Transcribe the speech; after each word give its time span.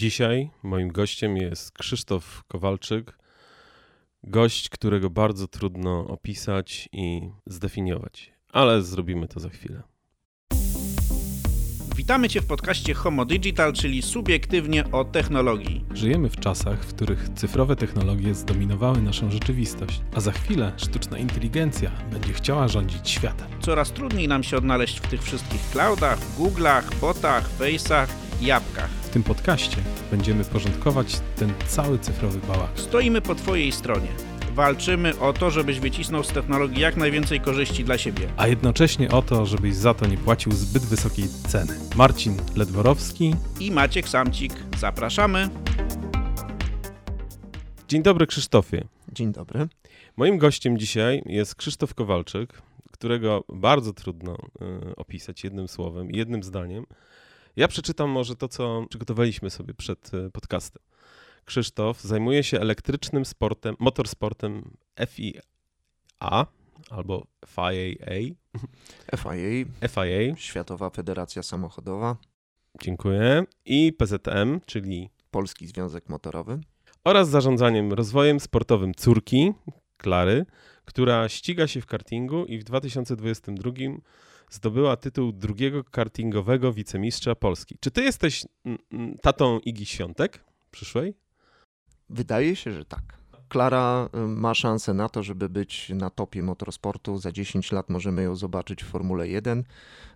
Dzisiaj 0.00 0.50
moim 0.62 0.88
gościem 0.92 1.36
jest 1.36 1.72
Krzysztof 1.72 2.44
Kowalczyk, 2.48 3.18
gość, 4.22 4.68
którego 4.68 5.10
bardzo 5.10 5.48
trudno 5.48 6.06
opisać 6.06 6.88
i 6.92 7.30
zdefiniować, 7.46 8.32
ale 8.52 8.82
zrobimy 8.82 9.28
to 9.28 9.40
za 9.40 9.48
chwilę. 9.48 9.82
Witamy 12.00 12.28
Cię 12.28 12.40
w 12.40 12.46
podcaście 12.46 12.94
Homo 12.94 13.24
Digital, 13.24 13.72
czyli 13.72 14.02
subiektywnie 14.02 14.84
o 14.92 15.04
technologii. 15.04 15.84
Żyjemy 15.94 16.28
w 16.28 16.36
czasach, 16.36 16.84
w 16.84 16.94
których 16.94 17.28
cyfrowe 17.34 17.76
technologie 17.76 18.34
zdominowały 18.34 19.02
naszą 19.02 19.30
rzeczywistość, 19.30 20.00
a 20.14 20.20
za 20.20 20.32
chwilę 20.32 20.72
sztuczna 20.76 21.18
inteligencja 21.18 21.90
będzie 22.12 22.32
chciała 22.32 22.68
rządzić 22.68 23.10
światem. 23.10 23.46
Coraz 23.60 23.92
trudniej 23.92 24.28
nam 24.28 24.42
się 24.42 24.56
odnaleźć 24.56 25.00
w 25.00 25.08
tych 25.08 25.22
wszystkich 25.22 25.60
cloudach, 25.72 26.18
Google'ach, 26.38 26.94
botach, 27.00 27.50
Face'ach 27.58 28.06
i 28.40 28.46
jabłkach. 28.46 28.90
W 28.90 29.08
tym 29.08 29.22
podcaście 29.22 29.76
będziemy 30.10 30.44
porządkować 30.44 31.20
ten 31.36 31.52
cały 31.66 31.98
cyfrowy 31.98 32.38
bałagan. 32.38 32.76
Stoimy 32.76 33.20
po 33.20 33.34
Twojej 33.34 33.72
stronie. 33.72 34.08
Walczymy 34.54 35.18
o 35.18 35.32
to, 35.32 35.50
żebyś 35.50 35.80
wycisnął 35.80 36.24
z 36.24 36.28
technologii 36.28 36.80
jak 36.80 36.96
najwięcej 36.96 37.40
korzyści 37.40 37.84
dla 37.84 37.98
siebie. 37.98 38.28
A 38.36 38.46
jednocześnie 38.46 39.10
o 39.10 39.22
to, 39.22 39.46
żebyś 39.46 39.74
za 39.74 39.94
to 39.94 40.06
nie 40.06 40.18
płacił 40.18 40.52
zbyt 40.52 40.82
wysokiej 40.82 41.28
ceny. 41.48 41.78
Marcin 41.96 42.36
Ledworowski 42.56 43.34
I 43.60 43.70
Maciek 43.70 44.08
Samcik. 44.08 44.52
Zapraszamy. 44.78 45.48
Dzień 47.88 48.02
dobry, 48.02 48.26
Krzysztofie. 48.26 48.84
Dzień 49.12 49.32
dobry. 49.32 49.68
Moim 50.16 50.38
gościem 50.38 50.78
dzisiaj 50.78 51.22
jest 51.26 51.54
Krzysztof 51.54 51.94
Kowalczyk, 51.94 52.62
którego 52.92 53.44
bardzo 53.48 53.92
trudno 53.92 54.36
y, 54.92 54.96
opisać 54.96 55.44
jednym 55.44 55.68
słowem, 55.68 56.10
jednym 56.10 56.42
zdaniem. 56.42 56.86
Ja 57.56 57.68
przeczytam 57.68 58.10
może 58.10 58.36
to, 58.36 58.48
co 58.48 58.84
przygotowaliśmy 58.88 59.50
sobie 59.50 59.74
przed 59.74 60.14
y, 60.14 60.30
podcastem. 60.30 60.89
Krzysztof 61.50 62.00
zajmuje 62.00 62.42
się 62.42 62.60
elektrycznym 62.60 63.24
sportem, 63.24 63.76
motorsportem 63.78 64.76
FIA 65.06 66.46
albo 66.90 67.26
FIA, 67.46 68.34
FIA, 69.16 69.88
FIA, 69.88 70.36
Światowa 70.36 70.90
Federacja 70.90 71.42
Samochodowa, 71.42 72.16
dziękuję, 72.82 73.44
i 73.64 73.92
PZM, 73.92 74.60
czyli 74.66 75.10
Polski 75.30 75.66
Związek 75.66 76.08
Motorowy, 76.08 76.60
oraz 77.04 77.28
zarządzaniem 77.28 77.92
rozwojem 77.92 78.40
sportowym 78.40 78.94
córki, 78.94 79.52
Klary, 79.96 80.46
która 80.84 81.28
ściga 81.28 81.66
się 81.66 81.80
w 81.80 81.86
kartingu 81.86 82.44
i 82.44 82.58
w 82.58 82.64
2022 82.64 83.72
zdobyła 84.50 84.96
tytuł 84.96 85.32
drugiego 85.32 85.84
kartingowego 85.84 86.72
wicemistrza 86.72 87.34
Polski. 87.34 87.76
Czy 87.80 87.90
ty 87.90 88.02
jesteś 88.02 88.44
tatą 89.22 89.58
Igi 89.58 89.86
Świątek 89.86 90.44
przyszłej? 90.70 91.14
Wydaje 92.10 92.56
się, 92.56 92.72
że 92.72 92.84
tak. 92.84 93.20
Klara 93.48 94.08
y, 94.14 94.18
ma 94.18 94.54
szansę 94.54 94.94
na 94.94 95.08
to, 95.08 95.22
żeby 95.22 95.48
być 95.48 95.88
na 95.88 96.10
topie 96.10 96.42
motorsportu. 96.42 97.18
Za 97.18 97.32
10 97.32 97.72
lat 97.72 97.90
możemy 97.90 98.22
ją 98.22 98.36
zobaczyć 98.36 98.84
w 98.84 98.86
Formule 98.86 99.28
1, 99.28 99.64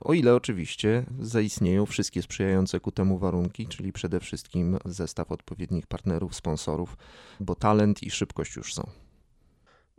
o 0.00 0.14
ile 0.14 0.34
oczywiście 0.34 1.04
zaistnieją 1.20 1.86
wszystkie 1.86 2.22
sprzyjające 2.22 2.80
ku 2.80 2.92
temu 2.92 3.18
warunki, 3.18 3.66
czyli 3.66 3.92
przede 3.92 4.20
wszystkim 4.20 4.78
zestaw 4.84 5.32
odpowiednich 5.32 5.86
partnerów, 5.86 6.34
sponsorów, 6.34 6.96
bo 7.40 7.54
talent 7.54 8.02
i 8.02 8.10
szybkość 8.10 8.56
już 8.56 8.74
są. 8.74 8.90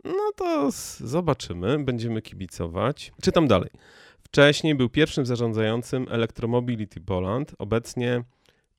No 0.04 0.32
to 0.36 0.70
zobaczymy, 1.00 1.84
będziemy 1.84 2.22
kibicować. 2.22 3.12
Czytam 3.22 3.48
dalej. 3.48 3.70
Wcześniej 4.18 4.74
był 4.74 4.88
pierwszym 4.88 5.26
zarządzającym 5.26 6.06
Electromobility 6.10 7.00
Poland, 7.00 7.54
obecnie 7.58 8.24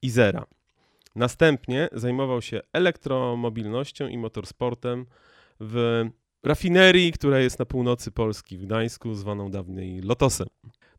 Izera. 0.02 0.46
Następnie 1.18 1.90
zajmował 1.92 2.42
się 2.42 2.62
elektromobilnością 2.74 4.08
i 4.08 4.18
motorsportem 4.18 5.06
w 5.60 6.04
rafinerii, 6.44 7.12
która 7.12 7.40
jest 7.40 7.60
na 7.60 7.66
północy 7.66 8.12
Polski, 8.12 8.58
w 8.58 8.66
Gdańsku, 8.66 9.14
zwaną 9.14 9.52
dawniej 9.52 10.02
Lotosem. 10.02 10.48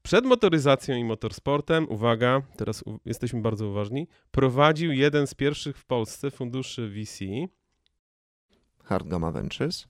Przed 0.03 0.25
motoryzacją 0.25 0.97
i 0.97 1.05
motorsportem, 1.05 1.87
uwaga, 1.91 2.43
teraz 2.57 2.85
jesteśmy 3.05 3.41
bardzo 3.41 3.69
uważni, 3.69 4.09
prowadził 4.31 4.93
jeden 4.93 5.27
z 5.27 5.35
pierwszych 5.35 5.79
w 5.79 5.85
Polsce 5.85 6.31
funduszy 6.31 6.89
VC, 6.89 7.25
Hard 8.85 9.09
Gamma 9.09 9.33
Ventures. 9.33 9.89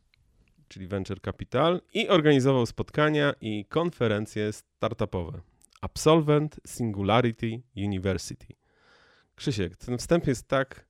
czyli 0.69 0.87
Venture 0.87 1.21
Capital, 1.21 1.81
i 1.95 2.09
organizował 2.09 2.67
spotkania 2.67 3.35
i 3.41 3.65
konferencje 3.65 4.53
startupowe. 4.53 5.41
Absolvent 5.81 6.61
Singularity 6.67 7.63
University. 7.77 8.47
Krzysiek, 9.39 9.77
ten 9.77 9.99
wstęp 9.99 10.27
jest 10.27 10.49
tak 10.49 10.87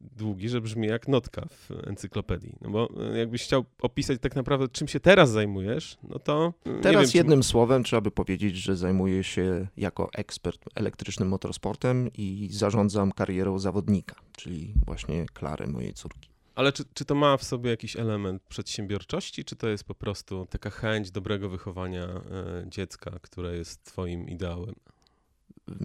długi, 0.00 0.48
że 0.48 0.60
brzmi 0.60 0.88
jak 0.88 1.08
notka 1.08 1.46
w 1.50 1.70
encyklopedii. 1.88 2.56
No 2.60 2.70
bo 2.70 2.88
e, 3.14 3.18
jakbyś 3.18 3.42
chciał 3.44 3.64
opisać 3.82 4.18
tak 4.20 4.36
naprawdę, 4.36 4.68
czym 4.68 4.88
się 4.88 5.00
teraz 5.00 5.30
zajmujesz, 5.30 5.98
no 6.02 6.18
to. 6.18 6.52
e, 6.66 6.80
Teraz 6.80 7.02
wiem, 7.02 7.10
czy- 7.10 7.16
jednym 7.16 7.42
słowem 7.42 7.84
trzeba 7.84 8.00
by 8.00 8.10
powiedzieć, 8.10 8.56
że 8.56 8.76
zajmuję 8.76 9.24
się 9.24 9.66
jako 9.76 10.08
ekspert 10.14 10.64
elektrycznym 10.74 11.28
motorsportem 11.28 12.10
i 12.18 12.48
zarządzam 12.52 13.12
karierą 13.12 13.58
zawodnika, 13.58 14.14
czyli 14.36 14.74
właśnie 14.86 15.26
Klary, 15.26 15.66
mojej 15.66 15.94
córki. 15.94 16.30
Ale 16.54 16.72
czy, 16.72 16.84
czy 16.94 17.04
to 17.04 17.14
ma 17.14 17.36
w 17.36 17.44
sobie 17.44 17.70
jakiś 17.70 17.96
element 17.96 18.42
przedsiębiorczości, 18.42 19.44
czy 19.44 19.56
to 19.56 19.68
jest 19.68 19.84
po 19.84 19.94
prostu 19.94 20.46
taka 20.50 20.70
chęć 20.70 21.10
dobrego 21.10 21.48
wychowania 21.48 22.04
e, 22.04 22.22
dziecka, 22.66 23.10
które 23.22 23.56
jest 23.56 23.84
Twoim 23.84 24.28
ideałem? 24.28 24.74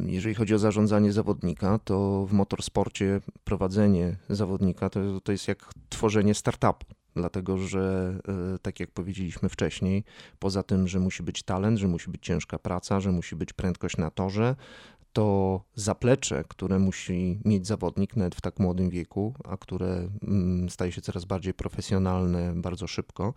Jeżeli 0.05 0.35
chodzi 0.35 0.55
o 0.55 0.59
zarządzanie 0.59 1.11
zawodnika, 1.11 1.79
to 1.79 2.25
w 2.25 2.33
motorsporcie 2.33 3.21
prowadzenie 3.43 4.15
zawodnika 4.29 4.89
to, 4.89 5.21
to 5.21 5.31
jest 5.31 5.47
jak 5.47 5.69
tworzenie 5.89 6.33
startupu. 6.33 6.85
Dlatego, 7.15 7.57
że 7.57 8.15
e, 8.55 8.59
tak 8.59 8.79
jak 8.79 8.91
powiedzieliśmy 8.91 9.49
wcześniej, 9.49 10.03
poza 10.39 10.63
tym, 10.63 10.87
że 10.87 10.99
musi 10.99 11.23
być 11.23 11.43
talent, 11.43 11.79
że 11.79 11.87
musi 11.87 12.11
być 12.11 12.25
ciężka 12.25 12.59
praca, 12.59 12.99
że 12.99 13.11
musi 13.11 13.35
być 13.35 13.53
prędkość 13.53 13.97
na 13.97 14.11
torze, 14.11 14.55
to 15.13 15.61
zaplecze, 15.75 16.43
które 16.47 16.79
musi 16.79 17.39
mieć 17.45 17.67
zawodnik 17.67 18.15
nawet 18.15 18.35
w 18.35 18.41
tak 18.41 18.59
młodym 18.59 18.89
wieku, 18.89 19.33
a 19.43 19.57
które 19.57 20.09
mm, 20.23 20.69
staje 20.69 20.91
się 20.91 21.01
coraz 21.01 21.25
bardziej 21.25 21.53
profesjonalne 21.53 22.53
bardzo 22.55 22.87
szybko, 22.87 23.33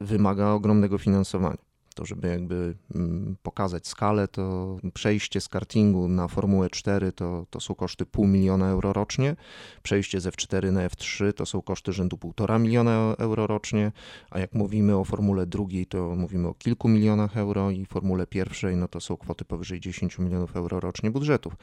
wymaga 0.00 0.50
ogromnego 0.50 0.98
finansowania 0.98 1.67
to, 1.98 2.04
żeby 2.04 2.28
jakby 2.28 2.74
mm, 2.94 3.36
pokazać 3.42 3.86
skalę, 3.86 4.28
to 4.28 4.76
przejście 4.94 5.40
z 5.40 5.48
kartingu 5.48 6.08
na 6.08 6.28
Formułę 6.28 6.70
4 6.70 7.12
to, 7.12 7.46
to 7.50 7.60
są 7.60 7.74
koszty 7.74 8.06
pół 8.06 8.26
miliona 8.26 8.68
euro 8.70 8.92
rocznie, 8.92 9.36
przejście 9.82 10.20
z 10.20 10.26
F4 10.26 10.72
na 10.72 10.88
F3 10.88 11.32
to 11.32 11.46
są 11.46 11.62
koszty 11.62 11.92
rzędu 11.92 12.18
półtora 12.18 12.58
miliona 12.58 13.14
euro 13.18 13.46
rocznie, 13.46 13.92
a 14.30 14.38
jak 14.38 14.54
mówimy 14.54 14.96
o 14.96 15.04
Formule 15.04 15.46
drugiej, 15.46 15.86
to 15.86 16.16
mówimy 16.16 16.48
o 16.48 16.54
kilku 16.54 16.88
milionach 16.88 17.36
euro 17.36 17.70
i 17.70 17.86
Formule 17.86 18.26
pierwszej, 18.26 18.76
no 18.76 18.88
to 18.88 19.00
są 19.00 19.16
kwoty 19.16 19.44
powyżej 19.44 19.80
10 19.80 20.18
milionów 20.18 20.56
euro 20.56 20.80
rocznie 20.80 21.10
budżetów. 21.10 21.56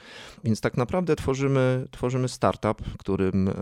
Więc 0.43 0.61
tak 0.61 0.77
naprawdę 0.77 1.15
tworzymy, 1.15 1.87
tworzymy 1.91 2.27
startup, 2.27 2.81
którym 2.97 3.47
e, 3.47 3.53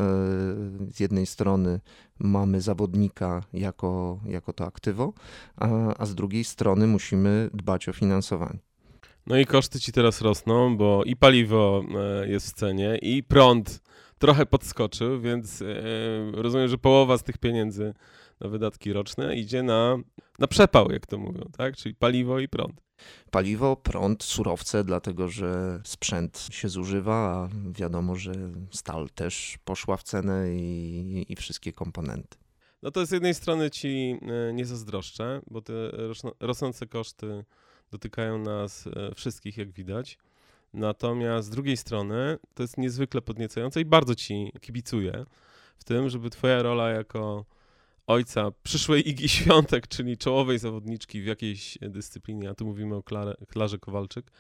z 0.92 1.00
jednej 1.00 1.26
strony 1.26 1.80
mamy 2.20 2.62
zawodnika 2.62 3.44
jako, 3.54 4.20
jako 4.26 4.54
to 4.54 4.66
aktywo, 4.66 5.14
a, 5.58 5.68
a 5.98 6.06
z 6.06 6.16
drugiej 6.16 6.44
strony 6.44 6.63
musimy 6.88 7.50
dbać 7.54 7.90
o 7.90 7.94
finansowanie. 7.94 8.60
No 9.28 9.38
i 9.38 9.46
koszty 9.46 9.80
ci 9.80 9.92
teraz 9.92 10.22
rosną, 10.22 10.78
bo 10.78 11.04
i 11.04 11.16
paliwo 11.16 11.84
e, 11.96 12.30
jest 12.30 12.48
w 12.50 12.54
cenie, 12.54 12.98
i 13.02 13.24
prąd 13.24 13.82
trochę 14.18 14.46
podskoczył, 14.46 15.22
więc 15.22 15.62
e, 15.62 15.66
rozumiem, 16.32 16.68
że 16.68 16.78
połowa 16.78 17.18
z 17.18 17.24
tych 17.24 17.38
pieniędzy 17.38 17.94
na 18.40 18.50
wydatki 18.50 18.94
roczne 18.94 19.36
idzie 19.36 19.64
na, 19.64 19.98
na 20.40 20.48
przepał, 20.48 20.92
jak 20.92 21.06
to 21.06 21.18
mówią, 21.18 21.50
tak? 21.58 21.76
Czyli 21.76 21.96
paliwo 21.96 22.40
i 22.40 22.48
prąd. 22.48 22.82
Paliwo, 23.32 23.76
prąd, 23.76 24.24
surowce, 24.24 24.84
dlatego 24.84 25.28
że 25.28 25.82
sprzęt 25.84 26.48
się 26.52 26.70
zużywa, 26.70 27.16
a 27.16 27.50
wiadomo, 27.72 28.16
że 28.16 28.32
stal 28.72 29.10
też 29.10 29.58
poszła 29.66 29.98
w 29.98 30.04
cenę 30.04 30.56
i, 30.56 31.26
i 31.30 31.36
wszystkie 31.36 31.74
komponenty. 31.74 32.43
No 32.84 32.92
to 32.92 33.06
z 33.06 33.12
jednej 33.12 33.34
strony 33.34 33.72
ci 33.72 34.20
e, 34.22 34.54
nie 34.54 34.66
zazdroszczę, 34.66 35.42
bo 35.52 35.62
te 35.62 35.74
rosnące 36.40 36.88
koszty 36.88 37.46
dotykają 37.92 38.38
nas 38.38 38.88
e, 38.88 39.16
wszystkich, 39.16 39.58
jak 39.58 39.72
widać. 39.72 40.18
Natomiast 40.74 41.48
z 41.48 41.50
drugiej 41.50 41.78
strony 41.78 42.38
to 42.54 42.64
jest 42.64 42.78
niezwykle 42.78 43.22
podniecające 43.22 43.82
i 43.82 43.86
bardzo 43.86 44.16
ci 44.16 44.52
kibicuję 44.62 45.26
w 45.78 45.84
tym, 45.84 46.10
żeby 46.10 46.30
twoja 46.30 46.64
rola 46.64 46.90
jako 46.90 47.46
ojca 48.08 48.52
przyszłej 48.64 49.08
Igi 49.10 49.30
Świątek, 49.30 49.88
czyli 49.88 50.18
czołowej 50.18 50.60
zawodniczki 50.60 51.22
w 51.22 51.26
jakiejś 51.26 51.78
dyscyplinie, 51.82 52.50
a 52.50 52.54
tu 52.54 52.66
mówimy 52.66 52.96
o 52.96 53.04
Klarze, 53.04 53.36
Klarze 53.48 53.80
Kowalczyk, 53.80 54.32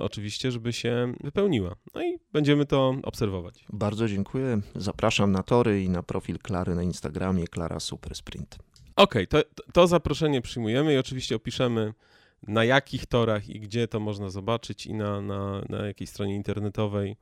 oczywiście, 0.00 0.52
żeby 0.52 0.72
się 0.72 1.14
wypełniła. 1.24 1.76
No 1.94 2.02
i 2.02 2.18
będziemy 2.32 2.66
to 2.66 2.94
obserwować. 3.02 3.64
Bardzo 3.72 4.08
dziękuję. 4.08 4.60
Zapraszam 4.76 5.32
na 5.32 5.42
tory 5.42 5.82
i 5.82 5.88
na 5.88 6.02
profil 6.02 6.38
Klary 6.38 6.74
na 6.74 6.82
Instagramie, 6.82 7.46
Klara 7.48 7.80
Super 7.80 8.14
Sprint. 8.14 8.58
Okej, 8.96 9.26
to, 9.28 9.42
to- 9.42 9.62
to 9.72 9.86
zaproszenie 9.86 10.42
przyjmujemy 10.42 10.94
i 10.94 10.98
oczywiście 10.98 11.36
opiszemy 11.36 11.94
na 12.42 12.64
jakich 12.64 13.06
torach 13.06 13.48
i 13.48 13.60
gdzie 13.60 13.88
to 13.88 14.00
można 14.00 14.30
zobaczyć 14.30 14.86
i 14.86 14.94
na, 14.94 15.20
na, 15.20 15.62
na 15.68 15.86
jakiej 15.86 16.06
stronie 16.06 16.34
internetowej 16.34 17.16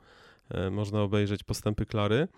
e, 0.50 0.70
można 0.70 1.02
obejrzeć 1.02 1.42
postępy 1.42 1.86
Klary. 1.86 2.28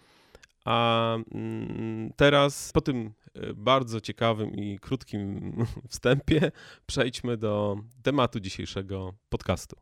A 0.66 1.16
mm, 1.34 2.12
teraz 2.16 2.72
po 2.72 2.80
tym 2.80 3.12
e, 3.34 3.54
bardzo 3.54 4.00
ciekawym 4.00 4.56
i 4.56 4.78
krótkim 4.78 5.52
wstępie 5.88 6.52
przejdźmy 6.86 7.36
do 7.36 7.76
tematu 8.02 8.40
dzisiejszego 8.40 9.14
podcastu. 9.28 9.76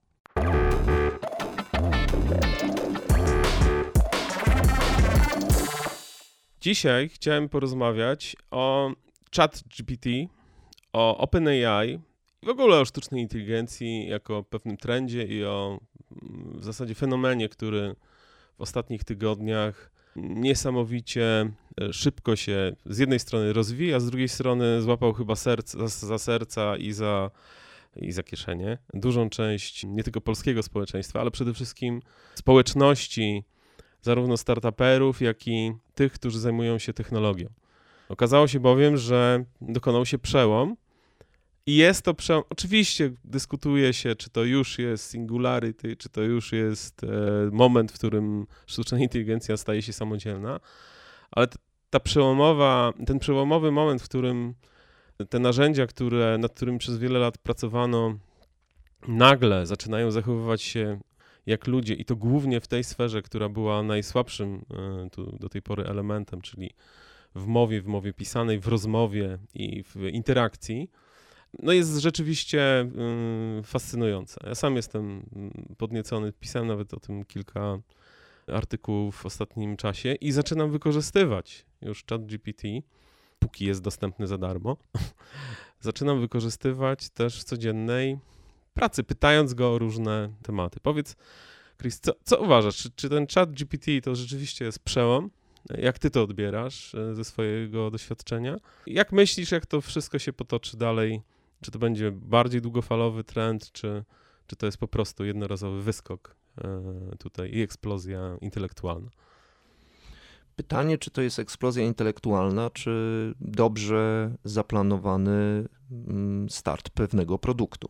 Dzisiaj 6.60 7.08
chciałem 7.08 7.48
porozmawiać 7.48 8.36
o 8.50 8.92
ChatGPT, 9.36 10.08
o 10.92 11.18
OpenAI 11.18 12.00
i 12.42 12.46
w 12.46 12.48
ogóle 12.48 12.80
o 12.80 12.84
sztucznej 12.84 13.22
inteligencji 13.22 14.08
jako 14.08 14.42
pewnym 14.42 14.76
trendzie 14.76 15.22
i 15.22 15.44
o 15.44 15.80
mm, 16.22 16.60
w 16.60 16.64
zasadzie 16.64 16.94
fenomenie, 16.94 17.48
który 17.48 17.94
w 18.58 18.60
ostatnich 18.60 19.04
tygodniach 19.04 19.94
niesamowicie 20.16 21.50
e, 21.80 21.92
szybko 21.92 22.36
się 22.36 22.76
z 22.86 22.98
jednej 22.98 23.18
strony 23.18 23.52
rozwija, 23.52 24.00
z 24.00 24.06
drugiej 24.06 24.28
strony 24.28 24.82
złapał 24.82 25.12
chyba 25.12 25.36
serce, 25.36 25.78
za, 25.78 26.06
za 26.06 26.18
serca 26.18 26.76
i 26.76 26.92
za, 26.92 27.30
i 27.96 28.12
za 28.12 28.22
kieszenie 28.22 28.78
dużą 28.94 29.30
część 29.30 29.84
nie 29.84 30.02
tylko 30.04 30.20
polskiego 30.20 30.62
społeczeństwa, 30.62 31.20
ale 31.20 31.30
przede 31.30 31.54
wszystkim 31.54 32.00
społeczności, 32.34 33.44
zarówno 34.02 34.36
startuperów, 34.36 35.20
jak 35.20 35.48
i 35.48 35.72
tych, 35.94 36.12
którzy 36.12 36.40
zajmują 36.40 36.78
się 36.78 36.92
technologią. 36.92 37.48
Okazało 38.08 38.48
się 38.48 38.60
bowiem, 38.60 38.96
że 38.96 39.44
dokonał 39.60 40.06
się 40.06 40.18
przełom 40.18 40.76
i 41.66 41.76
jest 41.76 42.02
to 42.02 42.14
przełom. 42.14 42.42
Oczywiście 42.50 43.10
dyskutuje 43.24 43.92
się, 43.92 44.14
czy 44.16 44.30
to 44.30 44.44
już 44.44 44.78
jest 44.78 45.10
singularity, 45.10 45.96
czy 45.96 46.08
to 46.08 46.22
już 46.22 46.52
jest 46.52 47.04
e, 47.04 47.06
moment, 47.52 47.92
w 47.92 47.94
którym 47.94 48.46
sztuczna 48.66 48.98
inteligencja 48.98 49.56
staje 49.56 49.82
się 49.82 49.92
samodzielna, 49.92 50.60
ale 51.30 51.48
ta 51.90 52.00
przełomowa, 52.00 52.92
ten 53.06 53.18
przełomowy 53.18 53.70
moment, 53.70 54.02
w 54.02 54.04
którym 54.04 54.54
te 55.28 55.38
narzędzia, 55.38 55.86
które, 55.86 56.38
nad 56.38 56.54
którymi 56.54 56.78
przez 56.78 56.98
wiele 56.98 57.18
lat 57.18 57.38
pracowano, 57.38 58.18
nagle 59.08 59.66
zaczynają 59.66 60.10
zachowywać 60.10 60.62
się 60.62 61.00
jak 61.46 61.66
ludzie, 61.66 61.94
i 61.94 62.04
to 62.04 62.16
głównie 62.16 62.60
w 62.60 62.68
tej 62.68 62.84
sferze, 62.84 63.22
która 63.22 63.48
była 63.48 63.82
najsłabszym 63.82 64.64
e, 64.70 65.10
tu, 65.10 65.36
do 65.40 65.48
tej 65.48 65.62
pory 65.62 65.84
elementem, 65.84 66.40
czyli 66.40 66.70
w 67.34 67.46
mowie, 67.46 67.82
w 67.82 67.86
mowie 67.86 68.12
pisanej, 68.12 68.58
w 68.58 68.68
rozmowie 68.68 69.38
i 69.54 69.84
w 69.84 69.96
interakcji, 69.96 70.90
no 71.62 71.72
jest 71.72 71.96
rzeczywiście 71.98 72.88
y, 73.60 73.62
fascynujące. 73.62 74.40
Ja 74.46 74.54
sam 74.54 74.76
jestem 74.76 75.18
y, 75.70 75.76
podniecony, 75.76 76.32
pisałem 76.32 76.68
nawet 76.68 76.94
o 76.94 77.00
tym 77.00 77.24
kilka 77.24 77.78
artykułów 78.46 79.16
w 79.16 79.26
ostatnim 79.26 79.76
czasie 79.76 80.14
i 80.14 80.32
zaczynam 80.32 80.70
wykorzystywać 80.70 81.66
już 81.82 82.04
ChatGPT, 82.04 82.62
póki 83.38 83.64
jest 83.64 83.82
dostępny 83.82 84.26
za 84.26 84.38
darmo. 84.38 84.76
zaczynam 85.80 86.20
wykorzystywać 86.20 87.10
też 87.10 87.40
w 87.40 87.44
codziennej 87.44 88.18
pracy, 88.74 89.04
pytając 89.04 89.54
go 89.54 89.74
o 89.74 89.78
różne 89.78 90.30
tematy. 90.42 90.80
Powiedz, 90.82 91.16
Chris, 91.80 92.00
co, 92.00 92.12
co 92.24 92.42
uważasz? 92.42 92.76
Czy, 92.76 92.90
czy 92.96 93.08
ten 93.08 93.26
ChatGPT 93.34 93.86
to 94.02 94.14
rzeczywiście 94.14 94.64
jest 94.64 94.78
przełom? 94.78 95.30
Jak 95.78 95.98
ty 95.98 96.10
to 96.10 96.22
odbierasz 96.22 96.94
e, 96.94 97.14
ze 97.14 97.24
swojego 97.24 97.90
doświadczenia? 97.90 98.56
Jak 98.86 99.12
myślisz, 99.12 99.50
jak 99.50 99.66
to 99.66 99.80
wszystko 99.80 100.18
się 100.18 100.32
potoczy 100.32 100.76
dalej? 100.76 101.20
Czy 101.64 101.70
to 101.70 101.78
będzie 101.78 102.12
bardziej 102.12 102.62
długofalowy 102.62 103.24
trend, 103.24 103.72
czy, 103.72 104.04
czy 104.46 104.56
to 104.56 104.66
jest 104.66 104.78
po 104.78 104.88
prostu 104.88 105.24
jednorazowy 105.24 105.82
wyskok 105.82 106.36
e, 106.58 107.16
tutaj 107.18 107.50
i 107.54 107.62
eksplozja 107.62 108.36
intelektualna? 108.40 109.10
Pytanie, 110.56 110.98
czy 110.98 111.10
to 111.10 111.22
jest 111.22 111.38
eksplozja 111.38 111.84
intelektualna, 111.84 112.70
czy 112.70 113.34
dobrze 113.40 114.34
zaplanowany 114.44 115.68
start 116.48 116.90
pewnego 116.90 117.38
produktu. 117.38 117.88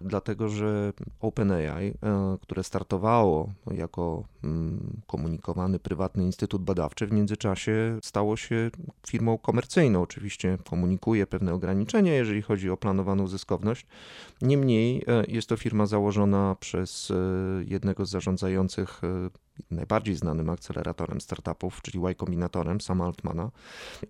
Dlatego, 0.00 0.48
że 0.48 0.92
OpenAI, 1.20 1.86
e, 1.86 1.94
które 2.42 2.64
startowało 2.64 3.52
jako 3.70 4.24
mm, 4.44 5.00
komunikowany 5.06 5.78
prywatny 5.78 6.24
instytut 6.24 6.62
badawczy, 6.62 7.06
w 7.06 7.12
międzyczasie 7.12 7.98
stało 8.02 8.36
się 8.36 8.70
firmą 9.06 9.38
komercyjną. 9.38 10.02
Oczywiście 10.02 10.58
komunikuje 10.70 11.26
pewne 11.26 11.54
ograniczenia, 11.54 12.14
jeżeli 12.14 12.42
chodzi 12.42 12.70
o 12.70 12.76
planowaną 12.76 13.26
zyskowność. 13.26 13.86
Niemniej 14.42 15.04
e, 15.06 15.24
jest 15.28 15.48
to 15.48 15.56
firma 15.56 15.86
założona 15.86 16.56
przez 16.60 17.10
e, 17.10 17.14
jednego 17.64 18.06
z 18.06 18.10
zarządzających 18.10 19.00
najbardziej 19.70 20.14
znanym 20.14 20.50
akceleratorem 20.50 21.20
startupów, 21.20 21.82
czyli 21.82 21.98
Y 21.98 22.14
Combinatorem, 22.14 22.80
Sama 22.80 23.04
Altmana. 23.04 23.50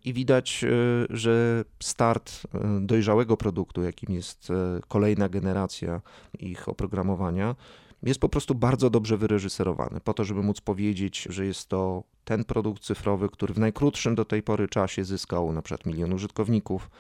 I 0.05 0.13
widać, 0.13 0.65
że 1.11 1.65
start 1.81 2.43
dojrzałego 2.81 3.28
produktu, 3.37 3.83
jakim 3.83 4.15
jest 4.15 4.49
kolejna 4.89 5.29
generacja 5.29 6.01
ich 6.39 6.69
oprogramowania, 6.69 7.57
jest 8.03 8.21
po 8.21 8.29
prostu 8.29 8.55
bardzo 8.55 8.91
dobrze 8.91 9.17
wyreżyserowany, 9.17 10.01
po 10.01 10.15
to, 10.15 10.25
żeby 10.25 10.43
móc 10.43 10.61
powiedzieć, 10.61 11.27
że 11.31 11.47
jest 11.47 11.69
to 11.69 12.03
ten 12.25 12.45
produkt 12.45 12.83
cyfrowy, 12.83 13.29
który 13.29 13.55
w 13.55 13.59
najkrótszym 13.59 14.15
do 14.15 14.25
tej 14.25 14.43
pory 14.43 14.69
czasie 14.69 15.05
zyskał 15.05 15.53
na 15.53 15.63
przykład 15.63 15.87
milion 15.87 16.13
użytkowników, 16.13 16.91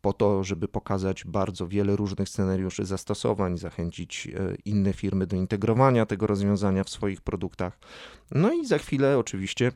po 0.00 0.12
to, 0.12 0.44
żeby 0.44 0.68
pokazać 0.68 1.24
bardzo 1.24 1.68
wiele 1.68 1.96
różnych 1.96 2.28
scenariuszy 2.28 2.84
zastosowań, 2.84 3.58
zachęcić 3.58 4.26
e, 4.28 4.54
inne 4.64 4.92
firmy 4.92 5.26
do 5.26 5.36
integrowania 5.36 6.06
tego 6.06 6.26
rozwiązania 6.26 6.84
w 6.84 6.90
swoich 6.90 7.20
produktach. 7.20 7.78
No 8.30 8.52
i 8.52 8.66
za 8.66 8.78
chwilę 8.78 9.18
oczywiście 9.18 9.72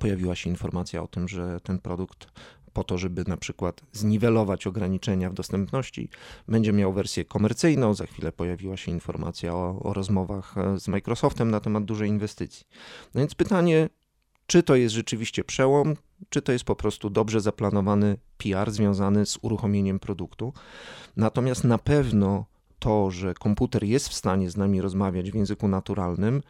pojawiła 0.00 0.34
się 0.34 0.50
informacja 0.50 1.02
o 1.02 1.08
tym, 1.08 1.28
że 1.28 1.60
ten 1.60 1.78
produkt 1.78 2.26
po 2.72 2.84
to, 2.84 2.98
żeby 2.98 3.24
na 3.26 3.36
przykład 3.36 3.80
zniwelować 3.92 4.66
ograniczenia 4.66 5.30
w 5.30 5.34
dostępności, 5.34 6.08
będzie 6.48 6.72
miał 6.72 6.92
wersję 6.92 7.24
komercyjną. 7.24 7.94
Za 7.94 8.06
chwilę 8.06 8.32
pojawiła 8.32 8.76
się 8.76 8.92
informacja 8.92 9.54
o, 9.54 9.82
o 9.82 9.94
rozmowach 9.94 10.58
e, 10.58 10.80
z 10.80 10.88
Microsoftem 10.88 11.50
na 11.50 11.60
temat 11.60 11.84
dużej 11.84 12.08
inwestycji. 12.08 12.66
No 13.14 13.18
więc 13.18 13.34
pytanie, 13.34 13.88
czy 14.46 14.62
to 14.62 14.76
jest 14.76 14.94
rzeczywiście 14.94 15.44
przełom, 15.44 15.96
czy 16.28 16.42
to 16.42 16.52
jest 16.52 16.64
po 16.64 16.76
prostu 16.76 17.10
dobrze 17.10 17.40
zaplanowany 17.40 18.16
PR 18.38 18.70
związany 18.70 19.26
z 19.26 19.38
uruchomieniem 19.42 19.98
produktu. 19.98 20.52
Natomiast 21.16 21.64
na 21.64 21.78
pewno 21.78 22.44
to, 22.78 23.10
że 23.10 23.34
komputer 23.34 23.84
jest 23.84 24.08
w 24.08 24.14
stanie 24.14 24.50
z 24.50 24.56
nami 24.56 24.80
rozmawiać 24.80 25.30
w 25.30 25.34
języku 25.34 25.68
naturalnym, 25.68 26.42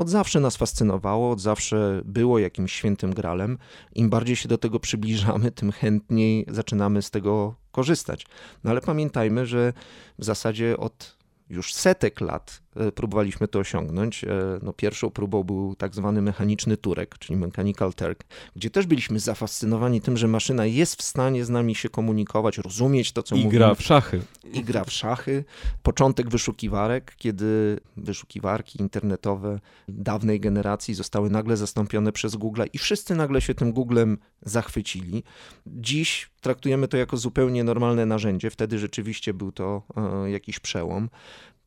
od 0.00 0.08
zawsze 0.08 0.40
nas 0.40 0.56
fascynowało, 0.56 1.30
od 1.30 1.40
zawsze 1.40 2.02
było 2.04 2.38
jakimś 2.38 2.72
świętym 2.72 3.14
gralem. 3.14 3.58
Im 3.94 4.10
bardziej 4.10 4.36
się 4.36 4.48
do 4.48 4.58
tego 4.58 4.80
przybliżamy, 4.80 5.50
tym 5.60 5.72
chętniej 5.72 6.46
zaczynamy 6.48 7.02
z 7.02 7.10
tego 7.10 7.54
korzystać. 7.72 8.26
No 8.64 8.70
ale 8.70 8.80
pamiętajmy, 8.80 9.46
że 9.46 9.72
w 10.18 10.24
zasadzie 10.24 10.76
od 10.76 11.19
już 11.50 11.74
setek 11.74 12.20
lat 12.20 12.62
e, 12.76 12.92
próbowaliśmy 12.92 13.48
to 13.48 13.58
osiągnąć. 13.58 14.24
E, 14.24 14.28
no, 14.62 14.72
pierwszą 14.72 15.10
próbą 15.10 15.44
był 15.44 15.74
tak 15.74 15.94
zwany 15.94 16.22
mechaniczny 16.22 16.76
turek, 16.76 17.18
czyli 17.18 17.36
Mechanical 17.36 17.94
Turk, 17.94 18.24
gdzie 18.56 18.70
też 18.70 18.86
byliśmy 18.86 19.20
zafascynowani 19.20 20.00
tym, 20.00 20.16
że 20.16 20.28
maszyna 20.28 20.66
jest 20.66 20.96
w 20.96 21.02
stanie 21.02 21.44
z 21.44 21.48
nami 21.48 21.74
się 21.74 21.88
komunikować, 21.88 22.58
rozumieć 22.58 23.12
to, 23.12 23.22
co 23.22 23.34
I 23.34 23.38
mówimy. 23.38 23.54
I 23.54 23.58
gra 23.58 23.74
w 23.74 23.82
szachy. 23.82 24.20
I 24.52 24.64
gra 24.64 24.84
w 24.84 24.92
szachy. 24.92 25.44
Początek 25.82 26.28
wyszukiwarek, 26.28 27.14
kiedy 27.16 27.80
wyszukiwarki 27.96 28.80
internetowe 28.80 29.60
dawnej 29.88 30.40
generacji 30.40 30.94
zostały 30.94 31.30
nagle 31.30 31.56
zastąpione 31.56 32.12
przez 32.12 32.36
Google 32.36 32.62
i 32.72 32.78
wszyscy 32.78 33.14
nagle 33.14 33.40
się 33.40 33.54
tym 33.54 33.72
Googlem 33.72 34.18
zachwycili. 34.42 35.22
Dziś 35.66 36.30
traktujemy 36.40 36.88
to 36.88 36.96
jako 36.96 37.16
zupełnie 37.16 37.64
normalne 37.64 38.06
narzędzie. 38.06 38.50
Wtedy 38.50 38.78
rzeczywiście 38.78 39.34
był 39.34 39.52
to 39.52 39.82
e, 39.96 40.30
jakiś 40.30 40.60
przełom. 40.60 41.08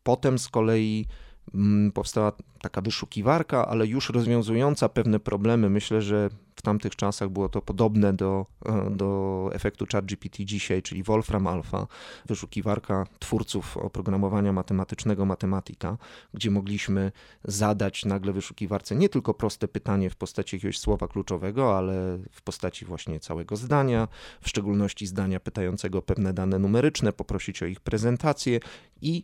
Potem 0.04 0.40
z 0.40 0.50
kolei 0.50 1.06
mm, 1.54 1.92
powstała 1.92 2.32
taka 2.62 2.82
wyszukiwarka, 2.82 3.68
ale 3.68 3.88
już 3.88 4.10
rozwiązująca 4.10 4.90
pewne 4.90 5.20
problemy. 5.20 5.70
Myślę, 5.70 6.02
że 6.02 6.30
w 6.56 6.62
tamtych 6.62 6.96
czasach 6.96 7.30
było 7.30 7.50
to 7.50 7.62
podobne 7.62 8.14
do, 8.14 8.46
e, 8.66 8.90
do 8.90 9.50
efektu 9.54 9.86
ChatGPT 9.92 10.38
dzisiaj, 10.40 10.82
czyli 10.82 11.04
Wolfram 11.04 11.48
Alpha, 11.48 11.88
wyszukiwarka 12.26 13.06
twórców 13.20 13.78
oprogramowania 13.78 14.54
matematycznego 14.54 15.26
Matematika, 15.26 15.98
gdzie 16.34 16.52
mogliśmy 16.52 17.12
zadać 17.44 18.06
nagle 18.06 18.34
wyszukiwarce 18.34 18.96
nie 18.96 19.10
tylko 19.10 19.34
proste 19.34 19.68
pytanie 19.68 20.10
w 20.10 20.16
postaci 20.16 20.56
jakiegoś 20.56 20.80
słowa 20.80 21.08
kluczowego, 21.08 21.78
ale 21.78 22.20
w 22.32 22.42
postaci 22.42 22.86
właśnie 22.86 23.20
całego 23.20 23.56
zdania, 23.56 24.08
w 24.42 24.50
szczególności 24.50 25.08
zdania 25.08 25.40
pytającego 25.40 26.02
pewne 26.02 26.34
dane 26.34 26.60
numeryczne, 26.60 27.14
poprosić 27.14 27.64
o 27.64 27.66
ich 27.66 27.80
prezentację 27.80 28.60
i 29.02 29.24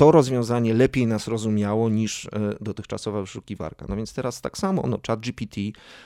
to 0.00 0.12
rozwiązanie 0.12 0.74
lepiej 0.74 1.06
nas 1.06 1.28
rozumiało 1.28 1.88
niż 1.88 2.26
e, 2.26 2.30
dotychczasowa 2.60 3.20
wyszukiwarka. 3.20 3.86
No 3.88 3.96
więc 3.96 4.14
teraz 4.14 4.40
tak 4.40 4.58
samo, 4.58 4.86
no 4.86 4.98
ChatGPT 5.06 5.56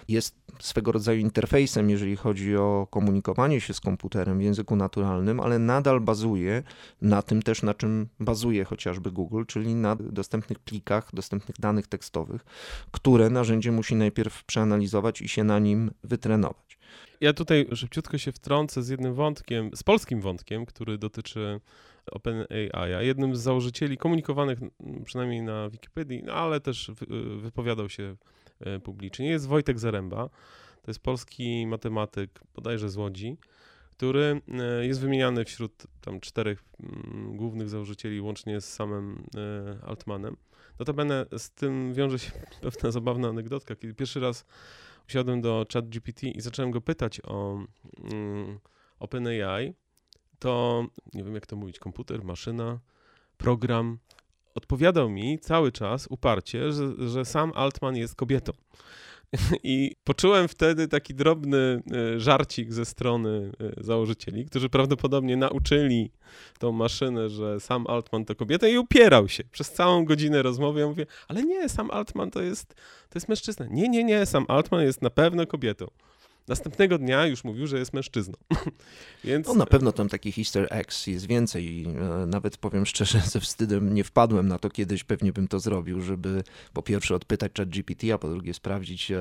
jest 0.09 0.37
swego 0.61 0.93
rodzaju 0.93 1.21
interfejsem, 1.21 1.91
jeżeli 1.91 2.17
chodzi 2.17 2.57
o 2.57 2.87
komunikowanie 2.91 3.61
się 3.61 3.75
z 3.75 3.81
komputerem 3.81 4.39
w 4.39 4.43
języku 4.43 4.77
naturalnym, 4.77 5.41
ale 5.41 5.59
nadal 5.59 6.01
bazuje 6.01 6.63
na 7.03 7.23
tym 7.23 7.43
też, 7.43 7.63
na 7.63 7.75
czym 7.75 8.09
bazuje 8.21 8.65
chociażby 8.65 9.11
Google, 9.11 9.45
czyli 9.47 9.75
na 9.75 9.97
dostępnych 9.97 10.59
plikach, 10.59 11.11
dostępnych 11.13 11.61
danych 11.61 11.87
tekstowych, 11.87 12.45
które 12.91 13.31
narzędzie 13.31 13.73
musi 13.73 13.95
najpierw 13.95 14.45
przeanalizować 14.45 15.23
i 15.23 15.29
się 15.29 15.45
na 15.45 15.59
nim 15.59 15.91
wytrenować. 16.05 16.79
Ja 17.21 17.33
tutaj 17.33 17.67
szybciutko 17.75 18.19
się 18.19 18.33
wtrącę 18.33 18.83
z 18.83 18.89
jednym 18.89 19.15
wątkiem, 19.15 19.71
z 19.75 19.83
polskim 19.83 20.21
wątkiem, 20.21 20.67
który 20.67 20.99
dotyczy 20.99 21.61
OpenAI. 22.11 23.07
Jednym 23.07 23.37
z 23.37 23.41
założycieli 23.41 23.97
komunikowanych 23.97 24.59
przynajmniej 25.05 25.43
na 25.43 25.71
Wikipedii, 25.71 26.23
no 26.23 26.33
ale 26.33 26.61
też 26.61 26.91
wypowiadał 27.37 27.89
się 27.89 28.17
e, 28.61 28.81
publicznie, 28.81 29.29
jest 29.29 29.47
Wojtek 29.47 29.79
Zaręba. 29.79 30.29
To 30.83 30.91
jest 30.91 31.01
polski 31.01 31.67
matematyk, 31.67 32.41
bodajże 32.55 32.89
z 32.91 32.97
Łodzi, 32.97 33.37
który 33.91 34.41
e, 34.49 34.87
jest 34.87 35.01
wymieniany 35.01 35.45
wśród 35.45 35.87
tam 36.01 36.21
czterech 36.21 36.65
mm, 36.81 37.37
głównych 37.37 37.69
założycieli, 37.69 38.21
łącznie 38.21 38.61
z 38.61 38.73
samym 38.73 39.27
Altmanem. 39.83 40.37
Notabene 40.79 41.27
z 41.39 41.51
tym 41.51 41.95
wiąże 41.95 42.19
się 42.19 42.33
pewna 42.63 42.91
zabawna 42.91 43.29
anegdotka, 43.29 43.77
kiedy 43.77 43.95
pierwszy 43.95 44.21
raz 44.21 44.45
usiadłem 45.09 45.41
do 45.41 45.67
ChatGPT 45.73 46.23
i 46.23 46.41
zacząłem 46.41 46.71
go 46.71 46.81
pytać 46.81 47.21
o 47.25 47.59
mm, 48.13 48.59
OpenAI, 48.99 49.75
to 50.45 50.87
nie 51.15 51.25
wiem 51.25 51.35
jak 51.35 51.47
to 51.47 51.57
mówić, 51.57 51.79
komputer, 51.79 52.25
maszyna, 52.25 52.79
program, 53.37 53.99
odpowiadał 54.55 55.11
mi 55.11 55.39
cały 55.39 55.73
czas 55.73 56.07
uparcie, 56.11 56.73
że, 56.73 57.09
że 57.09 57.25
sam 57.25 57.53
Altman 57.55 57.97
jest 57.97 58.15
kobietą. 58.15 58.53
I 59.63 59.97
poczułem 60.05 60.49
wtedy 60.49 60.89
taki 60.89 61.15
drobny 61.15 61.83
e, 61.93 62.21
żarcik 62.21 62.73
ze 62.73 62.85
strony 62.85 63.53
e, 63.79 63.85
założycieli, 63.85 64.47
którzy 64.47 64.69
prawdopodobnie 64.69 65.37
nauczyli 65.37 66.11
tą 66.59 66.73
maszynę, 66.73 67.29
że 67.29 67.61
sam 67.61 67.87
Altman 67.87 68.25
to 68.25 68.35
kobieta 68.35 68.69
i 68.69 68.79
upierał 68.79 69.29
się. 69.29 69.45
Przez 69.45 69.73
całą 69.73 70.05
godzinę 70.05 70.43
rozmowy 70.43 70.81
ja 70.81 70.87
mówię, 70.87 71.07
ale 71.29 71.43
nie, 71.43 71.69
sam 71.69 71.91
Altman 71.91 72.31
to 72.31 72.43
jest, 72.43 72.75
to 73.09 73.15
jest 73.15 73.29
mężczyzna. 73.29 73.67
Nie, 73.71 73.89
nie, 73.89 74.05
nie, 74.05 74.27
sam 74.27 74.45
Altman 74.49 74.83
jest 74.83 75.03
na 75.03 75.11
pewno 75.11 75.47
kobietą. 75.47 75.87
Następnego 76.49 76.99
dnia 76.99 77.27
już 77.27 77.45
mówił, 77.45 77.67
że 77.67 77.79
jest 77.79 77.93
mężczyzną. 77.93 78.35
Więc... 79.25 79.47
No 79.47 79.55
na 79.55 79.67
pewno 79.67 79.93
tam 79.93 80.09
takich 80.09 80.39
easter 80.39 80.67
eggs 80.71 81.07
jest 81.07 81.27
więcej. 81.27 81.87
E, 82.23 82.27
nawet 82.27 82.57
powiem 82.57 82.87
szczerze, 82.87 83.21
ze 83.33 83.41
wstydem 83.41 83.95
nie 83.95 84.05
wpadłem 84.05 84.49
na 84.49 84.59
to 84.59 84.71
kiedyś, 84.71 85.05
pewnie 85.05 85.33
bym 85.33 85.49
to 85.49 85.61
zrobił, 85.61 86.01
żeby 86.01 86.43
po 86.73 86.83
pierwsze 86.83 87.15
odpytać 87.15 87.53
chat 87.57 87.69
GPT, 87.69 88.15
a 88.15 88.19
po 88.19 88.29
drugie 88.29 88.55
sprawdzić 88.55 89.11
e, 89.11 89.15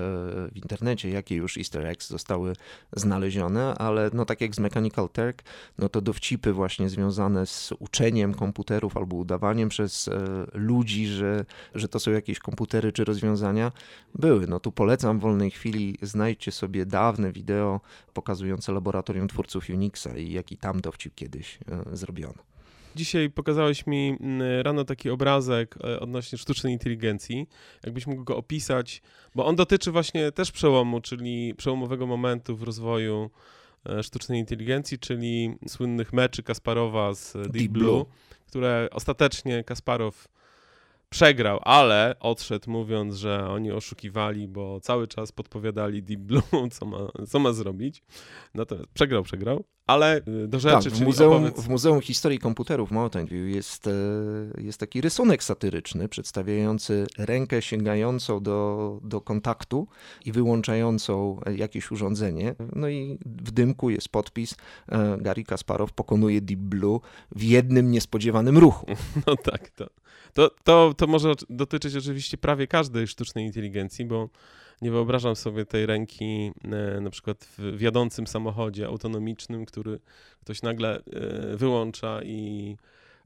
w 0.51 0.55
internecie, 0.55 1.09
jakie 1.09 1.35
już 1.35 1.57
easter 1.57 1.85
eggs 1.85 2.09
zostały 2.09 2.53
znalezione, 2.93 3.75
ale 3.75 4.09
no 4.13 4.25
tak 4.25 4.41
jak 4.41 4.55
z 4.55 4.59
Mechanical 4.59 5.09
Turk, 5.09 5.43
no 5.77 5.89
to 5.89 6.01
dowcipy 6.01 6.53
właśnie 6.53 6.89
związane 6.89 7.45
z 7.45 7.73
uczeniem 7.79 8.33
komputerów 8.33 8.97
albo 8.97 9.15
udawaniem 9.15 9.69
przez 9.69 10.07
e, 10.07 10.45
ludzi, 10.53 11.07
że, 11.07 11.45
że 11.75 11.87
to 11.87 11.99
są 11.99 12.11
jakieś 12.11 12.39
komputery 12.39 12.91
czy 12.91 13.03
rozwiązania, 13.03 13.71
były. 14.15 14.47
No 14.47 14.59
tu 14.59 14.71
polecam 14.71 15.19
w 15.19 15.21
wolnej 15.21 15.51
chwili, 15.51 15.97
znajdźcie 16.01 16.51
sobie 16.51 16.85
dawno 16.85 17.12
dawne 17.13 17.31
wideo 17.31 17.81
pokazujące 18.13 18.71
laboratorium 18.71 19.27
twórców 19.27 19.69
Unixa 19.69 20.17
i 20.17 20.31
jaki 20.31 20.57
tam 20.57 20.81
dowcip 20.81 21.15
kiedyś 21.15 21.59
e, 21.91 21.95
zrobiono. 21.95 22.43
Dzisiaj 22.95 23.29
pokazałeś 23.29 23.87
mi 23.87 24.17
rano 24.61 24.85
taki 24.85 25.09
obrazek 25.09 25.75
e, 25.83 25.99
odnośnie 25.99 26.37
sztucznej 26.37 26.73
inteligencji. 26.73 27.47
Jakbyś 27.83 28.07
mógł 28.07 28.23
go 28.23 28.37
opisać, 28.37 29.01
bo 29.35 29.45
on 29.45 29.55
dotyczy 29.55 29.91
właśnie 29.91 30.31
też 30.31 30.51
przełomu, 30.51 31.01
czyli 31.01 31.55
przełomowego 31.55 32.07
momentu 32.07 32.57
w 32.57 32.63
rozwoju 32.63 33.29
e, 33.85 34.03
sztucznej 34.03 34.39
inteligencji, 34.39 34.99
czyli 34.99 35.55
słynnych 35.67 36.13
meczy 36.13 36.43
Kasparowa 36.43 37.13
z 37.13 37.33
Deep, 37.33 37.51
Deep 37.51 37.71
Blue, 37.71 37.91
Blue, 37.91 38.05
które 38.47 38.87
ostatecznie 38.91 39.63
Kasparow 39.63 40.27
przegrał, 41.13 41.59
ale 41.61 42.15
odszedł 42.19 42.71
mówiąc, 42.71 43.15
że 43.15 43.47
oni 43.49 43.71
oszukiwali, 43.71 44.47
bo 44.47 44.79
cały 44.79 45.07
czas 45.07 45.31
podpowiadali 45.31 46.03
Deep 46.03 46.19
Blue, 46.19 46.41
co 46.71 46.85
ma, 46.85 46.97
co 47.27 47.39
ma 47.39 47.53
zrobić. 47.53 48.03
Natomiast 48.53 48.89
przegrał, 48.93 49.23
przegrał, 49.23 49.63
ale 49.87 50.21
y, 50.27 50.47
do 50.47 50.59
rzeczy, 50.59 50.89
tak, 50.89 50.99
w, 50.99 51.01
muzeum, 51.01 51.33
opowiedz... 51.33 51.65
w 51.65 51.69
Muzeum 51.69 52.01
Historii 52.01 52.39
Komputerów 52.39 52.91
Mountain 52.91 53.27
View 53.27 53.55
jest, 53.55 53.87
e, 53.87 53.91
jest 54.57 54.79
taki 54.79 55.01
rysunek 55.01 55.43
satyryczny 55.43 56.09
przedstawiający 56.09 57.07
rękę 57.17 57.61
sięgającą 57.61 58.43
do, 58.43 58.99
do 59.03 59.21
kontaktu 59.21 59.87
i 60.25 60.31
wyłączającą 60.31 61.39
jakieś 61.55 61.91
urządzenie. 61.91 62.55
No 62.75 62.89
i 62.89 63.17
w 63.25 63.51
dymku 63.51 63.89
jest 63.89 64.09
podpis 64.09 64.55
e, 64.89 65.17
Gary 65.21 65.43
Kasparow 65.43 65.93
pokonuje 65.93 66.41
Deep 66.41 66.59
Blue 66.59 66.99
w 67.35 67.43
jednym 67.43 67.91
niespodziewanym 67.91 68.57
ruchu. 68.57 68.85
No 69.27 69.35
tak, 69.35 69.69
to, 69.69 69.89
to, 70.33 70.51
to, 70.63 70.93
to 70.97 71.07
może 71.07 71.33
dotyczyć 71.49 71.95
oczywiście 71.95 72.37
prawie 72.37 72.67
każdej 72.67 73.07
sztucznej 73.07 73.45
inteligencji, 73.45 74.05
bo 74.05 74.29
nie 74.83 74.91
wyobrażam 74.91 75.35
sobie 75.35 75.65
tej 75.65 75.85
ręki 75.85 76.51
e, 76.63 77.01
na 77.01 77.09
przykład 77.09 77.45
w 77.57 77.77
wiodącym 77.77 78.27
samochodzie 78.27 78.87
autonomicznym, 78.87 79.65
który 79.65 79.99
ktoś 80.41 80.61
nagle 80.61 80.97
e, 80.97 81.57
wyłącza 81.57 82.23
i 82.23 82.77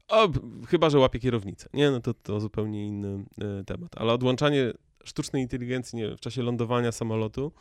o, 0.08 0.28
chyba, 0.68 0.90
że 0.90 0.98
łapie 0.98 1.18
kierownicę. 1.18 1.68
Nie, 1.72 1.90
no 1.90 2.00
to, 2.00 2.14
to 2.14 2.40
zupełnie 2.40 2.86
inny 2.86 3.24
e, 3.40 3.64
temat. 3.64 3.90
Ale 3.96 4.12
odłączanie 4.12 4.72
sztucznej 5.04 5.42
inteligencji 5.42 5.98
nie, 5.98 6.16
w 6.16 6.20
czasie 6.20 6.42
lądowania 6.42 6.92
samolotu, 6.92 7.52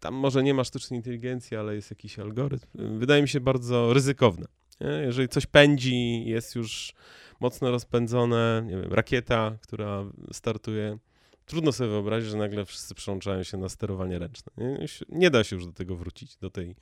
tam 0.00 0.14
może 0.14 0.42
nie 0.42 0.54
ma 0.54 0.64
sztucznej 0.64 0.98
inteligencji, 0.98 1.56
ale 1.56 1.74
jest 1.74 1.90
jakiś 1.90 2.18
algorytm. 2.18 2.98
Wydaje 2.98 3.22
mi 3.22 3.28
się 3.28 3.40
bardzo 3.40 3.92
ryzykowne. 3.92 4.46
Nie? 4.80 4.88
Jeżeli 4.88 5.28
coś 5.28 5.46
pędzi, 5.46 6.24
jest 6.26 6.54
już 6.54 6.94
mocno 7.40 7.70
rozpędzone, 7.70 8.62
nie 8.66 8.76
wiem, 8.76 8.92
rakieta, 8.92 9.58
która 9.62 10.04
startuje. 10.32 10.98
Trudno 11.46 11.72
sobie 11.72 11.90
wyobrazić, 11.90 12.30
że 12.30 12.36
nagle 12.36 12.64
wszyscy 12.64 12.94
przełączają 12.94 13.42
się 13.42 13.56
na 13.56 13.68
sterowanie 13.68 14.18
ręczne. 14.18 14.52
Nie, 14.56 14.86
nie 15.08 15.30
da 15.30 15.44
się 15.44 15.56
już 15.56 15.66
do 15.66 15.72
tego 15.72 15.96
wrócić, 15.96 16.36
do 16.36 16.50
tej, 16.50 16.76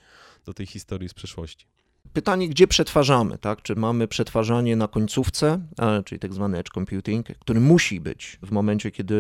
do 0.45 0.55
tej 0.55 0.67
historii 0.67 1.09
z 1.09 1.15
przeszłości. 1.15 1.67
Pytanie, 2.13 2.49
gdzie 2.49 2.67
przetwarzamy, 2.67 3.39
tak? 3.39 3.63
Czy 3.63 3.77
mamy 3.77 4.09
przetwarzanie 4.09 4.77
na 4.77 4.89
końcówce, 4.89 5.61
czyli 6.05 6.19
tak 6.19 6.35
zwany 6.35 6.59
edge 6.59 6.71
computing, 6.75 7.27
który 7.27 7.61
musi 7.61 8.01
być 8.01 8.39
w 8.43 8.51
momencie, 8.51 8.91
kiedy, 8.91 9.15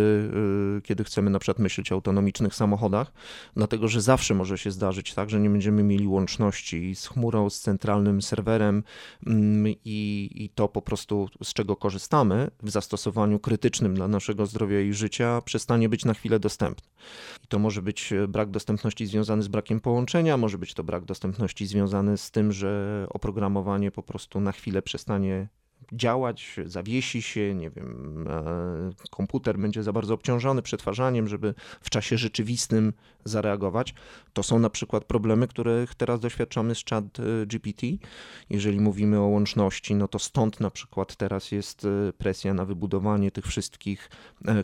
y, 0.78 0.82
kiedy 0.82 1.04
chcemy 1.04 1.30
na 1.30 1.38
przykład 1.38 1.58
myśleć 1.58 1.92
o 1.92 1.94
autonomicznych 1.94 2.54
samochodach, 2.54 3.12
dlatego 3.56 3.88
że 3.88 4.00
zawsze 4.00 4.34
może 4.34 4.58
się 4.58 4.70
zdarzyć 4.70 5.14
tak, 5.14 5.30
że 5.30 5.40
nie 5.40 5.50
będziemy 5.50 5.82
mieli 5.82 6.06
łączności 6.06 6.94
z 6.94 7.06
chmurą, 7.06 7.50
z 7.50 7.60
centralnym 7.60 8.22
serwerem 8.22 8.82
mm, 9.26 9.74
i, 9.84 10.30
i 10.34 10.48
to 10.48 10.68
po 10.68 10.82
prostu 10.82 11.28
z 11.44 11.52
czego 11.52 11.76
korzystamy 11.76 12.50
w 12.62 12.70
zastosowaniu 12.70 13.38
krytycznym 13.38 13.94
dla 13.94 14.08
naszego 14.08 14.46
zdrowia 14.46 14.80
i 14.80 14.92
życia 14.92 15.40
przestanie 15.44 15.88
być 15.88 16.04
na 16.04 16.14
chwilę 16.14 16.40
dostępne. 16.40 16.88
I 17.44 17.46
to 17.46 17.58
może 17.58 17.82
być 17.82 18.12
brak 18.28 18.50
dostępności 18.50 19.06
związany 19.06 19.42
z 19.42 19.48
brakiem 19.48 19.80
połączenia, 19.80 20.36
może 20.36 20.58
być 20.58 20.74
to 20.74 20.84
brak 20.84 21.04
dostępności 21.04 21.66
związany 21.66 22.18
z 22.18 22.30
tym, 22.30 22.52
że 22.52 22.72
oprogramowanie 23.09 23.91
po 23.91 24.02
prostu 24.02 24.41
na 24.41 24.52
chwilę 24.52 24.83
przestanie 24.83 25.49
działać, 25.92 26.56
zawiesi 26.66 27.22
się, 27.22 27.54
nie 27.54 27.70
wiem, 27.70 28.25
e, 28.28 29.08
komputer 29.11 29.58
będzie 29.58 29.82
za 29.82 29.92
bardzo 29.92 30.14
obciążony 30.14 30.62
przetwarzaniem, 30.62 31.28
żeby 31.28 31.54
w 31.80 31.90
czasie 31.90 32.18
rzeczywistym 32.18 32.92
zareagować. 33.25 33.94
To 34.32 34.42
są 34.42 34.58
na 34.58 34.70
przykład 34.70 35.04
problemy, 35.04 35.49
których 35.49 35.94
teraz 35.94 36.20
doświadczamy 36.20 36.75
z 36.75 36.84
chat 36.90 37.04
e, 37.04 37.46
GPT. 37.46 37.87
Jeżeli 38.50 38.80
mówimy 38.80 39.20
o 39.20 39.26
łączności, 39.26 39.94
no 39.94 40.08
to 40.08 40.18
stąd 40.18 40.61
na 40.61 40.70
przykład 40.70 41.16
teraz 41.16 41.52
jest 41.52 41.84
e, 41.84 42.12
presja 42.12 42.54
na 42.54 42.64
wybudowanie 42.64 43.30
tych 43.30 43.46
wszystkich 43.46 44.11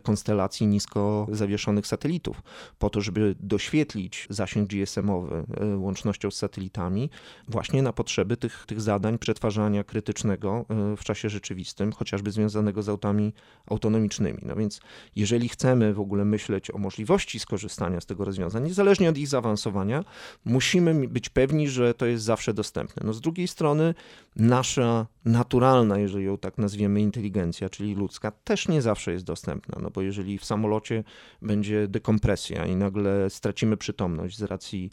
konstelacji 0.03 0.67
nisko 0.67 1.27
zawieszonych 1.31 1.87
satelitów, 1.87 2.43
po 2.79 2.91
to, 2.91 3.01
żeby 3.01 3.35
doświetlić 3.41 4.27
zasięg 4.31 4.69
GSM-owy 4.69 5.45
łącznością 5.77 6.31
z 6.31 6.37
satelitami, 6.37 7.11
właśnie 7.49 7.83
na 7.83 7.93
potrzeby 7.93 8.37
tych, 8.37 8.65
tych 8.67 8.81
zadań 8.81 9.19
przetwarzania 9.19 9.85
krytycznego 9.85 10.65
w 10.97 11.05
czasie 11.05 11.18
czasie 11.19 11.29
rzeczywistym, 11.29 11.93
chociażby 11.93 12.31
związanego 12.31 12.83
z 12.83 12.89
autami 12.89 13.33
autonomicznymi. 13.67 14.39
No 14.43 14.57
więc 14.57 14.81
jeżeli 15.17 15.49
chcemy 15.49 15.95
w 15.95 16.01
ogóle 16.01 16.25
myśleć 16.25 16.71
o 16.71 16.79
możliwości 16.79 17.39
skorzystania 17.39 18.01
z 18.01 18.07
tego 18.07 18.25
rozwiązania, 18.25 18.67
niezależnie 18.67 19.09
od 19.09 19.19
ich 19.19 19.29
zaawansowania, 19.29 20.05
musimy 20.45 21.09
być 21.09 21.29
pewni, 21.29 21.69
że 21.69 21.95
to 21.95 22.07
jest 22.07 22.25
zawsze 22.25 22.55
dostępne. 22.55 23.03
No 23.07 23.13
z 23.13 23.21
drugiej 23.21 23.49
strony 23.49 23.95
nasza 24.37 25.07
naturalna, 25.29 25.99
jeżeli 25.99 26.25
ją 26.25 26.39
tak 26.39 26.59
nazwiemy, 26.59 27.01
inteligencja, 27.01 27.69
czyli 27.69 27.95
ludzka, 27.95 28.31
też 28.31 28.69
nie 28.69 28.83
zawsze 28.83 29.13
jest 29.13 29.25
dostępna. 29.25 29.79
No 29.83 29.91
bo 29.91 30.03
jeżeli 30.03 30.39
w 30.39 30.45
samolocie 30.45 31.05
będzie 31.43 31.89
dekompresja 31.89 32.67
i 32.67 32.77
nagle 32.77 33.31
stracimy 33.31 33.77
przytomność 33.77 34.39
z 34.39 34.43
racji 34.43 34.91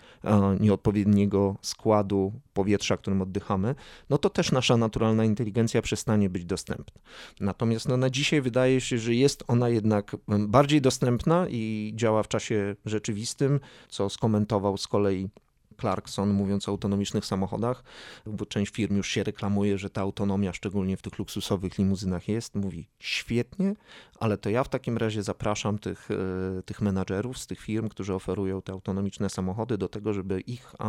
nieodpowiedniego 0.60 1.56
składu 1.62 2.34
powietrza, 2.54 2.98
którym 2.98 3.22
oddychamy, 3.22 3.76
no 4.10 4.18
to 4.18 4.30
też 4.30 4.52
nasza 4.52 4.78
naturalna 4.78 5.26
inteligencja 5.26 5.82
przestanie 5.82 6.30
być 6.30 6.46
dostępna. 6.46 7.02
Natomiast 7.40 7.88
no, 7.88 7.98
na 7.98 8.10
dzisiaj 8.10 8.42
wydaje 8.42 8.82
się, 8.82 8.98
że 8.98 9.14
jest 9.14 9.44
ona 9.48 9.70
jednak 9.70 10.16
bardziej 10.40 10.82
dostępna 10.82 11.48
i 11.50 11.94
działa 11.96 12.24
w 12.24 12.28
czasie 12.28 12.76
rzeczywistym, 12.86 13.60
co 13.90 14.10
skomentował 14.10 14.78
z 14.78 14.88
kolei 14.88 15.30
Clarkson, 15.76 16.30
mówiąc 16.30 16.70
o 16.70 16.72
autonomicznych 16.72 17.26
samochodach, 17.26 17.84
bo 18.26 18.46
część 18.46 18.72
firm 18.72 18.98
już 18.98 19.08
się 19.08 19.24
reklamuje, 19.24 19.78
że 19.78 19.90
ta 19.90 20.02
autonomia, 20.02 20.54
szczególnie 20.54 20.98
w 20.98 21.02
tych 21.02 21.20
luksusowych 21.20 21.78
limuzynach 21.78 22.28
jest. 22.28 22.56
Mówi 22.56 22.88
świetnie, 23.00 23.76
ale 24.20 24.38
to 24.38 24.50
ja 24.50 24.64
w 24.64 24.70
takim 24.70 24.98
razie 24.98 25.24
zapraszam 25.24 25.80
tych, 25.80 26.10
e, 26.12 26.64
tych 26.64 26.82
menadżerów 26.82 27.38
z 27.38 27.48
tych 27.48 27.60
firm, 27.60 27.90
którzy 27.90 28.14
oferują 28.14 28.62
te 28.62 28.74
autonomiczne 28.74 29.30
samochody, 29.30 29.78
do 29.78 29.90
tego, 29.90 30.14
żeby 30.14 30.42
ich 30.42 30.74
e, 30.80 30.86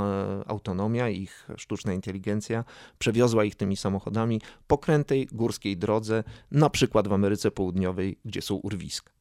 autonomia, 0.48 1.08
ich 1.08 1.48
sztuczna 1.56 1.92
inteligencja 1.92 2.64
przewiozła 2.98 3.44
ich 3.44 3.54
tymi 3.54 3.76
samochodami 3.76 4.40
po 4.66 4.78
krętej 4.78 5.26
górskiej 5.26 5.76
drodze, 5.76 6.24
na 6.50 6.70
przykład 6.70 7.08
w 7.08 7.12
Ameryce 7.12 7.50
Południowej, 7.50 8.18
gdzie 8.24 8.42
są 8.42 8.54
urwiska. 8.54 9.12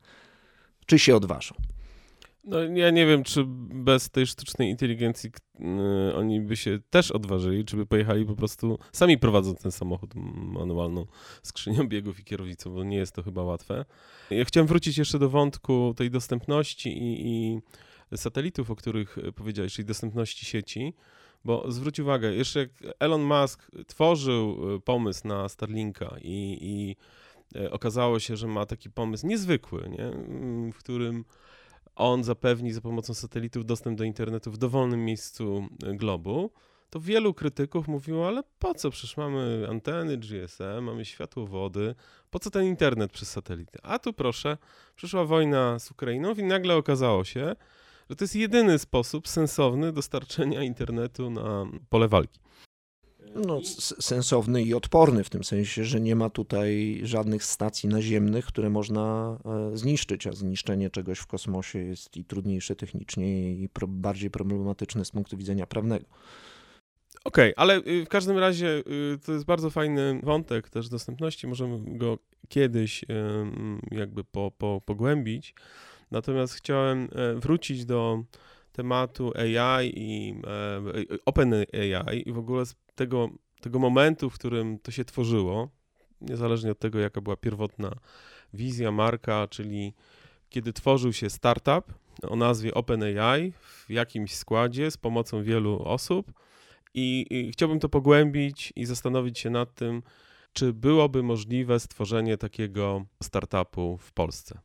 Czy 0.85 0.99
się 0.99 1.15
odważą? 1.15 1.55
No 2.45 2.63
ja 2.63 2.89
nie 2.89 3.05
wiem, 3.05 3.23
czy 3.23 3.43
bez 3.73 4.09
tej 4.09 4.27
sztucznej 4.27 4.69
inteligencji 4.69 5.31
yy, 5.59 6.15
oni 6.15 6.41
by 6.41 6.57
się 6.57 6.79
też 6.89 7.11
odważyli, 7.11 7.65
czy 7.65 7.75
by 7.77 7.85
pojechali 7.85 8.25
po 8.25 8.35
prostu 8.35 8.79
sami 8.91 9.17
prowadząc 9.17 9.61
ten 9.61 9.71
samochód 9.71 10.15
manualną 10.35 11.05
skrzynią 11.43 11.87
biegów 11.93 12.19
i 12.19 12.23
kierownicą, 12.23 12.73
bo 12.73 12.83
nie 12.83 12.97
jest 12.97 13.15
to 13.15 13.23
chyba 13.23 13.43
łatwe. 13.43 13.85
Ja 14.29 14.45
chciałem 14.45 14.67
wrócić 14.67 14.97
jeszcze 14.97 15.19
do 15.19 15.29
wątku 15.29 15.93
tej 15.97 16.11
dostępności 16.11 16.89
i, 16.97 17.27
i 17.27 17.61
satelitów, 18.17 18.71
o 18.71 18.75
których 18.75 19.17
powiedziałeś, 19.35 19.73
czyli 19.73 19.85
dostępności 19.85 20.45
sieci, 20.45 20.93
bo 21.45 21.71
zwróć 21.71 21.99
uwagę, 21.99 22.33
jeszcze 22.33 22.59
jak 22.59 22.69
Elon 22.99 23.21
Musk 23.21 23.71
tworzył 23.87 24.75
y, 24.75 24.81
pomysł 24.81 25.27
na 25.27 25.49
Starlinka 25.49 26.15
i, 26.21 26.57
i 26.61 26.95
y, 27.59 27.71
okazało 27.71 28.19
się, 28.19 28.37
że 28.37 28.47
ma 28.47 28.65
taki 28.65 28.89
pomysł 28.89 29.27
niezwykły, 29.27 29.89
nie? 29.89 30.11
w 30.71 30.77
którym 30.77 31.25
on 31.95 32.23
zapewni 32.23 32.73
za 32.73 32.81
pomocą 32.81 33.13
satelitów 33.13 33.65
dostęp 33.65 33.97
do 33.97 34.03
internetu 34.03 34.51
w 34.51 34.57
dowolnym 34.57 35.05
miejscu 35.05 35.67
e, 35.83 35.93
globu, 35.93 36.51
to 36.89 36.99
wielu 36.99 37.33
krytyków 37.33 37.87
mówiło, 37.87 38.27
ale 38.27 38.43
po 38.59 38.73
co? 38.73 38.89
Przecież 38.89 39.17
mamy 39.17 39.67
anteny 39.69 40.17
GSM, 40.17 40.81
mamy 40.81 41.05
światłowody, 41.05 41.95
po 42.29 42.39
co 42.39 42.49
ten 42.51 42.65
internet 42.65 43.11
przez 43.11 43.31
satelity? 43.31 43.79
A 43.83 43.99
tu 43.99 44.13
proszę, 44.13 44.57
przyszła 44.95 45.25
wojna 45.25 45.79
z 45.79 45.91
Ukrainą 45.91 46.33
i 46.33 46.43
nagle 46.43 46.75
okazało 46.75 47.23
się, 47.23 47.55
że 48.09 48.15
to 48.15 48.23
jest 48.23 48.35
jedyny 48.35 48.79
sposób 48.79 49.27
sensowny 49.27 49.91
dostarczenia 49.91 50.63
internetu 50.63 51.29
na 51.29 51.65
pole 51.89 52.07
walki. 52.07 52.39
No, 53.35 53.59
sensowny 53.99 54.63
i 54.63 54.73
odporny 54.73 55.23
w 55.23 55.29
tym 55.29 55.43
sensie, 55.43 55.85
że 55.85 56.01
nie 56.01 56.15
ma 56.15 56.29
tutaj 56.29 56.99
żadnych 57.03 57.43
stacji 57.43 57.89
naziemnych, 57.89 58.45
które 58.45 58.69
można 58.69 59.37
e, 59.73 59.77
zniszczyć, 59.77 60.27
a 60.27 60.31
zniszczenie 60.31 60.89
czegoś 60.89 61.19
w 61.19 61.27
kosmosie 61.27 61.79
jest 61.79 62.17
i 62.17 62.25
trudniejsze 62.25 62.75
technicznie 62.75 63.53
i 63.53 63.69
pro, 63.69 63.87
bardziej 63.87 64.29
problematyczne 64.29 65.05
z 65.05 65.11
punktu 65.11 65.37
widzenia 65.37 65.67
prawnego. 65.67 66.05
Okej, 67.23 67.55
okay, 67.55 67.63
ale 67.63 67.77
y, 67.77 68.05
w 68.05 68.09
każdym 68.09 68.37
razie 68.37 68.67
y, 68.67 69.19
to 69.25 69.33
jest 69.33 69.45
bardzo 69.45 69.69
fajny 69.69 70.19
wątek 70.23 70.69
też 70.69 70.89
dostępności. 70.89 71.47
Możemy 71.47 71.97
go 71.97 72.17
kiedyś 72.49 73.05
jakby 73.91 74.23
po, 74.23 74.51
po, 74.57 74.81
pogłębić. 74.85 75.55
Natomiast 76.11 76.53
chciałem 76.53 77.07
e, 77.11 77.35
wrócić 77.35 77.85
do 77.85 78.23
tematu 78.75 79.31
AI 79.37 79.91
i 79.95 80.41
e, 80.47 81.17
OpenAI 81.25 82.29
i 82.29 82.33
w 82.33 82.37
ogóle 82.37 82.65
z 82.65 82.75
tego, 82.95 83.29
tego 83.61 83.79
momentu, 83.79 84.29
w 84.29 84.33
którym 84.33 84.79
to 84.79 84.91
się 84.91 85.05
tworzyło, 85.05 85.69
niezależnie 86.21 86.71
od 86.71 86.79
tego, 86.79 86.99
jaka 86.99 87.21
była 87.21 87.35
pierwotna 87.35 87.91
wizja, 88.53 88.91
marka, 88.91 89.47
czyli 89.47 89.93
kiedy 90.49 90.73
tworzył 90.73 91.13
się 91.13 91.29
startup 91.29 91.93
o 92.27 92.35
nazwie 92.35 92.73
OpenAI 92.73 93.51
w 93.87 93.89
jakimś 93.89 94.35
składzie 94.35 94.91
z 94.91 94.97
pomocą 94.97 95.43
wielu 95.43 95.83
osób 95.83 96.31
i, 96.93 97.25
i 97.29 97.51
chciałbym 97.51 97.79
to 97.79 97.89
pogłębić 97.89 98.73
i 98.75 98.85
zastanowić 98.85 99.39
się 99.39 99.49
nad 99.49 99.75
tym, 99.75 100.03
czy 100.53 100.73
byłoby 100.73 101.23
możliwe 101.23 101.79
stworzenie 101.79 102.37
takiego 102.37 103.05
startupu 103.23 103.97
w 103.97 104.11
Polsce. 104.11 104.59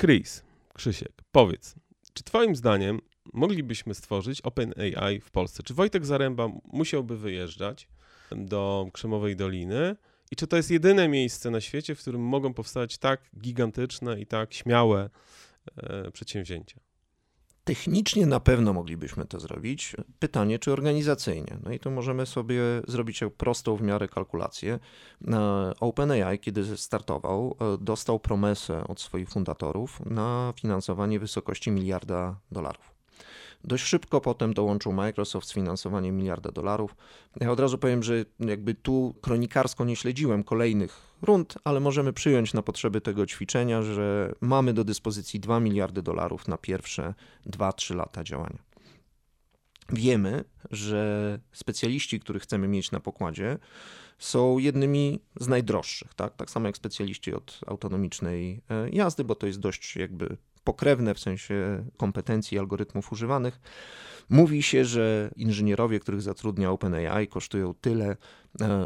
Chris, 0.00 0.42
Krzysiek, 0.74 1.12
powiedz, 1.32 1.74
czy 2.12 2.24
Twoim 2.24 2.56
zdaniem 2.56 3.00
moglibyśmy 3.32 3.94
stworzyć 3.94 4.40
OpenAI 4.40 5.20
w 5.20 5.30
Polsce? 5.30 5.62
Czy 5.62 5.74
Wojtek 5.74 6.06
Zaręba 6.06 6.48
musiałby 6.64 7.18
wyjeżdżać 7.18 7.88
do 8.30 8.88
Krzemowej 8.92 9.36
Doliny? 9.36 9.96
I 10.30 10.36
czy 10.36 10.46
to 10.46 10.56
jest 10.56 10.70
jedyne 10.70 11.08
miejsce 11.08 11.50
na 11.50 11.60
świecie, 11.60 11.94
w 11.94 12.00
którym 12.00 12.20
mogą 12.20 12.54
powstać 12.54 12.98
tak 12.98 13.20
gigantyczne 13.40 14.20
i 14.20 14.26
tak 14.26 14.54
śmiałe 14.54 15.10
e, 15.76 16.10
przedsięwzięcia? 16.10 16.80
Technicznie 17.68 18.26
na 18.26 18.40
pewno 18.40 18.72
moglibyśmy 18.72 19.24
to 19.24 19.40
zrobić. 19.40 19.96
Pytanie, 20.18 20.58
czy 20.58 20.72
organizacyjnie. 20.72 21.58
No 21.64 21.72
i 21.72 21.78
tu 21.78 21.90
możemy 21.90 22.26
sobie 22.26 22.62
zrobić 22.86 23.20
prostą 23.36 23.76
w 23.76 23.82
miarę 23.82 24.08
kalkulację. 24.08 24.78
OpenAI, 25.80 26.38
kiedy 26.38 26.76
startował, 26.76 27.56
e, 27.60 27.78
dostał 27.84 28.20
promesę 28.20 28.84
od 28.88 29.00
swoich 29.00 29.28
fundatorów 29.28 30.00
na 30.06 30.52
finansowanie 30.56 31.20
wysokości 31.20 31.70
miliarda 31.70 32.40
dolarów. 32.52 32.97
Dość 33.64 33.84
szybko 33.84 34.20
potem 34.20 34.54
dołączył 34.54 34.92
Microsoft 34.92 35.48
z 35.48 35.52
finansowaniem 35.52 36.16
miliarda 36.16 36.52
dolarów. 36.52 36.96
Ja 37.40 37.50
od 37.52 37.60
razu 37.60 37.78
powiem, 37.78 38.02
że 38.02 38.24
jakby 38.40 38.74
tu 38.74 39.14
kronikarsko 39.20 39.84
nie 39.84 39.96
śledziłem 39.96 40.44
kolejnych 40.44 41.00
rund, 41.22 41.58
ale 41.64 41.80
możemy 41.80 42.12
przyjąć 42.12 42.54
na 42.54 42.62
potrzeby 42.62 43.00
tego 43.00 43.26
ćwiczenia, 43.26 43.82
że 43.82 44.34
mamy 44.40 44.72
do 44.72 44.84
dyspozycji 44.84 45.40
2 45.40 45.60
miliardy 45.60 46.02
dolarów 46.02 46.48
na 46.48 46.58
pierwsze 46.58 47.14
2-3 47.46 47.94
lata 47.94 48.24
działania. 48.24 48.58
Wiemy, 49.92 50.44
że 50.70 51.38
specjaliści, 51.52 52.20
których 52.20 52.42
chcemy 52.42 52.68
mieć 52.68 52.90
na 52.90 53.00
pokładzie, 53.00 53.58
są 54.18 54.58
jednymi 54.58 55.20
z 55.40 55.48
najdroższych, 55.48 56.14
tak? 56.14 56.36
tak 56.36 56.50
samo 56.50 56.66
jak 56.66 56.76
specjaliści 56.76 57.34
od 57.34 57.60
autonomicznej 57.66 58.62
e, 58.70 58.90
jazdy, 58.90 59.24
bo 59.24 59.34
to 59.34 59.46
jest 59.46 59.60
dość 59.60 59.96
jakby 59.96 60.36
pokrewne 60.68 61.14
w 61.14 61.18
sensie 61.18 61.84
kompetencji 61.96 62.58
algorytmów 62.58 63.12
używanych. 63.12 63.60
Mówi 64.28 64.62
się, 64.62 64.84
że 64.84 65.30
inżynierowie, 65.36 66.00
których 66.00 66.22
zatrudnia 66.22 66.70
OpenAI, 66.70 67.28
kosztują 67.28 67.74
tyle 67.74 68.06
e, 68.06 68.16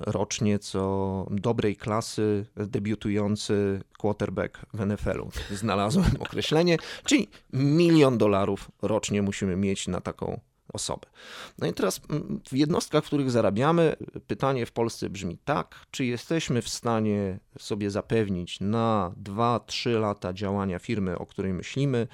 rocznie, 0.07 0.59
co 0.59 1.27
dobrej 1.31 1.77
klasy 1.77 2.47
debiutujący 2.57 3.81
quarterback 3.99 4.59
w 4.75 4.87
NFL-u. 4.87 5.31
Znalazłem 5.55 6.11
określenie, 6.19 6.77
czyli 7.05 7.29
milion 7.53 8.19
dolarów 8.19 8.71
rocznie 8.83 9.23
musimy 9.23 9.57
mieć 9.57 9.89
na 9.89 10.01
taką 10.01 10.41
osobę. 10.73 11.07
No 11.59 11.67
i 11.67 11.73
teraz 11.73 12.01
mm, 12.11 12.41
w 12.49 12.57
jednostkach, 12.57 13.05
w 13.05 13.07
których 13.07 13.31
zarabiamy, 13.31 13.97
pytanie 14.27 14.67
w 14.67 14.73
Polsce 14.73 15.11
brzmi 15.11 15.39
tak, 15.45 15.87
czy 15.91 16.05
jesteśmy 16.05 16.63
w 16.63 16.69
stanie 16.69 17.39
sobie 17.59 17.91
zapewnić 17.91 18.61
na 18.61 19.13
2-3 19.23 20.01
lata 20.01 20.33
działania 20.33 20.79
firmy, 20.79 21.19
o 21.19 21.27
której 21.27 21.53
myślimy, 21.53 22.09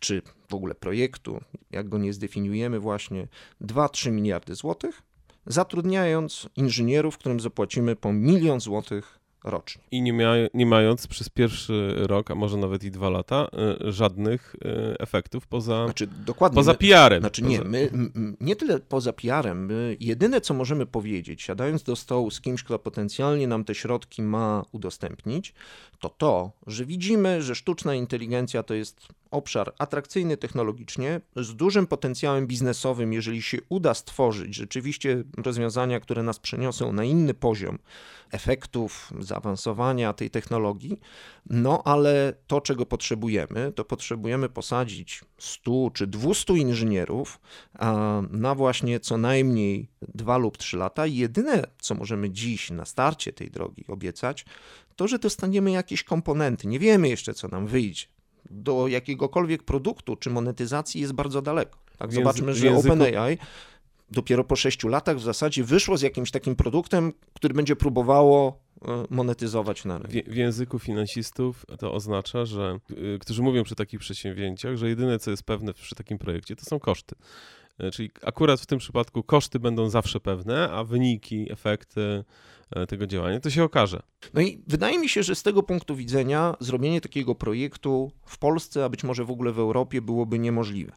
czy 0.00 0.22
w 0.48 0.54
ogóle 0.54 0.74
projektu, 0.74 1.40
jak 1.70 1.88
go 1.88 1.98
nie 1.98 2.12
zdefiniujemy 2.12 2.80
właśnie, 2.80 3.28
2-3 3.60 4.12
miliardy 4.12 4.54
złotych, 4.54 5.02
zatrudniając 5.46 6.48
inżynierów, 6.56 7.18
którym 7.18 7.40
zapłacimy 7.40 7.96
po 7.96 8.12
milion 8.12 8.60
złotych 8.60 9.23
rocznie. 9.44 9.82
I 9.90 10.02
nie, 10.02 10.12
mia 10.12 10.32
nie 10.54 10.66
mając 10.66 11.06
przez 11.06 11.28
pierwszy 11.28 11.94
rok, 11.96 12.30
a 12.30 12.34
może 12.34 12.56
nawet 12.56 12.84
i 12.84 12.90
dwa 12.90 13.10
lata, 13.10 13.48
y, 13.86 13.92
żadnych 13.92 14.54
y, 14.54 14.98
efektów 14.98 15.46
poza, 15.46 15.84
znaczy, 15.84 16.06
dokładnie, 16.06 16.56
poza 16.56 16.74
PR-em. 16.74 17.20
Znaczy 17.20 17.42
poza... 17.42 17.52
nie, 17.52 17.64
my, 17.64 17.90
nie 18.40 18.56
tyle 18.56 18.80
poza 18.80 19.12
PR-em. 19.12 19.68
jedyne, 20.00 20.40
co 20.40 20.54
możemy 20.54 20.86
powiedzieć, 20.86 21.42
siadając 21.42 21.82
do 21.82 21.96
stołu 21.96 22.30
z 22.30 22.40
kimś, 22.40 22.62
kto 22.62 22.78
potencjalnie 22.78 23.48
nam 23.48 23.64
te 23.64 23.74
środki 23.74 24.22
ma 24.22 24.62
udostępnić, 24.72 25.54
to 26.00 26.08
to, 26.08 26.52
że 26.66 26.84
widzimy, 26.84 27.42
że 27.42 27.54
sztuczna 27.54 27.94
inteligencja 27.94 28.62
to 28.62 28.74
jest 28.74 29.08
obszar 29.30 29.72
atrakcyjny 29.78 30.36
technologicznie, 30.36 31.20
z 31.36 31.56
dużym 31.56 31.86
potencjałem 31.86 32.46
biznesowym, 32.46 33.12
jeżeli 33.12 33.42
się 33.42 33.58
uda 33.68 33.94
stworzyć 33.94 34.54
rzeczywiście 34.54 35.24
rozwiązania, 35.36 36.00
które 36.00 36.22
nas 36.22 36.38
przeniosą 36.38 36.92
na 36.92 37.04
inny 37.04 37.34
poziom 37.34 37.78
efektów, 38.30 39.12
zaawansowania 39.34 40.12
tej 40.12 40.30
technologii, 40.30 41.00
no 41.50 41.82
ale 41.84 42.32
to, 42.46 42.60
czego 42.60 42.86
potrzebujemy, 42.86 43.72
to 43.72 43.84
potrzebujemy 43.84 44.48
posadzić 44.48 45.24
100 45.38 45.90
czy 45.94 46.06
200 46.06 46.54
inżynierów 46.54 47.40
na 48.30 48.54
właśnie 48.54 49.00
co 49.00 49.18
najmniej 49.18 49.88
2 50.14 50.38
lub 50.38 50.58
3 50.58 50.76
lata. 50.76 51.06
Jedyne, 51.06 51.64
co 51.80 51.94
możemy 51.94 52.30
dziś 52.30 52.70
na 52.70 52.84
starcie 52.84 53.32
tej 53.32 53.50
drogi 53.50 53.84
obiecać, 53.88 54.44
to, 54.96 55.08
że 55.08 55.18
dostaniemy 55.18 55.70
jakieś 55.70 56.04
komponenty. 56.04 56.66
Nie 56.66 56.78
wiemy 56.78 57.08
jeszcze, 57.08 57.34
co 57.34 57.48
nam 57.48 57.66
wyjdzie. 57.66 58.06
Do 58.50 58.88
jakiegokolwiek 58.88 59.62
produktu 59.62 60.16
czy 60.16 60.30
monetyzacji 60.30 61.00
jest 61.00 61.12
bardzo 61.12 61.42
daleko. 61.42 61.78
Tak, 61.98 62.12
zobaczmy, 62.12 62.54
że 62.54 62.66
języku... 62.66 62.94
OpenAI 62.94 63.38
dopiero 64.10 64.44
po 64.44 64.56
sześciu 64.56 64.88
latach 64.88 65.16
w 65.16 65.22
zasadzie 65.22 65.64
wyszło 65.64 65.96
z 65.96 66.02
jakimś 66.02 66.30
takim 66.30 66.56
produktem, 66.56 67.12
który 67.32 67.54
będzie 67.54 67.76
próbowało 67.76 68.58
e, 68.82 69.04
monetyzować 69.10 69.84
na 69.84 69.98
rynku. 69.98 70.30
W, 70.30 70.36
języku 70.36 70.78
finansistów 70.78 71.66
to 71.78 71.92
oznacza, 71.92 72.44
że 72.44 72.78
y, 72.90 73.18
którzy 73.20 73.42
mówią 73.42 73.64
przy 73.64 73.74
takich 73.74 74.00
przedsięwzięciach, 74.00 74.76
że 74.76 74.88
jedyne 74.88 75.18
co 75.18 75.30
jest 75.30 75.42
pewne 75.42 75.74
przy 75.74 75.94
takim 75.94 76.18
projekcie 76.18 76.56
to 76.56 76.64
są 76.64 76.80
koszty. 76.80 77.14
E, 77.78 77.90
czyli 77.90 78.10
akurat 78.22 78.60
w 78.60 78.66
tym 78.66 78.78
przypadku 78.78 79.22
koszty 79.22 79.58
będą 79.58 79.88
zawsze 79.88 80.20
pewne, 80.20 80.70
a 80.70 80.84
wyniki, 80.84 81.52
efekty 81.52 82.00
e, 82.00 82.24
tego 82.88 83.06
działania 83.06 83.40
to 83.40 83.50
się 83.50 83.64
okaże. 83.64 84.02
No 84.34 84.40
i 84.40 84.62
wydaje 84.66 84.98
mi 84.98 85.08
się, 85.08 85.22
że 85.22 85.34
z 85.34 85.42
tego 85.42 85.62
punktu 85.62 85.96
widzenia 85.96 86.56
zrobienie 86.60 87.00
takiego 87.00 87.34
projektu 87.34 88.12
w 88.26 88.38
Polsce, 88.38 88.84
a 88.84 88.88
być 88.88 89.04
może 89.04 89.24
w 89.24 89.30
ogóle 89.30 89.52
w 89.52 89.58
Europie 89.58 90.02
byłoby 90.02 90.38
niemożliwe. 90.38 90.92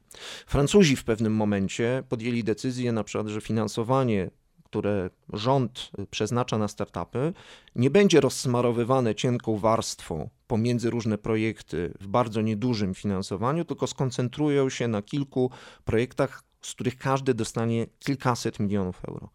Francuzi 0.48 0.96
w 0.96 1.04
pewnym 1.04 1.36
momencie 1.36 2.04
podjęli 2.10 2.44
decyzję 2.44 2.92
na 2.92 3.04
przykład, 3.04 3.28
że 3.28 3.42
finansowanie 3.42 4.30
które 4.63 5.10
rząd 5.34 5.92
przeznacza 6.12 6.58
na 6.58 6.68
startupy, 6.68 7.34
nie 7.76 7.90
będzie 7.90 8.22
rozsmarowywane 8.22 9.16
cienką 9.16 9.58
warstwą 9.58 10.30
pomiędzy 10.48 10.90
różne 10.90 11.18
projekty 11.18 11.94
w 12.02 12.08
bardzo 12.08 12.42
niedużym 12.42 12.94
finansowaniu, 12.94 13.66
tylko 13.66 13.88
skoncentrują 13.88 14.70
się 14.70 14.88
na 14.88 15.02
kilku 15.02 15.52
projektach 15.86 16.44
z 16.62 16.74
których 16.74 16.98
każdy 16.98 17.34
dostanie 17.34 17.88
kilkaset 18.00 18.60
milionów 18.60 19.02
euro. 19.08 19.30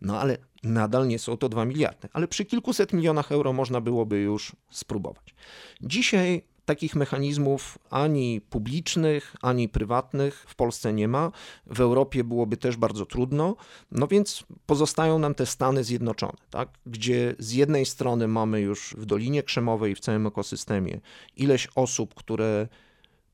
No 0.00 0.20
ale 0.20 0.38
nadal 0.66 1.08
nie 1.08 1.18
są 1.18 1.36
to 1.36 1.48
2 1.48 1.64
miliardy, 1.64 2.08
ale 2.12 2.28
przy 2.28 2.44
kilkuset 2.44 2.92
milionach 2.92 3.32
euro 3.32 3.52
można 3.52 3.80
byłoby 3.80 4.18
już 4.18 4.56
spróbować. 4.70 5.34
Dzisiaj 5.80 6.42
takich 6.66 6.96
mechanizmów 6.96 7.78
ani 7.90 8.40
publicznych, 8.40 9.36
ani 9.42 9.68
prywatnych 9.68 10.44
w 10.48 10.54
Polsce 10.54 10.92
nie 10.92 11.08
ma. 11.08 11.32
W 11.66 11.80
Europie 11.80 12.24
byłoby 12.24 12.56
też 12.56 12.76
bardzo 12.76 13.06
trudno. 13.06 13.56
No 13.92 14.06
więc 14.06 14.44
pozostają 14.66 15.18
nam 15.18 15.34
te 15.34 15.46
Stany 15.46 15.84
Zjednoczone, 15.84 16.38
tak? 16.50 16.68
gdzie 16.86 17.34
z 17.38 17.52
jednej 17.52 17.86
strony 17.86 18.28
mamy 18.28 18.60
już 18.60 18.94
w 18.98 19.06
Dolinie 19.06 19.42
Krzemowej, 19.42 19.94
w 19.94 20.00
całym 20.00 20.26
ekosystemie 20.26 21.00
ileś 21.36 21.68
osób, 21.74 22.14
które 22.14 22.68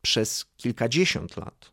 przez 0.02 0.46
kilkadziesiąt 0.56 1.36
lat 1.36 1.71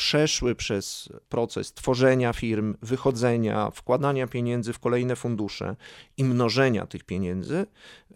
przeszły 0.00 0.54
przez 0.54 1.08
proces 1.28 1.72
tworzenia 1.72 2.32
firm, 2.32 2.76
wychodzenia, 2.82 3.70
wkładania 3.70 4.26
pieniędzy 4.26 4.72
w 4.72 4.78
kolejne 4.78 5.16
fundusze 5.16 5.76
i 6.16 6.24
mnożenia 6.24 6.86
tych 6.86 7.04
pieniędzy 7.04 7.66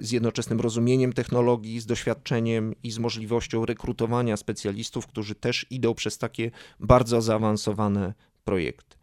z 0.01 0.11
jednoczesnym 0.11 0.61
rozumieniem 0.61 1.13
technologii, 1.13 1.81
z 1.81 1.87
doświadczeniem 1.87 2.75
i 2.83 2.91
z 2.91 2.99
możliwością 2.99 3.67
rekrutowania 3.67 4.37
specjalistów, 4.37 5.07
którzy 5.07 5.35
też 5.35 5.67
idą 5.71 5.95
przez 5.95 6.19
takie 6.19 6.51
bardzo 6.81 7.23
zaawansowane 7.23 8.15
projekty. 8.45 8.97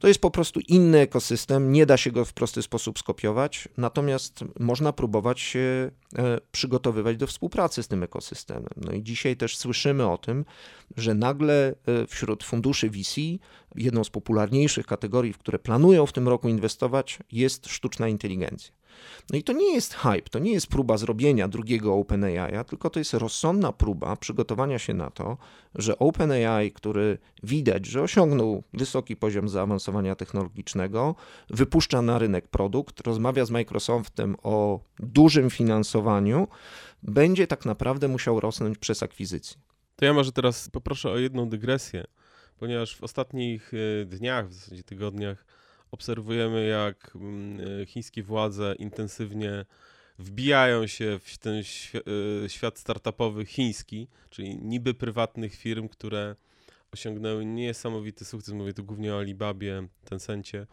To 0.00 0.08
jest 0.08 0.20
po 0.20 0.30
prostu 0.30 0.60
inny 0.68 0.98
ekosystem, 0.98 1.72
nie 1.72 1.86
da 1.86 1.96
się 1.96 2.10
go 2.10 2.24
w 2.24 2.32
prosty 2.32 2.62
sposób 2.62 2.98
skopiować, 2.98 3.68
natomiast 3.76 4.44
można 4.60 4.92
próbować 4.92 5.40
się 5.40 5.90
e, 6.18 6.40
przygotowywać 6.52 7.16
do 7.16 7.26
współpracy 7.26 7.82
z 7.82 7.88
tym 7.88 8.02
ekosystemem. 8.02 8.70
No 8.76 8.92
i 8.92 9.02
dzisiaj 9.02 9.36
też 9.36 9.56
słyszymy 9.56 10.08
o 10.08 10.18
tym, 10.18 10.44
że 10.96 11.14
nagle 11.14 11.68
e, 11.68 12.06
wśród 12.06 12.44
funduszy 12.44 12.90
VC 12.90 13.20
jedną 13.74 14.04
z 14.04 14.10
popularniejszych 14.10 14.86
kategorii, 14.86 15.32
w 15.32 15.38
które 15.38 15.58
planują 15.58 16.06
w 16.06 16.12
tym 16.12 16.28
roku 16.28 16.48
inwestować, 16.48 17.18
jest 17.32 17.68
sztuczna 17.68 18.08
inteligencja. 18.08 18.79
No 19.30 19.38
i 19.38 19.42
to 19.42 19.52
nie 19.52 19.74
jest 19.74 19.94
hype, 19.94 20.28
to 20.30 20.38
nie 20.38 20.52
jest 20.52 20.66
próba 20.66 20.96
zrobienia 20.96 21.48
drugiego 21.48 21.94
OpenAI, 21.94 22.64
tylko 22.66 22.90
to 22.90 22.98
jest 22.98 23.14
rozsądna 23.14 23.72
próba 23.72 24.16
przygotowania 24.16 24.78
się 24.78 24.94
na 24.94 25.10
to, 25.10 25.36
że 25.74 25.98
OpenAI, 25.98 26.72
który 26.72 27.18
widać, 27.42 27.86
że 27.86 28.02
osiągnął 28.02 28.62
wysoki 28.72 29.16
poziom 29.16 29.48
zaawansowania 29.48 30.14
technologicznego, 30.14 31.14
wypuszcza 31.50 32.02
na 32.02 32.18
rynek 32.18 32.48
produkt, 32.48 33.00
rozmawia 33.00 33.44
z 33.44 33.50
Microsoftem 33.50 34.36
o 34.42 34.80
dużym 34.98 35.50
finansowaniu, 35.50 36.48
będzie 37.02 37.46
tak 37.46 37.64
naprawdę 37.64 38.08
musiał 38.08 38.40
rosnąć 38.40 38.78
przez 38.78 39.02
akwizycję. 39.02 39.60
To 39.96 40.04
ja 40.04 40.12
może 40.12 40.32
teraz 40.32 40.68
poproszę 40.68 41.10
o 41.10 41.18
jedną 41.18 41.48
dygresję, 41.48 42.04
ponieważ 42.58 42.96
w 42.96 43.02
ostatnich 43.02 43.72
e, 43.74 44.04
dniach, 44.04 44.48
w 44.48 44.52
zasadzie 44.52 44.82
tygodniach, 44.82 45.44
obserwujemy, 45.92 46.66
jak 46.66 47.10
mm, 47.14 47.60
e, 47.82 47.86
chińskie 47.86 48.22
władze 48.22 48.74
intensywnie 48.78 49.64
wbijają 50.18 50.86
się 50.86 51.18
w 51.22 51.38
ten 51.38 51.62
e, 52.44 52.48
świat 52.48 52.78
startupowy 52.78 53.46
chiński, 53.46 54.08
czyli 54.30 54.56
niby 54.56 54.94
prywatnych 54.94 55.54
firm, 55.54 55.88
które 55.88 56.36
osiągnęły 56.92 57.44
niesamowity 57.44 58.24
sukces. 58.24 58.54
Mówię 58.54 58.74
tu 58.74 58.84
głównie 58.84 59.14
o 59.14 59.18
Alibabie, 59.18 59.86
Tencencie. 60.04 60.66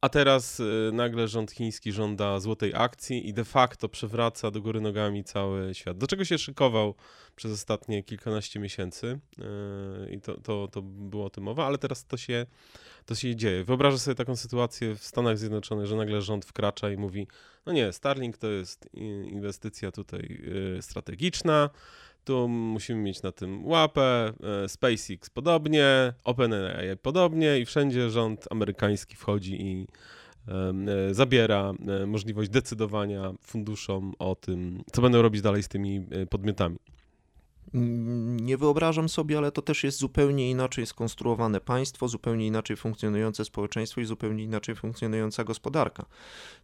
A 0.00 0.08
teraz 0.08 0.60
e, 0.60 0.92
nagle 0.92 1.28
rząd 1.28 1.50
chiński 1.50 1.92
żąda 1.92 2.40
złotej 2.40 2.72
akcji 2.74 3.28
i 3.28 3.34
de 3.34 3.44
facto 3.44 3.88
przewraca 3.88 4.50
do 4.50 4.60
góry 4.60 4.80
nogami 4.80 5.24
cały 5.24 5.74
świat. 5.74 5.98
Do 5.98 6.06
czego 6.06 6.24
się 6.24 6.38
szykował 6.38 6.94
przez 7.36 7.52
ostatnie 7.52 8.02
kilkanaście 8.02 8.60
miesięcy 8.60 9.20
i 10.10 10.20
to, 10.20 10.40
to, 10.40 10.68
to 10.68 10.82
było 10.82 11.24
o 11.24 11.30
tym 11.30 11.44
mowa, 11.44 11.66
ale 11.66 11.78
teraz 11.78 12.06
to 12.06 12.16
się 12.16 12.46
to 13.06 13.14
się 13.14 13.36
dzieje. 13.36 13.64
Wyobrażę 13.64 13.98
sobie 13.98 14.14
taką 14.14 14.36
sytuację 14.36 14.94
w 14.94 15.04
Stanach 15.04 15.38
Zjednoczonych, 15.38 15.86
że 15.86 15.96
nagle 15.96 16.22
rząd 16.22 16.44
wkracza 16.44 16.90
i 16.90 16.96
mówi, 16.96 17.26
no 17.66 17.72
nie, 17.72 17.92
Starlink 17.92 18.36
to 18.36 18.46
jest 18.46 18.88
inwestycja 19.24 19.92
tutaj 19.92 20.40
y, 20.78 20.82
strategiczna, 20.82 21.70
tu 22.24 22.48
musimy 22.48 23.00
mieć 23.00 23.22
na 23.22 23.32
tym 23.32 23.66
łapę, 23.66 24.32
y, 24.64 24.68
SpaceX 24.68 25.30
podobnie, 25.30 26.12
OpenAI 26.24 26.96
podobnie 27.02 27.58
i 27.58 27.64
wszędzie 27.64 28.10
rząd 28.10 28.44
amerykański 28.50 29.16
wchodzi 29.16 29.62
i 29.62 29.86
y, 31.10 31.14
zabiera 31.14 31.72
możliwość 32.06 32.50
decydowania 32.50 33.32
funduszom 33.42 34.14
o 34.18 34.34
tym, 34.34 34.82
co 34.92 35.02
będą 35.02 35.22
robić 35.22 35.42
dalej 35.42 35.62
z 35.62 35.68
tymi 35.68 36.06
podmiotami. 36.30 36.78
Nie 38.40 38.56
wyobrażam 38.56 39.08
sobie, 39.08 39.38
ale 39.38 39.52
to 39.52 39.62
też 39.62 39.84
jest 39.84 39.98
zupełnie 39.98 40.50
inaczej 40.50 40.86
skonstruowane 40.86 41.60
państwo, 41.60 42.08
zupełnie 42.08 42.46
inaczej 42.46 42.76
funkcjonujące 42.76 43.44
społeczeństwo 43.44 44.00
i 44.00 44.04
zupełnie 44.04 44.44
inaczej 44.44 44.74
funkcjonująca 44.74 45.44
gospodarka. 45.44 46.06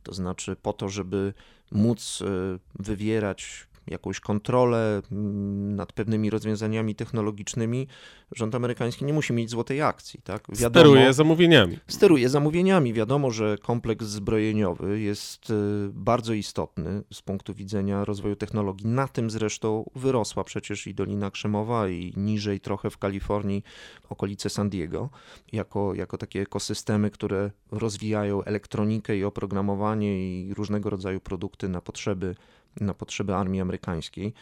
To 0.02 0.14
znaczy, 0.14 0.56
po 0.62 0.72
to, 0.72 0.88
żeby 0.88 1.34
móc 1.72 2.22
e, 2.22 2.58
wywierać 2.74 3.66
jakąś 3.86 4.20
kontrolę 4.20 5.02
mm, 5.12 5.76
nad 5.76 5.92
pewnymi 5.92 6.30
rozwiązaniami 6.30 6.94
technologicznymi, 6.94 7.88
rząd 8.36 8.54
amerykański 8.54 9.04
nie 9.04 9.12
musi 9.12 9.32
mieć 9.32 9.50
złotej 9.50 9.82
akcji. 9.82 10.20
Tak? 10.24 10.42
Wiadomo, 10.48 10.84
steruje 10.84 11.12
zamówieniami. 11.12 11.78
Steruje 11.88 12.28
zamówieniami. 12.28 12.92
Wiadomo, 12.92 13.30
że 13.30 13.58
kompleks 13.58 14.06
zbrojeniowy 14.06 15.00
jest 15.00 15.50
y, 15.50 15.54
bardzo 15.92 16.32
istotny 16.32 17.02
z 17.12 17.22
punktu 17.22 17.54
widzenia 17.54 18.04
rozwoju 18.04 18.36
technologii. 18.36 18.86
Na 18.86 19.08
tym 19.08 19.30
zresztą 19.30 19.90
wyrosła 19.94 20.44
przecież 20.44 20.86
i 20.86 20.94
Dolina 20.94 21.30
Krzemowa, 21.30 21.88
i 21.88 22.12
niżej 22.16 22.60
trochę 22.60 22.90
w 22.90 22.98
Kalifornii 22.98 23.62
okolice 24.08 24.50
San 24.50 24.70
Diego, 24.70 25.10
jako, 25.52 25.94
jako 25.94 26.18
takie 26.18 26.42
ekosystemy, 26.42 27.10
które 27.10 27.50
rozwijają 27.70 28.42
elektronikę 28.42 29.16
i 29.16 29.24
oprogramowanie 29.24 30.40
i 30.40 30.54
różnego 30.54 30.90
rodzaju 30.90 31.20
produkty 31.20 31.68
na 31.68 31.80
potrzeby 31.80 32.34
na 32.80 32.94
potrzeby 32.94 33.34
armii 33.34 33.60
amerykańskiej. 33.60 34.32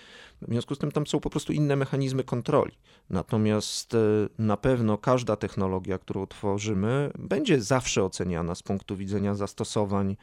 W 0.43 0.51
związku 0.51 0.75
z 0.75 0.79
tym 0.79 0.93
tam 0.93 1.07
są 1.07 1.21
po 1.21 1.31
prostu 1.31 1.53
inne 1.53 1.77
mechanizmy 1.77 2.25
kontroli. 2.25 2.73
Natomiast 3.11 3.95
e, 3.95 3.99
na 4.39 4.57
pewno 4.57 4.99
każda 4.99 5.37
technologia, 5.37 5.99
którą 5.99 6.27
tworzymy, 6.27 7.11
będzie 7.19 7.61
zawsze 7.61 8.05
oceniana 8.05 8.55
z 8.55 8.63
punktu 8.63 8.97
widzenia 8.97 9.35
zastosowań 9.35 10.17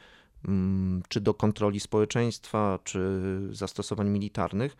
mm, 0.48 1.02
czy 1.08 1.20
do 1.20 1.34
kontroli 1.34 1.80
społeczeństwa, 1.80 2.78
czy 2.84 3.20
zastosowań 3.50 4.08
militarnych. 4.08 4.76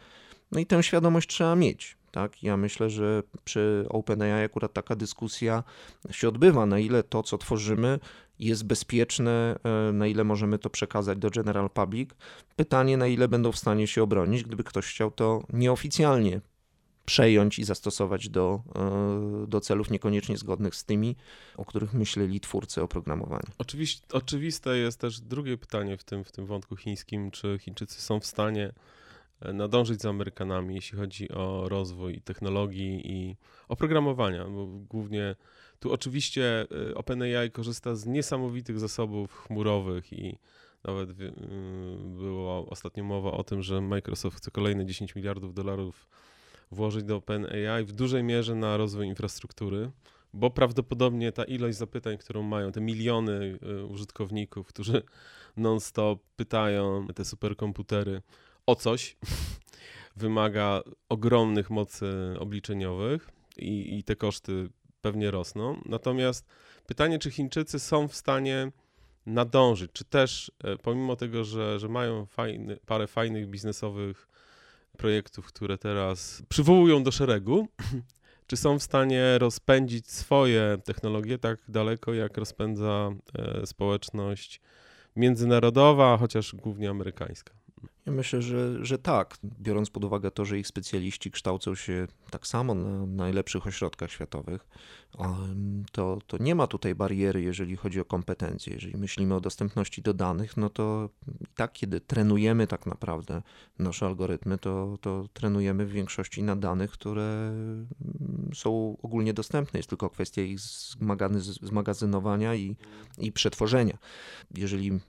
No 0.53 0.61
i 0.61 0.67
tę 0.67 0.83
świadomość 0.83 1.29
trzeba 1.29 1.57
mieć. 1.57 1.97
Tak? 2.11 2.43
Ja 2.43 2.57
myślę, 2.57 2.91
że 2.91 3.23
przy 3.45 3.87
OpenAI 3.89 4.45
akurat 4.45 4.73
taka 4.73 4.97
dyskusja 4.97 5.63
się 6.11 6.29
odbywa, 6.29 6.67
na 6.67 6.79
ile 6.79 7.03
to, 7.03 7.23
co 7.23 7.39
tworzymy, 7.39 7.99
jest 8.39 8.65
bezpieczne, 8.65 9.59
e, 9.65 9.93
na 9.93 10.07
ile 10.07 10.25
możemy 10.25 10.59
to 10.59 10.71
przekazać 10.71 11.19
do 11.19 11.31
general 11.31 11.71
public. 11.71 12.11
Pytanie, 12.57 12.97
na 12.97 13.07
ile 13.07 13.29
będą 13.29 13.53
w 13.53 13.59
stanie 13.59 13.87
się 13.87 14.03
obronić, 14.03 14.43
gdyby 14.43 14.65
ktoś 14.65 14.87
chciał 14.87 15.11
to 15.11 15.43
nieoficjalnie 15.53 16.41
przejąć 17.05 17.59
i 17.59 17.65
zastosować 17.65 18.29
do, 18.29 18.63
e, 18.77 19.47
do 19.47 19.61
celów 19.61 19.91
niekoniecznie 19.91 20.37
zgodnych 20.37 20.75
z 20.75 20.85
tymi, 20.85 21.17
o 21.57 21.65
których 21.65 21.95
myśleli 21.95 22.41
twórcy 22.41 22.83
oprogramowania. 22.83 23.51
Oczywiście, 23.59 24.07
oczywiste 24.13 24.79
jest 24.79 25.01
też 25.01 25.21
drugie 25.21 25.59
pytanie 25.59 25.97
w 25.97 26.05
tym, 26.05 26.25
w 26.25 26.33
tym 26.33 26.47
wątku 26.47 26.77
chińskim, 26.77 27.31
czy 27.31 27.59
Chińczycy 27.59 28.03
są 28.03 28.21
w 28.21 28.27
stanie 28.27 28.73
e, 29.41 29.53
nadążyć 29.53 30.01
za 30.01 30.11
Amerykanami, 30.11 30.75
jeśli 30.75 30.99
chodzi 30.99 31.33
o 31.33 31.69
rozwój 31.69 32.21
technologii 32.21 33.13
i 33.13 33.37
oprogramowania, 33.69 34.45
bo 34.45 34.67
głównie 34.67 35.37
tu 35.83 35.93
oczywiście 35.93 36.67
e, 36.91 36.95
OpenAI 36.95 37.51
korzysta 37.51 37.95
z 37.95 38.07
niesamowitych 38.07 38.79
zasobów 38.79 39.35
chmurowych 39.35 40.13
i 40.13 40.39
nawet 40.85 41.11
y, 41.11 41.33
była 41.99 42.59
ostatnio 42.59 43.05
mowa 43.05 43.33
o 43.33 43.45
tym, 43.45 43.63
że 43.63 43.81
Microsoft 43.81 44.37
chce 44.37 44.51
kolejne 44.51 44.87
10 44.87 45.15
miliardów 45.15 45.55
dolarów 45.55 46.09
włożyć 46.71 47.05
do 47.05 47.17
OpenAI 47.17 47.85
w 47.85 47.93
dużej 47.93 48.23
mierze 48.23 48.55
na 48.55 48.77
rozwój 48.77 49.07
infrastruktury, 49.07 49.91
bo 50.35 50.51
prawdopodobnie 50.51 51.33
ta 51.33 51.45
ilość 51.45 51.79
zapytań, 51.79 52.19
którą 52.19 52.43
mają, 52.43 52.73
te 52.73 52.81
miliony 52.81 53.59
y, 53.81 53.85
użytkowników, 53.85 54.67
którzy 54.67 55.03
non-stop 55.57 56.23
pytają 56.37 57.07
te 57.15 57.25
superkomputery 57.25 58.23
o 58.67 58.75
coś, 58.75 59.17
wymaga 60.17 60.83
ogromnych 61.09 61.71
mocy 61.71 62.07
obliczeniowych 62.39 63.31
i, 63.57 63.99
i 63.99 64.05
te 64.05 64.17
koszty 64.17 64.69
pewnie 65.03 65.31
rosną. 65.31 65.81
Natomiast 65.87 66.47
pytanie, 66.87 67.19
czy 67.19 67.31
Chińczycy 67.31 67.79
są 67.79 68.09
w 68.09 68.15
stanie 68.15 68.73
nadążyć, 69.27 69.91
czy 69.93 70.05
też 70.05 70.53
e, 70.65 70.77
pomimo 70.77 71.17
tego, 71.17 71.45
że, 71.45 71.79
że 71.79 71.89
mają 71.89 72.27
fajny, 72.27 72.77
parę 72.87 73.07
fajnych 73.07 73.49
biznesowych 73.49 74.29
projektów, 74.97 75.47
które 75.47 75.79
teraz 75.79 76.43
przywołują 76.49 77.03
do 77.03 77.11
szeregu, 77.11 77.69
czy 78.47 78.57
są 78.57 78.79
w 78.79 78.83
stanie 78.83 79.39
rozpędzić 79.39 80.11
swoje 80.11 80.79
technologie 80.85 81.39
tak 81.39 81.59
daleko, 81.69 82.15
jak 82.15 82.37
rozpędza 82.37 83.11
e, 83.39 83.67
społeczność 83.67 84.61
międzynarodowa, 85.17 86.17
chociaż 86.17 86.55
głównie 86.55 86.91
amerykańska. 86.91 87.62
Ja 88.07 88.13
myślę, 88.13 88.43
że, 88.43 88.85
że 88.85 88.99
tak, 88.99 89.37
biorąc 89.61 89.91
pod 89.91 90.05
uwagę 90.05 90.31
to, 90.31 90.45
że 90.45 90.59
ich 90.59 90.67
specjaliści 90.67 91.31
kształcą 91.31 91.75
się 91.75 92.07
tak 92.31 92.47
samo 92.47 92.75
na 92.75 93.07
najlepszych 93.07 93.67
ośrodkach 93.67 94.11
światowych, 94.11 94.67
to, 95.93 96.19
to 96.27 96.39
nie 96.39 96.55
ma 96.55 96.67
tutaj 96.67 96.95
bariery, 96.95 97.43
jeżeli 97.43 97.77
chodzi 97.77 98.01
o 98.01 98.05
kompetencje. 98.05 98.75
Jeżeli 98.75 98.97
myślimy 98.97 99.35
o 99.35 99.41
dostępności 99.41 100.03
do 100.03 100.15
danych, 100.15 100.57
no 100.57 100.71
to 100.71 101.11
tak, 101.55 101.73
kiedy 101.73 102.01
trenujemy 102.01 102.67
tak 102.67 102.87
naprawdę 102.87 103.43
nasze 103.79 104.07
algorytmy, 104.07 104.59
to, 104.59 104.99
to 105.01 105.29
trenujemy 105.33 105.87
w 105.87 105.93
większości 105.93 106.43
na 106.43 106.57
danych, 106.57 106.91
które 106.91 107.23
mm, 107.23 108.51
są 108.55 108.97
ogólnie 109.03 109.35
dostępne. 109.35 109.79
Jest 109.79 109.89
tylko 109.89 110.11
kwestia 110.11 110.43
ich 110.43 110.61
zmagazynowania 111.63 112.55
i, 112.55 112.77
i 113.19 113.33
przetworzenia. 113.33 113.99
Jeżeli 114.55 115.01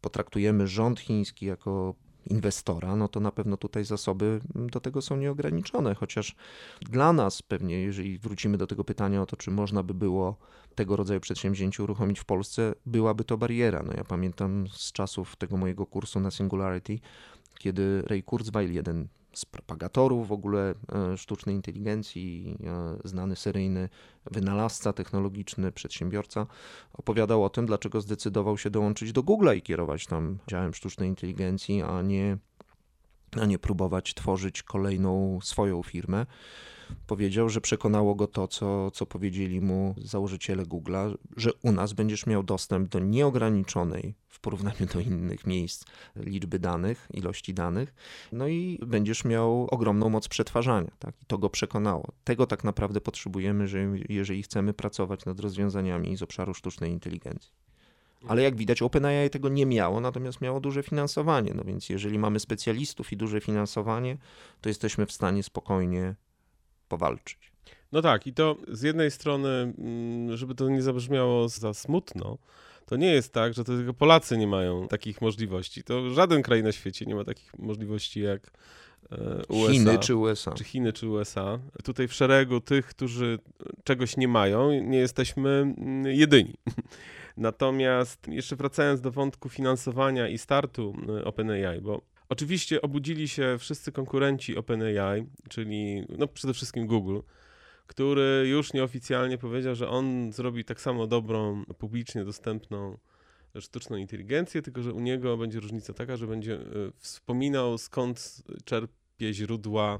potraktujemy 0.00 0.66
rząd 0.66 1.00
chiński 1.00 1.46
jako 1.46 1.94
inwestora, 2.26 2.96
no 2.96 3.08
to 3.08 3.20
na 3.20 3.32
pewno 3.32 3.56
tutaj 3.56 3.84
zasoby 3.84 4.40
do 4.54 4.80
tego 4.80 5.02
są 5.02 5.16
nieograniczone, 5.16 5.94
chociaż 5.94 6.36
dla 6.80 7.12
nas 7.12 7.42
pewnie, 7.42 7.82
jeżeli 7.82 8.18
wrócimy 8.18 8.58
do 8.58 8.66
tego 8.66 8.84
pytania 8.84 9.22
o 9.22 9.26
to, 9.26 9.36
czy 9.36 9.50
można 9.50 9.82
by 9.82 9.94
było 9.94 10.36
tego 10.74 10.96
rodzaju 10.96 11.20
przedsięwzięcie 11.20 11.82
uruchomić 11.82 12.20
w 12.20 12.24
Polsce, 12.24 12.74
byłaby 12.86 13.24
to 13.24 13.38
bariera. 13.38 13.82
No 13.86 13.92
ja 13.96 14.04
pamiętam 14.04 14.68
z 14.72 14.92
czasów 14.92 15.36
tego 15.36 15.56
mojego 15.56 15.86
kursu 15.86 16.20
na 16.20 16.30
Singularity, 16.30 16.98
kiedy 17.58 18.02
Ray 18.02 18.22
Kurzweil, 18.22 18.72
jeden 18.72 19.08
z 19.34 19.44
propagatorów 19.44 20.28
w 20.28 20.32
ogóle 20.32 20.74
e, 20.92 21.16
sztucznej 21.16 21.54
inteligencji, 21.54 22.58
e, 22.64 23.08
znany 23.08 23.36
seryjny 23.36 23.88
wynalazca 24.30 24.92
technologiczny, 24.92 25.72
przedsiębiorca, 25.72 26.46
opowiadał 26.92 27.44
o 27.44 27.50
tym, 27.50 27.66
dlaczego 27.66 28.00
zdecydował 28.00 28.58
się 28.58 28.70
dołączyć 28.70 29.12
do 29.12 29.22
Google'a 29.22 29.56
i 29.56 29.62
kierować 29.62 30.06
tam 30.06 30.38
działem 30.48 30.74
sztucznej 30.74 31.08
inteligencji, 31.08 31.82
a 31.82 32.02
nie, 32.02 32.38
a 33.40 33.46
nie 33.46 33.58
próbować 33.58 34.14
tworzyć 34.14 34.62
kolejną 34.62 35.38
swoją 35.42 35.82
firmę 35.82 36.26
powiedział, 37.06 37.48
że 37.48 37.60
przekonało 37.60 38.14
go 38.14 38.26
to, 38.26 38.48
co, 38.48 38.90
co 38.90 39.06
powiedzieli 39.06 39.60
mu 39.60 39.94
założyciele 39.98 40.62
Google'a, 40.62 41.14
że 41.36 41.50
u 41.62 41.72
nas 41.72 41.92
będziesz 41.92 42.26
miał 42.26 42.42
dostęp 42.42 42.88
do 42.88 42.98
nieograniczonej 42.98 44.14
w 44.28 44.40
porównaniu 44.40 44.86
do 44.94 45.00
innych 45.00 45.46
miejsc 45.46 45.84
liczby 46.16 46.58
danych, 46.58 47.08
ilości 47.14 47.54
danych, 47.54 47.94
no 48.32 48.48
i 48.48 48.78
będziesz 48.86 49.24
miał 49.24 49.66
ogromną 49.70 50.08
moc 50.08 50.28
przetwarzania. 50.28 50.90
Tak? 50.98 51.14
I 51.22 51.26
to 51.26 51.38
go 51.38 51.50
przekonało. 51.50 52.12
Tego 52.24 52.46
tak 52.46 52.64
naprawdę 52.64 53.00
potrzebujemy, 53.00 53.68
że 53.68 53.78
jeżeli 54.08 54.42
chcemy 54.42 54.72
pracować 54.72 55.24
nad 55.24 55.40
rozwiązaniami 55.40 56.16
z 56.16 56.22
obszaru 56.22 56.54
sztucznej 56.54 56.90
inteligencji. 56.90 57.52
Ale 58.28 58.42
jak 58.42 58.56
widać, 58.56 58.82
OpenAI 58.82 59.30
tego 59.30 59.48
nie 59.48 59.66
miało, 59.66 60.00
natomiast 60.00 60.40
miało 60.40 60.60
duże 60.60 60.82
finansowanie. 60.82 61.52
No 61.54 61.64
więc 61.64 61.88
jeżeli 61.88 62.18
mamy 62.18 62.40
specjalistów 62.40 63.12
i 63.12 63.16
duże 63.16 63.40
finansowanie, 63.40 64.18
to 64.60 64.68
jesteśmy 64.68 65.06
w 65.06 65.12
stanie 65.12 65.42
spokojnie 65.42 66.14
powalczyć. 66.92 67.52
No 67.92 68.02
tak, 68.02 68.26
i 68.26 68.32
to 68.32 68.56
z 68.68 68.82
jednej 68.82 69.10
strony, 69.10 69.48
mm, 69.48 70.36
żeby 70.36 70.54
to 70.54 70.68
nie 70.68 70.82
zabrzmiało 70.82 71.48
za 71.48 71.74
smutno, 71.74 72.38
to 72.86 72.96
nie 72.96 73.12
jest 73.12 73.32
tak, 73.32 73.54
że 73.54 73.64
to 73.64 73.76
tylko 73.76 73.94
Polacy 73.94 74.38
nie 74.38 74.46
mają 74.46 74.88
takich 74.88 75.20
możliwości. 75.20 75.82
To 75.84 76.10
żaden 76.10 76.42
kraj 76.42 76.62
na 76.62 76.72
świecie 76.72 77.06
nie 77.06 77.14
ma 77.14 77.24
takich 77.24 77.58
możliwości 77.58 78.20
jak 78.20 78.50
e, 79.12 79.42
USA. 79.48 79.72
Chiny 79.72 79.98
czy 79.98 80.16
USA. 80.16 80.52
Czy 80.52 80.64
Chiny 80.64 80.92
czy 80.92 81.08
USA. 81.08 81.58
Tutaj 81.84 82.08
w 82.08 82.14
szeregu 82.14 82.60
tych, 82.60 82.86
którzy 82.86 83.38
czegoś 83.84 84.16
nie 84.16 84.28
mają, 84.28 84.70
nie 84.80 84.98
jesteśmy 84.98 85.50
mm, 85.50 86.06
jedyni. 86.06 86.54
Natomiast 87.36 88.28
jeszcze 88.28 88.56
wracając 88.56 89.00
do 89.00 89.10
wątku 89.10 89.48
finansowania 89.48 90.28
i 90.28 90.38
startu 90.38 90.94
e, 91.18 91.24
OpenAI, 91.24 91.80
bo 91.80 92.11
Oczywiście 92.32 92.82
obudzili 92.82 93.28
się 93.28 93.56
wszyscy 93.58 93.92
konkurenci 93.92 94.56
OpenAI, 94.56 95.26
czyli 95.48 96.06
no 96.18 96.26
przede 96.26 96.54
wszystkim 96.54 96.86
Google, 96.86 97.18
który 97.86 98.44
już 98.48 98.72
nieoficjalnie 98.72 99.38
powiedział, 99.38 99.74
że 99.74 99.88
on 99.88 100.32
zrobi 100.32 100.64
tak 100.64 100.80
samo 100.80 101.06
dobrą, 101.06 101.64
publicznie 101.78 102.24
dostępną 102.24 102.98
sztuczną 103.60 103.96
inteligencję, 103.96 104.62
tylko 104.62 104.82
że 104.82 104.92
u 104.92 105.00
niego 105.00 105.36
będzie 105.36 105.60
różnica 105.60 105.92
taka, 105.92 106.16
że 106.16 106.26
będzie 106.26 106.54
e, 106.54 106.60
wspominał 106.96 107.78
skąd 107.78 108.42
czerpie 108.64 109.34
źródła 109.34 109.98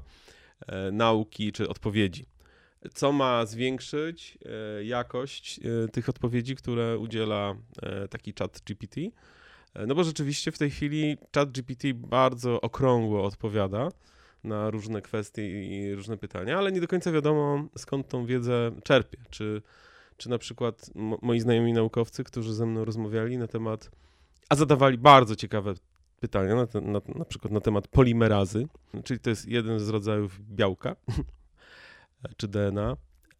e, 0.67 0.91
nauki 0.91 1.51
czy 1.51 1.69
odpowiedzi. 1.69 2.25
Co 2.93 3.11
ma 3.11 3.45
zwiększyć 3.45 4.37
e, 4.45 4.83
jakość 4.83 5.59
tych 5.91 6.09
odpowiedzi, 6.09 6.55
które 6.55 6.97
udziela 6.97 7.55
taki 8.09 8.33
chat 8.39 8.61
GPT 8.65 9.01
no 9.87 9.95
bo 9.95 10.03
rzeczywiście 10.03 10.51
w 10.51 10.57
tej 10.57 10.69
chwili 10.69 11.17
ChatGPT 11.35 11.93
bardzo 11.93 12.61
okrągło 12.61 13.23
odpowiada 13.23 13.89
na 14.43 14.69
różne 14.69 15.01
kwestie 15.01 15.63
i 15.63 15.95
różne 15.95 16.17
pytania, 16.17 16.57
ale 16.57 16.71
nie 16.71 16.81
do 16.81 16.87
końca 16.87 17.11
wiadomo 17.11 17.67
skąd 17.77 18.07
tą 18.07 18.25
wiedzę 18.25 18.71
czerpie. 18.83 19.17
Czy, 19.29 19.61
czy 20.17 20.29
na 20.29 20.37
przykład 20.37 20.89
moi 21.21 21.39
znajomi 21.39 21.73
naukowcy, 21.73 22.23
którzy 22.23 22.53
ze 22.53 22.65
mną 22.65 22.85
rozmawiali 22.85 23.37
na 23.37 23.47
temat, 23.47 23.91
a 24.49 24.55
zadawali 24.55 24.97
bardzo 24.97 25.35
ciekawe 25.35 25.73
pytania, 26.19 26.55
na, 26.55 26.81
na, 26.81 27.01
na 27.15 27.25
przykład 27.25 27.53
na 27.53 27.61
temat 27.61 27.87
polimerazy, 27.87 28.67
czyli 29.03 29.19
to 29.19 29.29
jest 29.29 29.47
jeden 29.47 29.79
z 29.79 29.89
rodzajów 29.89 30.39
białka, 30.55 30.95
czy 32.37 32.47
DNA, 32.47 32.97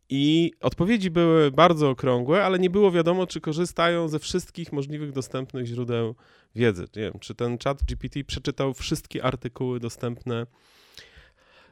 i 0.09 0.51
odpowiedzi 0.61 1.11
były 1.11 1.51
bardzo 1.51 1.89
okrągłe, 1.89 2.45
ale 2.45 2.59
nie 2.59 2.69
było 2.69 2.91
wiadomo, 2.91 3.27
czy 3.27 3.41
korzystają 3.41 4.07
ze 4.07 4.19
wszystkich 4.19 4.71
możliwych 4.71 5.11
dostępnych 5.11 5.65
źródeł 5.65 6.15
wiedzy. 6.55 6.85
Nie 6.95 7.01
wiem, 7.01 7.19
czy 7.19 7.35
ten 7.35 7.57
chat 7.63 7.83
GPT 7.83 8.23
przeczytał 8.23 8.73
wszystkie 8.73 9.23
artykuły 9.23 9.79
dostępne 9.79 10.45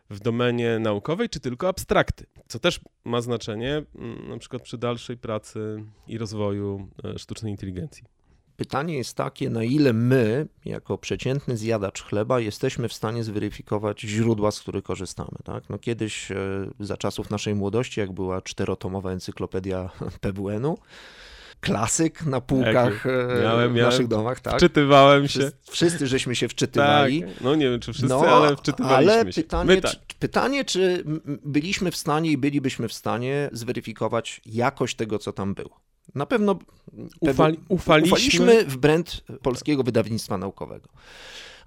w 0.10 0.20
domenie 0.20 0.80
naukowej, 0.80 1.30
czy 1.30 1.40
tylko 1.40 1.68
abstrakty, 1.68 2.26
co 2.48 2.60
też 2.60 2.80
ma 3.06 3.22
znaczenie 3.22 3.84
mm, 3.96 4.30
na 4.30 4.38
przykład 4.38 4.62
przy 4.62 4.78
dalszej 4.78 5.18
pracy 5.18 5.84
i 6.08 6.18
rozwoju 6.18 6.88
e, 7.04 7.20
sztucznej 7.20 7.52
inteligencji. 7.52 8.04
Pytanie 8.62 8.98
jest 8.98 9.18
takie, 9.18 9.50
na 9.50 9.64
ile 9.64 9.94
my, 9.94 10.48
jako 10.66 10.98
przeciętny 10.98 11.58
zjadacz 11.58 12.04
chleba, 12.04 12.40
jesteśmy 12.40 12.88
w 12.90 12.94
stanie 12.94 13.24
zweryfikować 13.24 14.02
źródła, 14.02 14.52
z 14.52 14.60
których 14.60 14.84
korzystamy. 14.84 15.38
Tak? 15.44 15.64
No 15.70 15.78
kiedyś, 15.78 16.32
e, 16.32 16.36
za 16.80 16.98
czasów 16.98 17.30
naszej 17.30 17.56
młodości, 17.56 18.00
jak 18.00 18.12
była 18.12 18.42
czterotomowa 18.42 19.12
encyklopedia 19.12 19.90
PWN-u, 20.22 20.78
klasyk 21.60 22.26
na 22.26 22.42
półkach 22.42 23.06
e, 23.06 23.42
miałem, 23.44 23.74
w 23.74 23.78
naszych 23.78 24.08
domach. 24.08 24.40
Tak? 24.40 24.56
Wczytywałem 24.56 25.28
się. 25.28 25.40
Wszyscy, 25.40 25.72
wszyscy 25.72 26.08
żeśmy 26.08 26.36
się 26.36 26.48
wczytywali. 26.48 27.22
Tak. 27.22 27.42
No 27.42 27.56
nie 27.56 27.70
wiem, 27.70 27.80
czy 27.80 27.94
wszyscy, 27.94 28.10
no, 28.10 28.22
ale 28.22 28.56
wczytywaliśmy 28.56 29.14
ale 29.14 29.26
pytanie. 29.26 29.82
Tak. 29.82 29.92
Czy, 29.92 30.16
pytanie, 30.20 30.66
czy 30.66 31.04
byliśmy 31.46 31.92
w 31.92 31.96
stanie 31.96 32.32
i 32.32 32.38
bylibyśmy 32.38 32.88
w 32.88 32.94
stanie 32.94 33.50
zweryfikować 33.52 34.42
jakość 34.46 34.96
tego, 34.96 35.20
co 35.20 35.34
tam 35.34 35.54
było. 35.54 35.91
Na 36.16 36.26
pewno 36.26 36.60
Ufali, 37.20 37.60
ufaliśmy. 37.70 38.16
ufaliśmy 38.16 38.66
w 38.66 38.78
brand 38.78 39.24
polskiego 39.42 39.84
wydawnictwa 39.84 40.38
naukowego. 40.38 40.90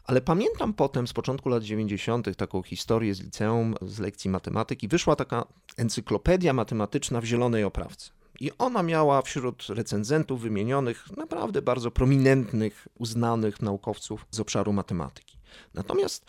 Ale 0.05 0.21
pamiętam 0.21 0.75
potem 0.75 1.07
z 1.07 1.13
początku 1.13 1.49
lat 1.49 1.63
90. 1.63 2.37
taką 2.37 2.63
historię 2.63 3.15
z 3.15 3.21
liceum, 3.21 3.75
z 3.83 3.99
lekcji 3.99 4.31
matematyki. 4.31 4.89
Wyszła 4.89 5.17
taka 5.17 5.45
encyklopedia 5.77 6.53
matematyczna 6.53 7.21
w 7.21 7.25
zielonej 7.25 7.65
oprawce. 7.65 8.11
I 8.41 8.51
ona 8.59 8.83
miała 8.83 9.23
wśród 9.23 9.67
recenzentów 9.69 10.41
wymienionych 10.41 11.17
naprawdę 11.17 11.63
bardzo 11.63 11.91
prominentnych, 11.91 12.89
uznanych 12.99 13.63
naukowców 13.63 14.27
z 14.31 14.41
obszaru 14.41 14.73
matematyki. 14.73 15.39
Natomiast 15.75 16.25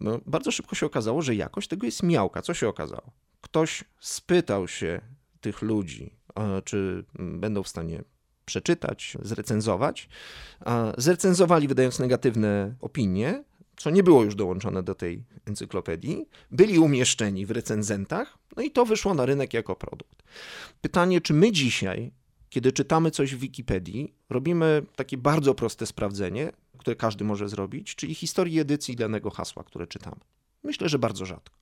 no, 0.00 0.20
bardzo 0.26 0.50
szybko 0.50 0.74
się 0.74 0.86
okazało, 0.86 1.22
że 1.22 1.34
jakość 1.34 1.68
tego 1.68 1.86
jest 1.86 2.02
miałka. 2.02 2.42
Co 2.42 2.54
się 2.54 2.68
okazało? 2.68 3.10
Ktoś 3.40 3.84
spytał 4.00 4.68
się 4.68 5.00
tych 5.40 5.62
ludzi, 5.62 6.19
czy 6.64 7.04
będą 7.18 7.62
w 7.62 7.68
stanie 7.68 8.02
przeczytać, 8.44 9.16
zrecenzować. 9.22 10.08
Zrecenzowali, 10.98 11.68
wydając 11.68 11.98
negatywne 11.98 12.74
opinie, 12.80 13.44
co 13.76 13.90
nie 13.90 14.02
było 14.02 14.24
już 14.24 14.34
dołączone 14.34 14.82
do 14.82 14.94
tej 14.94 15.24
encyklopedii, 15.46 16.26
byli 16.50 16.78
umieszczeni 16.78 17.46
w 17.46 17.50
recenzentach, 17.50 18.38
no 18.56 18.62
i 18.62 18.70
to 18.70 18.86
wyszło 18.86 19.14
na 19.14 19.26
rynek 19.26 19.54
jako 19.54 19.76
produkt. 19.76 20.22
Pytanie, 20.80 21.20
czy 21.20 21.34
my 21.34 21.52
dzisiaj, 21.52 22.12
kiedy 22.48 22.72
czytamy 22.72 23.10
coś 23.10 23.34
w 23.34 23.38
Wikipedii, 23.38 24.14
robimy 24.30 24.82
takie 24.96 25.16
bardzo 25.16 25.54
proste 25.54 25.86
sprawdzenie, 25.86 26.52
które 26.78 26.96
każdy 26.96 27.24
może 27.24 27.48
zrobić, 27.48 27.94
czyli 27.94 28.14
historii 28.14 28.60
edycji 28.60 28.96
danego 28.96 29.30
hasła, 29.30 29.64
które 29.64 29.86
czytamy. 29.86 30.20
Myślę, 30.62 30.88
że 30.88 30.98
bardzo 30.98 31.26
rzadko. 31.26 31.59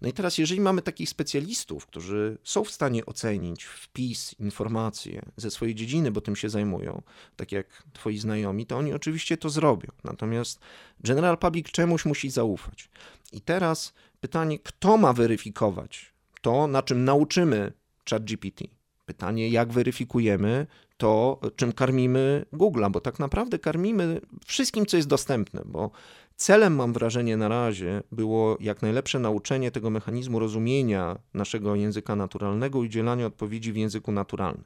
No 0.00 0.08
i 0.08 0.12
teraz, 0.12 0.38
jeżeli 0.38 0.60
mamy 0.60 0.82
takich 0.82 1.08
specjalistów, 1.08 1.86
którzy 1.86 2.38
są 2.44 2.64
w 2.64 2.70
stanie 2.70 3.06
ocenić 3.06 3.64
wpis, 3.64 4.34
informacje 4.38 5.22
ze 5.36 5.50
swojej 5.50 5.74
dziedziny, 5.74 6.10
bo 6.10 6.20
tym 6.20 6.36
się 6.36 6.48
zajmują, 6.48 7.02
tak 7.36 7.52
jak 7.52 7.82
twoi 7.92 8.18
znajomi, 8.18 8.66
to 8.66 8.76
oni 8.76 8.92
oczywiście 8.92 9.36
to 9.36 9.50
zrobią. 9.50 9.88
Natomiast 10.04 10.60
General 11.00 11.38
Public 11.38 11.66
czemuś 11.66 12.04
musi 12.04 12.30
zaufać. 12.30 12.88
I 13.32 13.40
teraz 13.40 13.92
pytanie, 14.20 14.58
kto 14.58 14.96
ma 14.96 15.12
weryfikować 15.12 16.12
to, 16.42 16.66
na 16.66 16.82
czym 16.82 17.04
nauczymy 17.04 17.72
ChatGPT? 18.10 18.64
Pytanie, 19.06 19.48
jak 19.48 19.72
weryfikujemy 19.72 20.66
to, 20.96 21.40
czym 21.56 21.72
karmimy 21.72 22.44
Google'a, 22.52 22.90
bo 22.90 23.00
tak 23.00 23.18
naprawdę 23.18 23.58
karmimy 23.58 24.20
wszystkim, 24.46 24.86
co 24.86 24.96
jest 24.96 25.08
dostępne, 25.08 25.62
bo 25.64 25.90
celem, 26.38 26.74
mam 26.74 26.92
wrażenie, 26.92 27.36
na 27.36 27.48
razie 27.48 28.02
było 28.12 28.56
jak 28.60 28.82
najlepsze 28.82 29.18
nauczenie 29.18 29.70
tego 29.70 29.90
mechanizmu 29.90 30.38
rozumienia 30.38 31.18
naszego 31.34 31.74
języka 31.74 32.16
naturalnego 32.16 32.82
i 32.82 32.86
udzielania 32.86 33.26
odpowiedzi 33.26 33.72
w 33.72 33.76
języku 33.76 34.12
naturalnym. 34.12 34.64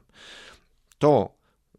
To, 0.99 1.29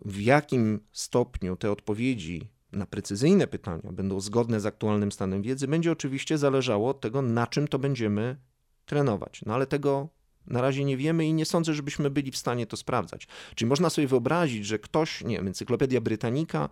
w 0.04 0.20
jakim 0.20 0.80
stopniu 0.92 1.56
te 1.56 1.70
odpowiedzi 1.70 2.48
na 2.72 2.86
precyzyjne 2.86 3.46
pytania 3.46 3.92
będą 3.92 4.20
zgodne 4.20 4.60
z 4.60 4.66
aktualnym 4.66 5.12
stanem 5.12 5.42
wiedzy, 5.42 5.68
będzie 5.68 5.92
oczywiście 5.92 6.38
zależało 6.38 6.90
od 6.90 7.00
tego, 7.00 7.22
na 7.22 7.46
czym 7.46 7.68
to 7.68 7.78
będziemy 7.78 8.36
trenować. 8.86 9.40
No 9.46 9.54
ale 9.54 9.66
tego 9.66 10.08
na 10.46 10.60
razie 10.60 10.84
nie 10.84 10.96
wiemy 10.96 11.26
i 11.26 11.32
nie 11.32 11.44
sądzę, 11.44 11.74
żebyśmy 11.74 12.10
byli 12.10 12.30
w 12.30 12.36
stanie 12.36 12.66
to 12.66 12.76
sprawdzać. 12.76 13.26
Czyli 13.54 13.68
można 13.68 13.90
sobie 13.90 14.06
wyobrazić, 14.06 14.66
że 14.66 14.78
ktoś, 14.78 15.24
nie 15.24 15.36
wiem, 15.36 15.46
Encyklopedia 15.46 16.00
Britannica, 16.00 16.68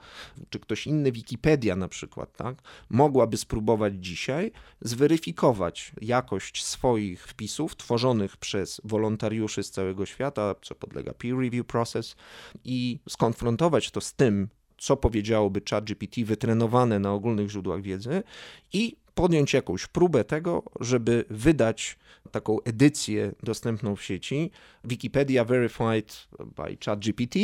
czy 0.50 0.60
ktoś 0.60 0.86
inny, 0.86 1.12
Wikipedia 1.12 1.76
na 1.76 1.88
przykład, 1.88 2.36
tak, 2.36 2.62
mogłaby 2.90 3.36
spróbować 3.36 3.94
dzisiaj 3.94 4.52
zweryfikować 4.80 5.92
jakość 6.00 6.64
swoich 6.64 7.26
wpisów 7.26 7.76
tworzonych 7.76 8.36
przez 8.36 8.80
wolontariuszy 8.84 9.62
z 9.62 9.70
całego 9.70 10.06
świata, 10.06 10.54
co 10.62 10.74
podlega 10.74 11.12
peer 11.14 11.36
review 11.36 11.66
process 11.66 12.16
i 12.64 12.98
skonfrontować 13.08 13.90
to 13.90 14.00
z 14.00 14.14
tym, 14.14 14.48
co 14.78 14.96
powiedziałoby 14.96 15.62
ChatGPT 15.70 16.24
wytrenowane 16.24 16.98
na 16.98 17.12
ogólnych 17.12 17.50
źródłach 17.50 17.82
wiedzy 17.82 18.22
i 18.72 18.96
podjąć 19.14 19.54
jakąś 19.54 19.86
próbę 19.86 20.24
tego, 20.24 20.62
żeby 20.80 21.24
wydać 21.30 21.98
taką 22.30 22.62
edycję 22.62 23.32
dostępną 23.42 23.96
w 23.96 24.02
sieci 24.02 24.50
Wikipedia 24.84 25.44
Verified 25.44 26.28
by 26.56 26.76
ChatGPT 26.84 27.38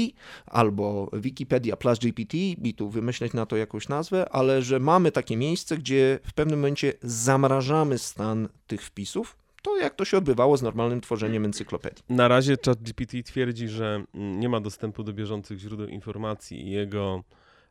albo 0.47 1.11
Wikipedia 1.13 1.77
plus 1.77 1.99
GPT 1.99 2.37
i 2.37 2.75
tu 2.75 2.91
wymyśleć 2.91 3.33
na 3.33 3.47
to 3.47 3.57
jakąś 3.57 3.89
nazwę, 3.89 4.29
ale 4.29 4.63
że 4.63 4.79
mamy 4.79 5.13
takie 5.13 5.37
miejsce, 5.37 5.79
gdzie 5.79 6.19
w 6.23 6.33
pewnym 6.33 6.59
momencie 6.59 6.93
zamrażamy 7.03 7.99
stan 7.99 8.49
tych 8.67 8.83
wpisów, 8.83 9.37
to 9.63 9.77
jak 9.77 9.95
to 9.95 10.05
się 10.05 10.19
odbywało 10.19 10.57
z 10.57 10.63
normalnym 10.63 11.01
tworzeniem 11.01 11.45
encyklopedii. 11.45 12.05
Na 12.09 12.29
razie 12.29 12.57
ChatGPT 12.67 13.13
twierdzi, 13.25 13.69
że 13.69 14.05
nie 14.15 14.49
ma 14.49 14.61
dostępu 14.61 15.05
do 15.05 15.13
bieżących 15.13 15.59
źródeł 15.59 15.89
informacji 15.89 16.67
i 16.67 16.71
jego 16.71 17.25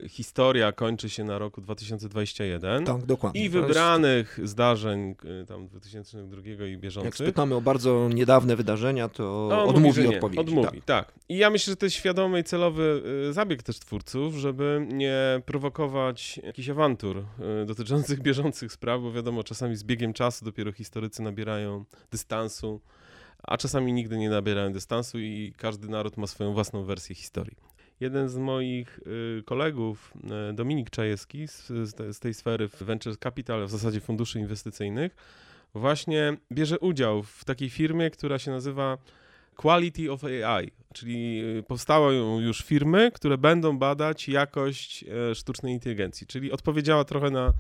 historia 0.08 0.72
kończy 0.72 1.10
się 1.10 1.24
na 1.24 1.40
roku 1.40 1.62
2021. 1.62 2.86
Tak, 2.86 3.06
dokładnie. 3.06 3.44
I 3.46 3.50
wybranych 3.50 4.36
jest... 4.38 4.52
zdarzeń 4.52 5.16
y, 5.42 5.46
tam 5.46 5.68
2002 5.68 6.42
i 6.66 6.78
bieżących. 6.78 7.06
Jak 7.06 7.16
spytamy 7.16 7.56
o 7.56 7.62
bardzo 7.62 8.10
niedawne 8.14 8.56
wydarzenia, 8.56 9.10
to 9.10 9.48
no, 9.50 9.64
odmówi 9.64 10.04
mówi, 10.04 10.16
odpowiedzi. 10.16 10.40
Odmówi, 10.40 10.82
tak. 10.82 11.06
tak. 11.06 11.14
I 11.30 11.38
ja 11.38 11.50
myślę, 11.50 11.72
że 11.72 11.78
to 11.78 11.86
jest 11.86 11.96
świadomy 11.96 12.40
i 12.40 12.44
celowy 12.44 13.04
y, 13.30 13.34
zabieg 13.34 13.64
też 13.64 13.80
twórców, 13.80 14.36
żeby 14.36 14.88
nie 14.92 15.42
prowokować 15.46 16.38
jakichś 16.44 16.70
awantur 16.70 17.26
y, 17.62 17.66
dotyczących 17.66 18.22
bieżących 18.22 18.72
spraw, 18.72 19.02
bo 19.02 19.12
wiadomo, 19.12 19.44
czasami 19.44 19.76
z 19.76 19.84
biegiem 19.84 20.14
czasu 20.14 20.46
dopiero 20.46 20.72
historycy 20.72 21.22
nabierają 21.22 21.86
dystansu 22.12 22.82
a 23.44 23.58
czasami 23.58 23.94
nigdy 23.94 24.18
nie 24.18 24.30
nabierają 24.30 24.74
dystansu 24.74 25.20
i 25.20 25.54
każdy 25.58 25.90
naród 25.90 26.18
ma 26.18 26.28
swoją 26.28 26.54
własną 26.54 26.84
wersję 26.84 27.16
historii 27.16 27.58
jeden 28.00 28.30
z 28.30 28.38
moich 28.38 29.00
y, 29.40 29.44
kolegów, 29.46 30.14
y, 30.50 30.54
Dominik 30.54 30.90
Czajewski 30.90 31.48
z, 31.48 31.68
z 32.16 32.20
tej 32.20 32.34
sfery 32.34 32.70
Venture 32.82 33.20
Capital, 33.20 33.66
w 33.66 33.70
zasadzie 33.70 34.02
funduszy 34.02 34.40
inwestycyjnych, 34.40 35.16
właśnie 35.74 36.38
bierze 36.52 36.80
udział 36.80 37.24
w 37.24 37.46
takiej 37.46 37.70
firmie, 37.70 38.10
która 38.10 38.40
się 38.40 38.52
nazywa 38.52 38.98
Quality 39.56 40.12
of 40.12 40.24
AI, 40.24 40.72
czyli 40.94 41.42
y, 41.60 41.64
powstały 41.64 42.16
już 42.42 42.64
firmy, 42.64 43.12
które 43.14 43.38
będą 43.38 43.78
badać 43.78 44.30
jakość 44.30 45.06
sztucznej 45.34 45.74
inteligencji, 45.74 46.28
czyli 46.28 46.52
odpowiedziała 46.52 47.04
trochę 47.04 47.30
na, 47.30 47.54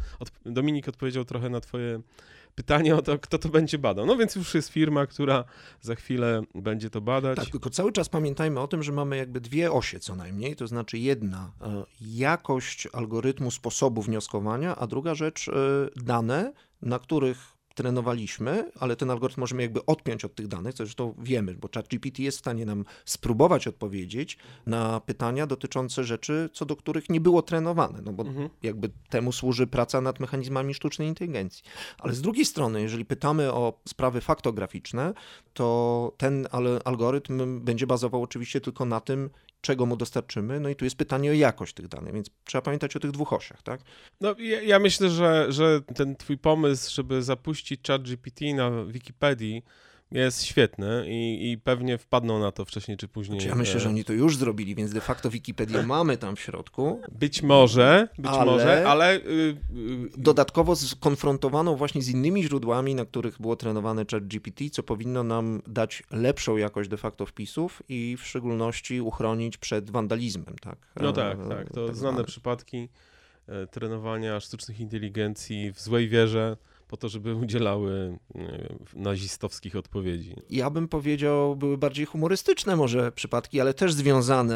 Dominik 0.45 0.88
odpowiedział 0.88 1.26
trochę 1.26 1.50
na 1.50 1.62
twoje 1.62 2.02
pytanie 2.58 2.96
o 2.96 3.02
to, 3.02 3.20
kto 3.20 3.38
to 3.38 3.50
będzie 3.50 3.78
badał. 3.78 4.06
No 4.06 4.17
więc 4.17 4.36
już 4.36 4.56
jest 4.56 4.70
firma, 4.70 5.06
która 5.06 5.43
za 5.82 5.96
chwilę 5.96 6.41
będzie 6.56 6.89
to 6.89 7.02
badać. 7.02 7.38
Tak, 7.38 7.50
tylko 7.50 7.70
cały 7.70 7.91
czas 7.91 8.10
pamiętajmy 8.10 8.60
o 8.60 8.67
tym, 8.67 8.84
że 8.84 8.91
mamy 8.91 9.17
jakby 9.17 9.41
dwie 9.41 9.72
osie 9.72 10.00
co 10.00 10.15
najmniej, 10.15 10.56
to 10.56 10.67
znaczy 10.67 10.98
jedna 10.98 11.52
e, 11.62 11.84
jakość 12.02 12.88
algorytmu 12.93 13.52
sposobu 13.52 14.02
wnioskowania, 14.02 14.76
a 14.76 14.88
druga 14.88 15.15
rzecz 15.15 15.48
e, 15.48 15.54
dane, 15.96 16.54
na 16.82 17.00
których 17.00 17.57
trenowaliśmy, 17.78 18.72
ale 18.80 18.96
ten 18.96 19.12
algorytm 19.12 19.42
możemy 19.42 19.62
jakby 19.62 19.86
odpiąć 19.86 20.26
od 20.26 20.36
tych 20.36 20.48
danych, 20.48 20.74
co 20.74 20.86
zresztą 20.86 21.13
wiemy, 21.18 21.56
bo 21.56 21.70
ChatGPT 21.76 22.20
jest 22.20 22.38
w 22.38 22.40
stanie 22.40 22.66
nam 22.66 22.86
spróbować 23.06 23.68
odpowiedzieć 23.68 24.38
na 24.66 25.00
pytania 25.00 25.48
dotyczące 25.48 26.04
rzeczy, 26.04 26.50
co 26.54 26.66
do 26.66 26.76
których 26.76 27.10
nie 27.10 27.22
było 27.22 27.42
trenowane, 27.42 28.02
no 28.02 28.13
bo 28.13 28.24
mhm. 28.24 28.50
jakby 28.63 28.90
temu 29.10 29.32
służy 29.32 29.68
praca 29.68 30.02
nad 30.02 30.20
mechanizmami 30.20 30.74
sztucznej 30.74 31.08
inteligencji. 31.08 31.63
Ale 32.00 32.13
z 32.13 32.22
drugiej 32.22 32.46
strony, 32.46 32.82
jeżeli 32.82 33.06
pytamy 33.06 33.54
o 33.54 33.80
sprawy 33.88 34.22
faktograficzne, 34.22 35.13
to 35.54 36.13
ten 36.18 36.48
algorytm 36.86 37.60
będzie 37.60 37.88
bazował 37.88 38.24
oczywiście 38.24 38.62
tylko 38.62 38.86
na 38.86 39.00
tym, 39.00 39.30
czego 39.68 39.86
mu 39.86 39.98
dostarczymy. 39.98 40.60
No 40.60 40.70
i 40.70 40.76
tu 40.76 40.86
jest 40.86 40.98
pytanie 40.98 41.30
o 41.30 41.34
jakość 41.34 41.74
tych 41.74 41.88
danych, 41.88 42.14
więc 42.14 42.30
trzeba 42.44 42.62
pamiętać 42.62 42.96
o 42.96 43.00
tych 43.00 43.12
dwóch 43.12 43.34
osiach, 43.34 43.62
tak? 43.62 43.82
No 44.22 44.36
ja, 44.40 44.62
ja 44.62 44.80
myślę, 44.80 45.10
że, 45.10 45.46
że 45.50 45.82
ten 45.82 46.16
twój 46.16 46.38
pomysł, 46.38 46.96
żeby 46.96 47.24
zapuścić 47.24 47.88
chat 47.88 48.02
GPT 48.02 48.54
na 48.54 48.86
Wikipedii, 48.86 49.64
jest 50.12 50.43
świetny 50.43 51.06
i, 51.08 51.52
i 51.52 51.58
pewnie 51.58 51.98
wpadną 51.98 52.39
na 52.39 52.52
to 52.52 52.65
wcześniej 52.65 52.98
czy 52.98 53.08
później. 53.08 53.39
Znaczy 53.39 53.50
ja 53.50 53.56
myślę, 53.56 53.80
że 53.80 53.89
oni 53.89 54.04
to 54.04 54.13
już 54.13 54.38
zrobili, 54.38 54.76
więc 54.76 54.93
de 54.93 55.02
facto 55.02 55.30
Wikipedię 55.30 55.84
mamy 55.98 56.17
tam 56.17 56.36
w 56.36 56.39
środku. 56.39 57.02
Być 57.12 57.41
może, 57.41 58.08
być 58.17 58.32
ale 58.32 58.52
może, 58.52 58.88
ale... 58.88 59.15
Yy, 59.20 59.58
yy, 59.74 60.10
dodatkowo 60.17 60.76
skonfrontowano 60.76 61.76
właśnie 61.76 62.02
z 62.02 62.10
innymi 62.10 62.43
źródłami, 62.43 62.96
na 62.96 63.06
których 63.06 63.41
było 63.41 63.56
trenowane 63.56 64.06
ChatGPT, 64.12 64.63
co 64.72 64.84
powinno 64.84 65.24
nam 65.24 65.62
dać 65.67 66.04
lepszą 66.12 66.58
jakość 66.58 66.89
de 66.89 66.98
facto 66.98 67.26
wpisów 67.26 67.84
i 67.89 68.17
w 68.20 68.26
szczególności 68.26 69.02
uchronić 69.02 69.58
przed 69.58 69.89
wandalizmem. 69.89 70.56
Tak? 70.62 70.78
No 71.02 71.13
tak, 71.13 71.39
e, 71.39 71.50
tak. 71.50 71.74
To 71.74 71.88
tak 71.88 71.96
znane 71.96 72.24
przypadki 72.24 72.89
e, 73.48 73.67
trenowania 73.67 74.39
sztucznych 74.39 74.80
inteligencji 74.80 75.74
w 75.74 75.80
złej 75.80 76.10
wierze 76.10 76.58
po 76.88 76.97
to, 76.97 77.10
żeby 77.10 77.36
udzielały 77.36 78.17
nazistowskich 78.93 79.76
odpowiedzi. 79.76 80.36
Ja 80.50 80.69
bym 80.69 80.88
powiedział, 80.88 81.56
były 81.56 81.78
bardziej 81.78 82.06
humorystyczne 82.06 82.76
może 82.76 83.12
przypadki, 83.12 83.62
ale 83.62 83.73
też 83.73 83.93
związane 83.93 84.56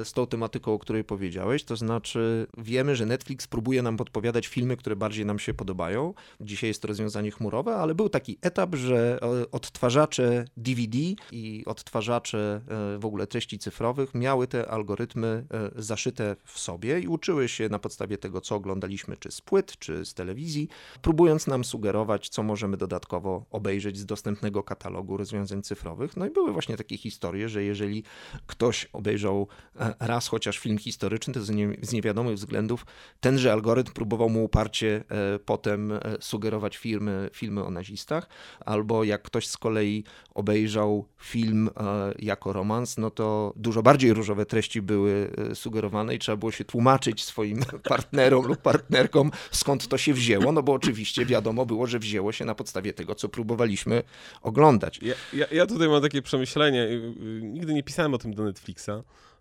e, 0.00 0.04
z 0.04 0.12
tą 0.12 0.26
tematyką, 0.26 0.72
o 0.72 0.78
której 0.78 1.04
powiedziałeś. 1.04 1.64
To 1.64 1.76
znaczy, 1.76 2.46
wiemy, 2.58 2.96
że 2.96 3.06
Netflix 3.06 3.46
próbuje 3.46 3.82
nam 3.82 3.96
podpowiadać 3.96 4.46
filmy, 4.46 4.76
które 4.76 4.96
bardziej 4.96 5.26
nam 5.26 5.38
się 5.38 5.54
podobają. 5.54 6.14
Dzisiaj 6.40 6.70
jest 6.70 6.82
to 6.82 6.88
rozwiązanie 6.88 7.30
chmurowe, 7.30 7.76
ale 7.76 7.94
był 7.94 8.08
taki 8.08 8.38
etap, 8.42 8.74
że 8.74 9.18
e, 9.22 9.50
odtwarzacze 9.50 10.44
DVD 10.56 10.98
i 11.32 11.62
odtwarzacze 11.66 12.60
e, 12.68 12.98
w 12.98 13.04
ogóle 13.04 13.26
treści 13.26 13.58
cyfrowych 13.58 14.14
miały 14.14 14.46
te 14.46 14.68
algorytmy 14.68 15.46
zaszyte 15.76 16.36
w 16.44 16.58
sobie 16.58 17.00
i 17.00 17.08
uczyły 17.08 17.48
się 17.48 17.68
na 17.68 17.78
podstawie 17.78 18.18
tego, 18.18 18.40
co 18.40 18.56
oglądaliśmy, 18.56 19.16
czy 19.16 19.30
z 19.30 19.40
płyt, 19.40 19.78
czy 19.78 20.04
z 20.04 20.14
telewizji, 20.14 20.68
próbując 21.02 21.46
nam 21.46 21.63
sugerować, 21.64 22.28
co 22.28 22.42
możemy 22.42 22.76
dodatkowo 22.76 23.44
obejrzeć 23.50 23.98
z 23.98 24.06
dostępnego 24.06 24.62
katalogu 24.62 25.16
rozwiązań 25.16 25.62
cyfrowych. 25.62 26.16
No 26.16 26.26
i 26.26 26.30
były 26.30 26.52
właśnie 26.52 26.76
takie 26.76 26.96
historie, 26.98 27.48
że 27.48 27.64
jeżeli 27.64 28.02
ktoś 28.46 28.88
obejrzał 28.92 29.48
e, 29.80 29.94
raz 30.00 30.28
chociaż 30.28 30.58
film 30.58 30.78
historyczny, 30.78 31.34
to 31.34 31.42
z, 31.42 31.50
nie, 31.50 31.76
z 31.82 31.92
niewiadomych 31.92 32.34
względów 32.34 32.86
tenże 33.20 33.52
algorytm 33.52 33.92
próbował 33.92 34.28
mu 34.28 34.44
uparcie 34.44 35.04
e, 35.08 35.38
potem 35.38 35.92
e, 35.92 36.00
sugerować 36.20 36.76
filmy, 36.76 37.30
filmy 37.32 37.64
o 37.64 37.70
nazistach, 37.70 38.28
albo 38.60 39.04
jak 39.04 39.22
ktoś 39.22 39.46
z 39.46 39.56
kolei 39.56 40.04
obejrzał 40.34 41.06
film 41.18 41.70
jako 42.18 42.52
romans, 42.52 42.98
no 42.98 43.10
to 43.10 43.52
dużo 43.56 43.82
bardziej 43.82 44.12
różowe 44.12 44.46
treści 44.46 44.82
były 44.82 45.30
sugerowane 45.54 46.14
i 46.14 46.18
trzeba 46.18 46.36
było 46.36 46.52
się 46.52 46.64
tłumaczyć 46.64 47.24
swoim 47.24 47.60
partnerom 47.90 48.46
lub 48.46 48.58
partnerkom, 48.58 49.30
skąd 49.50 49.88
to 49.88 49.98
się 49.98 50.14
wzięło, 50.14 50.52
no 50.52 50.62
bo 50.62 50.72
oczywiście 50.72 51.26
wiadomo 51.26 51.53
było, 51.66 51.86
że 51.86 51.98
wzięło 51.98 52.32
się 52.32 52.44
na 52.44 52.54
podstawie 52.54 52.92
tego, 52.92 53.14
co 53.14 53.28
próbowaliśmy 53.28 54.02
oglądać. 54.42 55.00
Ja, 55.02 55.14
ja, 55.32 55.46
ja 55.52 55.66
tutaj 55.66 55.88
mam 55.88 56.02
takie 56.02 56.22
przemyślenie, 56.22 56.82
y, 56.82 57.14
y, 57.38 57.42
nigdy 57.42 57.74
nie 57.74 57.82
pisałem 57.82 58.14
o 58.14 58.18
tym 58.18 58.34
do 58.34 58.44
Netflixa, 58.44 58.90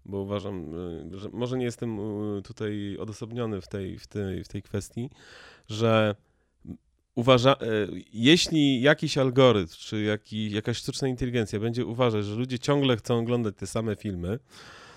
bo 0.06 0.20
uważam, 0.20 0.74
y, 1.14 1.20
że 1.20 1.30
może 1.30 1.58
nie 1.58 1.66
jestem 1.66 2.00
tutaj 2.44 2.98
odosobniony 3.00 3.62
w 3.62 3.68
tej, 3.68 4.00
w 4.00 4.08
tej, 4.08 4.44
w 4.44 4.48
tej 4.48 4.62
kwestii, 4.62 5.10
że 5.68 6.16
uważa, 7.16 7.56
jeśli 8.14 8.82
jakiś 8.82 9.18
algorytm, 9.18 9.74
czy 9.78 10.02
jaki, 10.02 10.52
jakaś 10.52 10.78
sztuczna 10.78 11.08
inteligencja 11.08 11.60
będzie 11.60 11.86
uważać, 11.86 12.26
że 12.26 12.36
ludzie 12.36 12.60
ciągle 12.60 12.98
chcą 12.98 13.20
oglądać 13.20 13.56
te 13.58 13.68
same 13.68 13.96
filmy, 13.96 14.40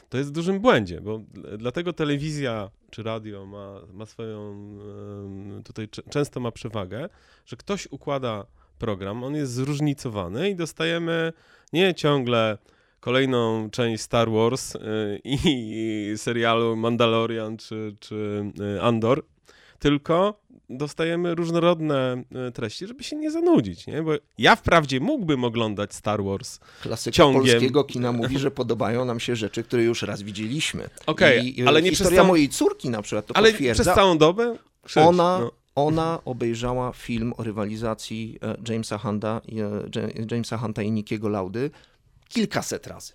to 0.09 0.19
jest 0.19 0.31
w 0.31 0.33
dużym 0.33 0.61
błędzie, 0.61 1.01
bo 1.01 1.21
dlatego 1.59 1.93
telewizja 1.93 2.71
czy 2.91 3.03
radio 3.03 3.47
ma, 3.47 3.81
ma 3.93 4.07
swoją, 4.07 4.55
tutaj 5.65 5.89
często 6.11 6.41
ma 6.41 6.51
przewagę, 6.51 7.09
że 7.47 7.57
ktoś 7.57 7.89
układa 7.91 8.47
program, 8.79 9.25
on 9.25 9.35
jest 9.35 9.53
zróżnicowany 9.53 10.51
i 10.51 10.57
dostajemy 10.57 11.33
nie 11.73 11.95
ciągle 11.95 12.59
kolejną 13.01 13.71
część 13.71 14.03
Star 14.03 14.31
Wars 14.31 14.75
y, 14.75 14.79
i 15.25 16.15
serialu 16.17 16.77
Mandalorian 16.77 17.57
czy, 17.57 17.97
czy 18.01 18.45
y, 18.77 18.83
Andor, 18.83 19.25
tylko 19.79 20.41
dostajemy 20.71 21.35
różnorodne 21.35 22.23
e, 22.49 22.51
treści, 22.53 22.87
żeby 22.87 23.05
się 23.05 23.17
nie 23.17 23.31
zanudzić, 23.31 23.87
nie? 23.87 24.03
Bo 24.03 24.13
ja 24.39 24.57
wprawdzie 24.57 25.01
mógłbym 25.01 25.45
oglądać 25.45 25.95
Star 25.95 26.25
Wars 26.25 26.59
Klasyka 26.83 27.15
ciągiem. 27.15 27.43
polskiego 27.43 27.85
kina 27.85 28.13
mówi, 28.13 28.39
że 28.39 28.51
podobają 28.51 29.05
nam 29.05 29.21
się 29.21 29.37
rzeczy, 29.37 29.63
które 29.63 29.83
już 29.83 30.03
raz 30.03 30.23
widzieliśmy. 30.23 30.89
Okej, 31.07 31.53
okay, 31.53 31.69
ale 31.69 31.83
nie 31.83 31.91
historia 31.91 32.09
przez 32.11 32.17
całą... 32.17 32.29
mojej 32.29 32.49
córki 32.49 32.91
na 32.91 33.03
przykład 33.03 33.27
to 33.27 33.37
ale 33.37 33.51
potwierdza. 33.51 33.83
przez 33.83 33.95
całą 33.95 34.19
dobę? 34.19 34.57
Krzyż, 34.83 35.03
ona, 35.03 35.39
no. 35.41 35.53
ona 35.75 36.21
obejrzała 36.25 36.93
film 36.93 37.33
o 37.37 37.43
rywalizacji 37.43 38.39
e, 38.43 38.73
Jamesa 38.73 38.99
Hunta, 38.99 39.41
e, 39.97 40.35
Jamesa 40.35 40.59
Hunta 40.59 40.83
i 40.83 40.91
Nickiego 40.91 41.29
Laudy 41.29 41.71
kilkaset 42.29 42.87
razy. 42.87 43.13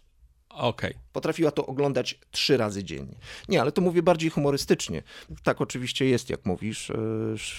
Okay. 0.53 0.93
Potrafiła 1.13 1.51
to 1.51 1.65
oglądać 1.65 2.19
trzy 2.31 2.57
razy 2.57 2.83
dziennie. 2.83 3.15
Nie, 3.49 3.61
ale 3.61 3.71
to 3.71 3.81
mówię 3.81 4.03
bardziej 4.03 4.29
humorystycznie. 4.29 5.03
Tak 5.43 5.61
oczywiście 5.61 6.05
jest, 6.05 6.29
jak 6.29 6.45
mówisz. 6.45 6.89
E, 6.89 6.95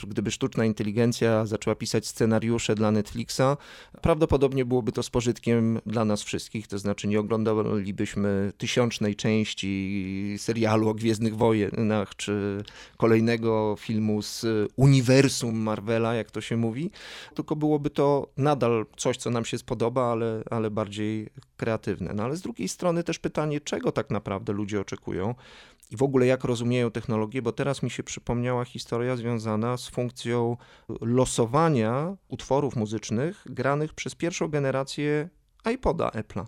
gdyby 0.06 0.30
sztuczna 0.30 0.64
inteligencja 0.64 1.46
zaczęła 1.46 1.76
pisać 1.76 2.06
scenariusze 2.06 2.74
dla 2.74 2.90
Netflixa, 2.90 3.56
prawdopodobnie 4.02 4.64
byłoby 4.64 4.92
to 4.92 5.02
z 5.02 5.10
pożytkiem 5.10 5.80
dla 5.86 6.04
nas 6.04 6.22
wszystkich. 6.22 6.68
To 6.68 6.78
znaczy 6.78 7.08
nie 7.08 7.20
oglądalibyśmy 7.20 8.52
tysiącznej 8.58 9.16
części 9.16 10.34
serialu 10.38 10.88
o 10.88 10.94
Gwiezdnych 10.94 11.36
Wojnach, 11.36 12.16
czy 12.16 12.64
kolejnego 12.96 13.76
filmu 13.78 14.22
z 14.22 14.46
uniwersum 14.76 15.58
Marvela, 15.58 16.14
jak 16.14 16.30
to 16.30 16.40
się 16.40 16.56
mówi. 16.56 16.90
Tylko 17.34 17.56
byłoby 17.56 17.90
to 17.90 18.28
nadal 18.36 18.86
coś, 18.96 19.16
co 19.16 19.30
nam 19.30 19.44
się 19.44 19.58
spodoba, 19.58 20.12
ale, 20.12 20.42
ale 20.50 20.70
bardziej 20.70 21.28
kreatywne. 21.56 22.12
No 22.14 22.22
ale 22.24 22.36
z 22.36 22.40
drugiej 22.40 22.68
strony 22.68 22.81
też 23.04 23.18
pytanie, 23.18 23.42
pytanie, 23.42 23.60
czego 23.60 23.92
tak 23.92 24.10
naprawdę 24.10 24.52
ludzie 24.52 24.80
oczekują 24.80 25.34
i 25.90 25.96
w 25.96 26.02
ogóle 26.02 26.26
jak 26.26 26.44
rozumieją 26.44 26.90
technologię, 26.90 27.42
bo 27.42 27.52
teraz 27.52 27.82
mi 27.82 27.90
się 27.90 28.02
przypomniała 28.02 28.64
historia 28.64 29.16
związana 29.16 29.76
z 29.76 29.88
funkcją 29.88 30.56
losowania 31.00 32.16
utworów 32.28 32.76
muzycznych 32.76 33.44
granych 33.46 33.94
przez 33.94 34.14
pierwszą 34.14 34.48
generację 34.48 35.28
iPoda 35.74 36.08
Apple'a. 36.08 36.44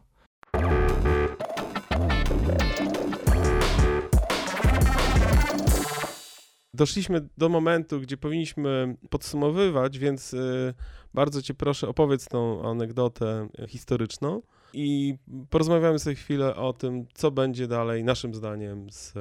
Doszliśmy 6.74 7.28
do 7.38 7.48
momentu, 7.48 8.00
gdzie 8.00 8.16
powinniśmy 8.16 8.96
podsumowywać, 9.10 9.98
więc 9.98 10.34
y, 10.34 10.74
bardzo 11.14 11.42
Cię 11.42 11.54
proszę, 11.54 11.88
opowiedz 11.88 12.28
tą 12.28 12.70
anegdotę 12.70 13.48
historyczną 13.68 14.42
i 14.74 15.18
porozmawiamy 15.50 15.98
sobie 15.98 16.16
chwilę 16.16 16.56
o 16.56 16.72
tym, 16.72 17.06
co 17.14 17.30
będzie 17.30 17.68
dalej, 17.68 18.04
naszym 18.04 18.34
zdaniem, 18.34 18.90
z, 18.90 19.12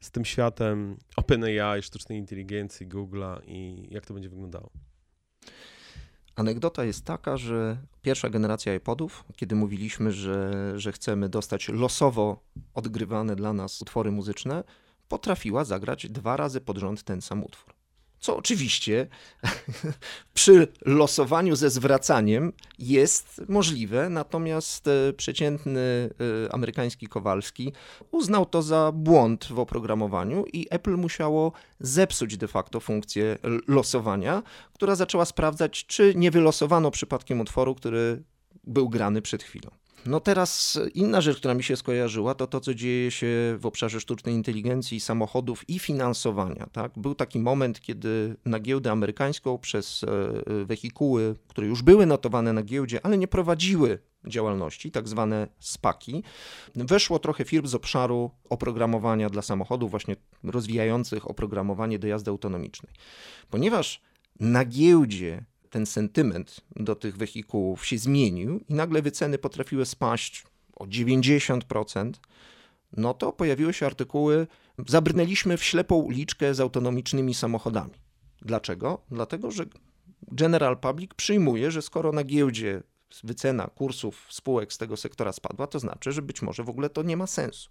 z 0.00 0.10
tym 0.10 0.24
światem 0.24 0.96
OpenAI, 1.16 1.82
sztucznej 1.82 2.18
inteligencji, 2.18 2.88
Google'a 2.88 3.40
i 3.46 3.86
jak 3.90 4.06
to 4.06 4.14
będzie 4.14 4.28
wyglądało. 4.28 4.70
Anegdota 6.36 6.84
jest 6.84 7.04
taka, 7.04 7.36
że 7.36 7.76
pierwsza 8.02 8.30
generacja 8.30 8.74
iPodów, 8.74 9.24
kiedy 9.36 9.54
mówiliśmy, 9.54 10.12
że, 10.12 10.72
że 10.76 10.92
chcemy 10.92 11.28
dostać 11.28 11.68
losowo 11.68 12.42
odgrywane 12.74 13.36
dla 13.36 13.52
nas 13.52 13.82
utwory 13.82 14.10
muzyczne, 14.10 14.64
potrafiła 15.08 15.64
zagrać 15.64 16.08
dwa 16.08 16.36
razy 16.36 16.60
pod 16.60 16.78
rząd 16.78 17.02
ten 17.02 17.20
sam 17.20 17.44
utwór 17.44 17.79
co 18.20 18.36
oczywiście 18.36 19.06
przy 20.34 20.68
losowaniu 20.84 21.56
ze 21.56 21.70
zwracaniem 21.70 22.52
jest 22.78 23.42
możliwe, 23.48 24.08
natomiast 24.08 24.88
e, 24.88 25.12
przeciętny 25.12 26.10
e, 26.46 26.54
amerykański 26.54 27.06
Kowalski 27.06 27.72
uznał 28.10 28.46
to 28.46 28.62
za 28.62 28.92
błąd 28.92 29.44
w 29.44 29.58
oprogramowaniu 29.58 30.44
i 30.52 30.66
Apple 30.70 30.96
musiało 30.96 31.52
zepsuć 31.80 32.36
de 32.36 32.48
facto 32.48 32.80
funkcję 32.80 33.38
losowania, 33.68 34.42
która 34.72 34.94
zaczęła 34.94 35.24
sprawdzać, 35.24 35.86
czy 35.86 36.12
nie 36.16 36.30
wylosowano 36.30 36.90
przypadkiem 36.90 37.40
utworu, 37.40 37.74
który 37.74 38.22
był 38.64 38.88
grany 38.88 39.22
przed 39.22 39.42
chwilą. 39.42 39.70
No 40.06 40.20
teraz 40.20 40.78
inna 40.94 41.20
rzecz, 41.20 41.36
która 41.38 41.54
mi 41.54 41.62
się 41.62 41.76
skojarzyła, 41.76 42.34
to 42.34 42.46
to, 42.46 42.60
co 42.60 42.74
dzieje 42.74 43.10
się 43.10 43.26
w 43.58 43.66
obszarze 43.66 44.00
sztucznej 44.00 44.34
inteligencji, 44.34 45.00
samochodów 45.00 45.68
i 45.68 45.78
finansowania. 45.78 46.66
Tak? 46.72 46.92
Był 46.96 47.14
taki 47.14 47.38
moment, 47.38 47.80
kiedy 47.80 48.36
na 48.44 48.60
giełdę 48.60 48.90
amerykańską 48.90 49.58
przez 49.58 50.04
e, 50.04 50.64
wehikuły, 50.64 51.34
które 51.48 51.66
już 51.66 51.82
były 51.82 52.06
notowane 52.06 52.52
na 52.52 52.62
giełdzie, 52.62 53.00
ale 53.02 53.18
nie 53.18 53.28
prowadziły 53.28 53.98
działalności, 54.24 54.90
tak 54.90 55.08
zwane 55.08 55.48
SPAKI, 55.58 56.22
weszło 56.74 57.18
trochę 57.18 57.44
firm 57.44 57.66
z 57.66 57.74
obszaru 57.74 58.30
oprogramowania 58.50 59.30
dla 59.30 59.42
samochodów, 59.42 59.90
właśnie 59.90 60.16
rozwijających 60.44 61.30
oprogramowanie 61.30 61.98
do 61.98 62.06
jazdy 62.06 62.30
autonomicznej. 62.30 62.92
Ponieważ 63.50 64.00
na 64.40 64.64
giełdzie 64.64 65.44
ten 65.70 65.86
sentyment 65.86 66.60
do 66.76 66.94
tych 66.94 67.16
wehikułów 67.16 67.86
się 67.86 67.98
zmienił 67.98 68.60
i 68.68 68.74
nagle 68.74 69.02
wyceny 69.02 69.38
potrafiły 69.38 69.86
spaść 69.86 70.44
o 70.76 70.86
90%, 70.86 72.12
no 72.96 73.14
to 73.14 73.32
pojawiły 73.32 73.72
się 73.72 73.86
artykuły, 73.86 74.46
zabrnęliśmy 74.86 75.56
w 75.56 75.64
ślepą 75.64 75.94
uliczkę 75.94 76.54
z 76.54 76.60
autonomicznymi 76.60 77.34
samochodami. 77.34 77.94
Dlaczego? 78.42 79.02
Dlatego, 79.10 79.50
że 79.50 79.64
General 80.32 80.78
Public 80.78 81.14
przyjmuje, 81.14 81.70
że 81.70 81.82
skoro 81.82 82.12
na 82.12 82.24
giełdzie 82.24 82.82
wycena 83.24 83.66
kursów 83.74 84.26
spółek 84.28 84.72
z 84.72 84.78
tego 84.78 84.96
sektora 84.96 85.32
spadła, 85.32 85.66
to 85.66 85.78
znaczy, 85.78 86.12
że 86.12 86.22
być 86.22 86.42
może 86.42 86.64
w 86.64 86.68
ogóle 86.68 86.90
to 86.90 87.02
nie 87.02 87.16
ma 87.16 87.26
sensu. 87.26 87.70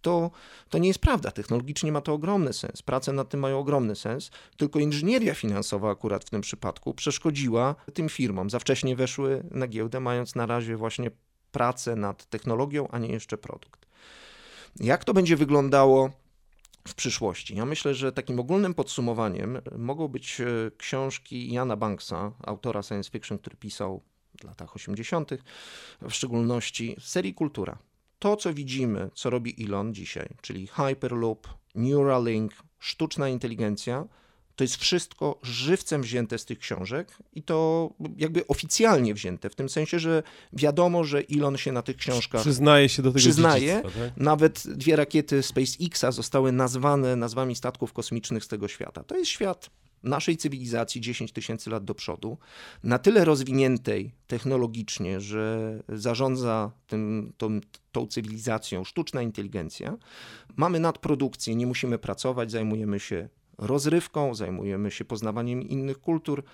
To, 0.00 0.30
to 0.68 0.78
nie 0.78 0.88
jest 0.88 1.00
prawda. 1.00 1.30
Technologicznie 1.30 1.92
ma 1.92 2.00
to 2.00 2.12
ogromny 2.12 2.52
sens. 2.52 2.82
Prace 2.82 3.12
nad 3.12 3.28
tym 3.28 3.40
mają 3.40 3.58
ogromny 3.58 3.96
sens, 3.96 4.30
tylko 4.56 4.78
inżynieria 4.78 5.34
finansowa 5.34 5.90
akurat 5.90 6.24
w 6.24 6.30
tym 6.30 6.40
przypadku 6.40 6.94
przeszkodziła 6.94 7.74
tym 7.94 8.08
firmom. 8.08 8.50
Za 8.50 8.58
wcześnie 8.58 8.96
weszły 8.96 9.42
na 9.50 9.66
giełdę, 9.66 10.00
mając 10.00 10.34
na 10.34 10.46
razie 10.46 10.76
właśnie 10.76 11.10
pracę 11.52 11.96
nad 11.96 12.26
technologią, 12.26 12.88
a 12.88 12.98
nie 12.98 13.08
jeszcze 13.08 13.38
produkt. 13.38 13.86
Jak 14.76 15.04
to 15.04 15.14
będzie 15.14 15.36
wyglądało 15.36 16.10
w 16.88 16.94
przyszłości. 16.94 17.56
Ja 17.56 17.64
myślę, 17.64 17.94
że 17.94 18.12
takim 18.12 18.40
ogólnym 18.40 18.74
podsumowaniem 18.74 19.58
mogą 19.78 20.08
być 20.08 20.40
e, 20.40 20.46
książki 20.76 21.52
Jana 21.52 21.76
Banksa, 21.76 22.32
autora 22.42 22.82
science 22.82 23.10
fiction, 23.10 23.38
który 23.38 23.56
pisał 23.56 24.02
w 24.40 24.44
latach 24.44 24.76
80., 24.76 25.30
w 26.02 26.12
szczególności 26.12 26.96
w 27.00 27.08
serii 27.08 27.34
Kultura. 27.34 27.78
To, 28.18 28.36
co 28.36 28.54
widzimy, 28.54 29.10
co 29.14 29.30
robi 29.30 29.64
Elon 29.64 29.94
dzisiaj, 29.94 30.28
czyli 30.42 30.66
Hyperloop, 30.66 31.48
Neuralink, 31.74 32.52
sztuczna 32.78 33.28
inteligencja, 33.28 34.04
to 34.56 34.64
jest 34.64 34.76
wszystko 34.76 35.38
żywcem 35.42 36.02
wzięte 36.02 36.38
z 36.38 36.44
tych 36.44 36.58
książek 36.58 37.18
i 37.32 37.42
to 37.42 37.90
jakby 38.16 38.46
oficjalnie 38.46 39.14
wzięte, 39.14 39.50
w 39.50 39.54
tym 39.54 39.68
sensie, 39.68 39.98
że 39.98 40.22
wiadomo, 40.52 41.04
że 41.04 41.22
Elon 41.36 41.56
się 41.56 41.72
na 41.72 41.82
tych 41.82 41.96
książkach 41.96 42.40
Przyznaje 42.40 42.88
się 42.88 43.02
do 43.02 43.08
tego 43.10 43.18
przyznaje. 43.18 43.82
tak? 43.82 43.92
Nawet 44.16 44.62
dwie 44.66 44.96
rakiety 44.96 45.42
SpaceXa 45.42 46.12
zostały 46.12 46.52
nazwane 46.52 47.16
nazwami 47.16 47.56
statków 47.56 47.92
kosmicznych 47.92 48.44
z 48.44 48.48
tego 48.48 48.68
świata. 48.68 49.04
To 49.04 49.16
jest 49.16 49.30
świat 49.30 49.70
naszej 50.02 50.36
cywilizacji 50.36 51.00
10 51.00 51.32
tysięcy 51.32 51.70
lat 51.70 51.84
do 51.84 51.94
przodu, 51.94 52.38
na 52.84 52.98
tyle 52.98 53.24
rozwiniętej 53.24 54.14
technologicznie, 54.26 55.20
że 55.20 55.82
zarządza 55.88 56.72
tym, 56.86 57.32
tą, 57.36 57.60
tą 57.92 58.06
cywilizacją 58.06 58.84
sztuczna 58.84 59.22
inteligencja. 59.22 59.96
Mamy 60.56 60.80
nadprodukcję, 60.80 61.54
nie 61.54 61.66
musimy 61.66 61.98
pracować, 61.98 62.50
zajmujemy 62.50 63.00
się 63.00 63.28
rozrywką, 63.58 64.34
zajmujemy 64.34 64.90
się 64.90 65.04
poznawaniem 65.04 65.62
innych 65.62 66.00
kultur. 66.00 66.44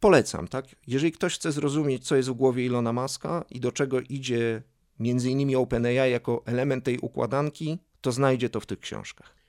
Polecam, 0.00 0.48
tak? 0.48 0.66
Jeżeli 0.86 1.12
ktoś 1.12 1.34
chce 1.34 1.52
zrozumieć, 1.52 2.06
co 2.06 2.16
jest 2.16 2.28
w 2.28 2.32
głowie 2.32 2.66
Ilona 2.66 2.92
Maska 2.92 3.44
i 3.50 3.60
do 3.60 3.72
czego 3.72 4.00
idzie 4.00 4.62
między 4.98 5.30
innymi 5.30 5.56
OpenAI 5.56 6.10
jako 6.10 6.42
element 6.46 6.84
tej 6.84 6.98
układanki, 6.98 7.78
to 8.00 8.12
znajdzie 8.12 8.48
to 8.48 8.60
w 8.60 8.66
tych 8.66 8.80
książkach. 8.80 9.41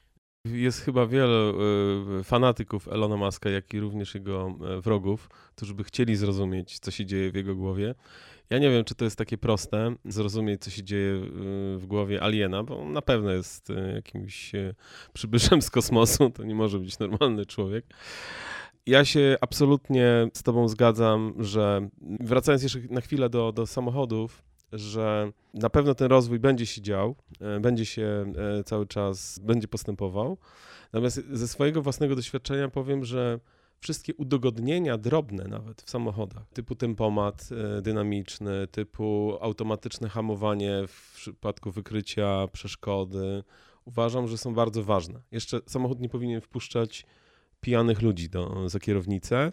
Jest 0.48 0.82
chyba 0.82 1.08
wielu 1.08 1.62
y, 2.20 2.24
fanatyków 2.24 2.88
Elona 2.88 3.18
Muska, 3.18 3.50
jak 3.50 3.74
i 3.74 3.80
również 3.80 4.16
jego 4.16 4.56
y, 4.78 4.82
wrogów, 4.82 5.30
którzy 5.56 5.74
by 5.74 5.84
chcieli 5.84 6.16
zrozumieć, 6.16 6.80
co 6.80 6.92
się 6.92 7.06
dzieje 7.06 7.32
w 7.32 7.36
jego 7.36 7.56
głowie. 7.56 7.96
Ja 8.50 8.60
nie 8.60 8.70
wiem, 8.70 8.86
czy 8.86 8.96
to 8.96 9.06
jest 9.06 9.18
takie 9.18 9.38
proste, 9.38 9.96
zrozumieć, 10.06 10.62
co 10.62 10.70
się 10.70 10.84
dzieje 10.84 11.14
y, 11.14 11.78
w 11.78 11.86
głowie 11.88 12.24
aliena, 12.24 12.64
bo 12.64 12.80
on 12.80 12.94
na 12.94 13.02
pewno 13.02 13.32
jest 13.32 13.70
y, 13.70 13.92
jakimś 13.96 14.56
y, 14.56 14.76
przybyszem 15.14 15.62
z 15.62 15.70
kosmosu, 15.70 16.30
to 16.30 16.44
nie 16.44 16.56
może 16.56 16.80
być 16.80 17.00
normalny 17.00 17.46
człowiek. 17.46 17.86
Ja 18.86 19.06
się 19.06 19.38
absolutnie 19.42 20.28
z 20.34 20.44
Tobą 20.44 20.68
zgadzam, 20.68 21.34
że 21.40 21.90
wracając 22.20 22.64
jeszcze 22.64 22.80
na 22.90 23.02
chwilę 23.02 23.30
do, 23.30 23.52
do 23.52 23.68
samochodów, 23.68 24.44
że 24.74 25.32
na 25.54 25.70
pewno 25.70 25.96
ten 25.96 26.08
rozwój 26.08 26.40
będzie 26.40 26.66
się 26.66 26.82
dział, 26.82 27.16
e, 27.42 27.60
będzie 27.60 27.86
się 27.86 28.34
e, 28.60 28.64
cały 28.64 28.88
czas, 28.88 29.40
będzie 29.40 29.68
postępował. 29.68 30.38
Natomiast 30.94 31.22
ze 31.32 31.48
swojego 31.48 31.82
własnego 31.82 32.16
doświadczenia 32.16 32.70
powiem, 32.70 33.06
że 33.06 33.40
wszystkie 33.80 34.16
udogodnienia 34.16 34.98
drobne 34.98 35.44
nawet 35.44 35.82
w 35.82 35.90
samochodach, 35.90 36.44
typu 36.54 36.76
tempomat 36.76 37.50
e, 37.78 37.82
dynamiczny, 37.82 38.68
typu 38.68 39.38
automatyczne 39.42 40.10
hamowanie 40.10 40.84
w 40.88 41.14
przypadku 41.16 41.72
wykrycia 41.72 42.48
przeszkody, 42.52 43.44
uważam, 43.86 44.28
że 44.28 44.38
są 44.38 44.54
bardzo 44.54 44.84
ważne. 44.84 45.22
Jeszcze 45.32 45.60
samochód 45.66 46.00
nie 46.00 46.10
powinien 46.10 46.42
wpuszczać 46.42 47.06
pijanych 47.62 48.02
ludzi 48.02 48.30
do, 48.30 48.70
za 48.70 48.80
kierownicę 48.80 49.52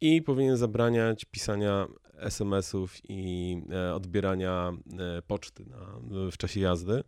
i 0.00 0.22
powinien 0.22 0.56
zabraniać 0.56 1.24
pisania 1.24 1.86
SMS-ów 2.24 2.96
i 3.08 3.56
e, 3.72 3.94
odbierania 3.94 4.72
e, 5.18 5.22
poczty 5.22 5.64
na, 5.66 5.78
w 6.30 6.36
czasie 6.36 6.60
jazdy. 6.60 7.04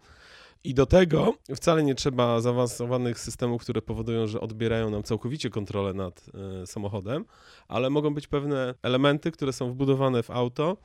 I 0.64 0.74
do 0.74 0.86
tego 0.86 1.34
wcale 1.56 1.82
nie 1.82 1.94
trzeba 1.94 2.40
zaawansowanych 2.40 3.20
systemów, 3.20 3.62
które 3.62 3.82
powodują, 3.82 4.26
że 4.26 4.40
odbierają 4.40 4.90
nam 4.90 5.02
całkowicie 5.02 5.50
kontrolę 5.50 5.94
nad 5.94 6.26
e, 6.62 6.66
samochodem, 6.66 7.24
ale 7.68 7.90
mogą 7.90 8.14
być 8.14 8.26
pewne 8.26 8.74
elementy, 8.82 9.30
które 9.30 9.52
są 9.52 9.70
wbudowane 9.70 10.22
w 10.22 10.30
auto 10.30 10.76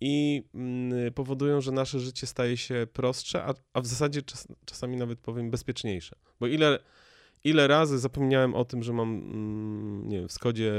i 0.00 0.44
mm, 0.54 1.12
powodują, 1.12 1.60
że 1.60 1.72
nasze 1.72 2.00
życie 2.00 2.26
staje 2.26 2.56
się 2.56 2.86
prostsze, 2.92 3.44
a, 3.44 3.54
a 3.72 3.80
w 3.80 3.86
zasadzie 3.86 4.22
czas, 4.22 4.48
czasami 4.64 4.96
nawet 4.96 5.18
powiem 5.18 5.50
bezpieczniejsze. 5.50 6.16
Bo 6.40 6.46
ile, 6.46 6.78
ile 7.44 7.66
razy 7.66 7.98
zapomniałem 7.98 8.54
o 8.54 8.64
tym, 8.64 8.82
że 8.82 8.92
mam, 8.92 9.08
mm, 9.08 10.08
nie 10.08 10.18
wiem, 10.18 10.28
w 10.28 10.32
Skodzie 10.32 10.72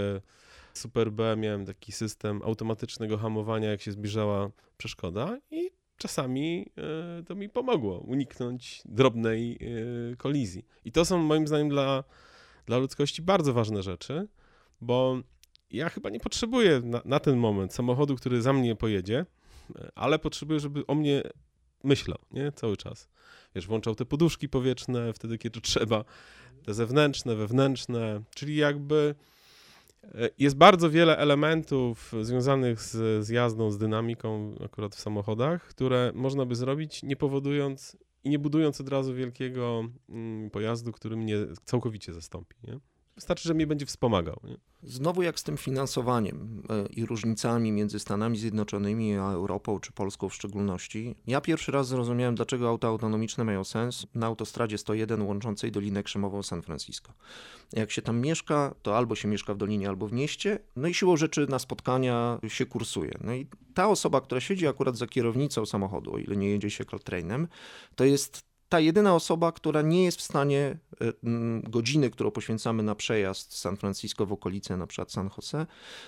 Super 0.74 1.12
B 1.12 1.36
miałem 1.38 1.66
taki 1.66 1.92
system 1.92 2.42
automatycznego 2.44 3.18
hamowania, 3.18 3.70
jak 3.70 3.82
się 3.82 3.92
zbliżała 3.92 4.52
przeszkoda 4.78 5.40
i 5.52 5.72
czasami 5.98 6.72
e, 6.78 7.24
to 7.24 7.36
mi 7.36 7.50
pomogło 7.50 8.00
uniknąć 8.00 8.82
drobnej 8.86 9.60
e, 10.12 10.16
kolizji. 10.16 10.66
I 10.86 10.92
to 10.92 11.06
są 11.06 11.18
moim 11.18 11.48
zdaniem 11.48 11.70
dla, 11.70 12.04
dla 12.66 12.78
ludzkości 12.78 13.22
bardzo 13.22 13.54
ważne 13.54 13.84
rzeczy, 13.84 14.28
bo 14.82 15.18
ja 15.72 15.90
chyba 15.90 16.10
nie 16.10 16.20
potrzebuję 16.20 16.82
na, 16.84 17.02
na 17.06 17.20
ten 17.20 17.38
moment 17.38 17.74
samochodu, 17.74 18.16
który 18.16 18.42
za 18.42 18.54
mnie 18.54 18.76
pojedzie, 18.76 19.26
e, 19.76 19.92
ale 19.96 20.20
potrzebuję, 20.20 20.60
żeby 20.60 20.88
o 20.88 20.96
mnie 20.96 21.24
myślał, 21.84 22.18
nie? 22.32 22.52
Cały 22.52 22.78
czas. 22.78 23.10
Wiesz, 23.56 23.68
włączał 23.68 23.96
te 23.96 24.06
poduszki 24.06 24.50
powietrzne 24.50 25.14
wtedy, 25.14 25.38
kiedy 25.38 25.62
trzeba, 25.62 26.06
te 26.66 26.74
zewnętrzne, 26.74 27.36
wewnętrzne, 27.36 28.22
czyli 28.36 28.56
jakby 28.56 29.16
jest 30.39 30.58
bardzo 30.58 30.89
wiele 30.89 31.18
elementów 31.18 32.14
związanych 32.22 32.82
z, 32.82 33.26
z 33.26 33.30
jazdą, 33.30 33.72
z 33.72 33.78
dynamiką 33.78 34.56
akurat 34.66 34.95
w 34.95 34.99
samochodach, 34.99 35.64
które 35.68 36.12
można 36.16 36.45
by 36.45 36.56
zrobić 36.56 37.04
nie 37.04 37.16
powodując 37.16 37.97
i 38.24 38.30
nie 38.30 38.39
budując 38.39 38.82
od 38.82 38.89
razu 38.89 39.14
wielkiego 39.14 39.84
mm, 40.10 40.49
pojazdu, 40.49 40.91
który 40.91 41.16
mnie 41.16 41.36
całkowicie 41.66 42.14
zastąpi. 42.14 42.56
Nie? 42.64 42.80
Wystarczy, 43.16 43.47
że 43.47 43.53
mnie 43.53 43.68
będzie 43.68 43.86
wspomagał. 43.86 44.39
Nie? 44.43 44.57
Znowu 44.84 45.22
jak 45.22 45.39
z 45.39 45.43
tym 45.43 45.57
finansowaniem 45.57 46.64
e, 46.70 46.86
i 46.86 47.05
różnicami 47.05 47.72
między 47.72 47.99
Stanami 47.99 48.38
Zjednoczonymi 48.38 49.18
a 49.18 49.32
Europą, 49.32 49.80
czy 49.80 49.91
Polską 49.91 50.30
w 50.30 50.34
szczególności. 50.34 51.16
Ja 51.28 51.41
pierwszy 51.41 51.72
raz 51.72 51.88
zrozumiałem, 51.88 52.36
dlaczego 52.36 52.70
auta 52.70 52.88
autonomiczne 52.88 53.43
mają 53.43 53.64
sens 53.64 54.07
na 54.16 54.28
autostradzie 54.28 54.78
101 54.78 55.22
łączącej 55.22 55.72
Dolinę 55.72 56.03
Krzemową 56.03 56.43
San 56.43 56.61
Francisco. 56.61 57.14
Jak 57.74 57.91
się 57.91 58.01
tam 58.01 58.20
mieszka, 58.20 58.76
to 58.82 58.97
albo 58.97 59.16
się 59.16 59.28
mieszka 59.28 59.53
w 59.53 59.57
Dolinie, 59.57 59.89
albo 59.89 60.07
w 60.07 60.14
mieście, 60.14 60.59
no 60.76 60.88
i 60.88 60.93
siłą 60.93 61.18
rzeczy 61.18 61.47
na 61.49 61.59
spotkania 61.59 62.39
się 62.47 62.66
kursuje. 62.66 63.11
No 63.22 63.34
i 63.34 63.47
ta 63.74 63.89
osoba, 63.89 64.22
która 64.22 64.41
siedzi 64.41 64.68
akurat 64.68 64.97
za 64.97 65.07
kierownicą 65.07 65.66
samochodu, 65.66 66.14
o 66.14 66.18
ile 66.18 66.36
nie 66.36 66.49
jedzie 66.49 66.70
się 66.70 66.86
trainem, 66.86 67.47
to 67.95 68.05
jest 68.05 68.53
ta 68.74 68.80
jedyna 68.80 69.16
osoba, 69.16 69.52
która 69.52 69.82
nie 69.82 70.04
jest 70.04 70.18
w 70.18 70.22
stanie 70.22 70.78
e, 71.02 71.14
godziny, 71.64 72.10
którą 72.10 72.32
poświęcamy 72.32 72.84
na 72.84 72.96
przejazd 72.96 73.54
z 73.54 73.60
San 73.60 73.78
Francisco 73.78 74.26
w 74.26 74.34
okolice, 74.34 74.78
na 74.78 74.88
przykład 74.88 75.12
San 75.12 75.30
Jose, 75.38 75.66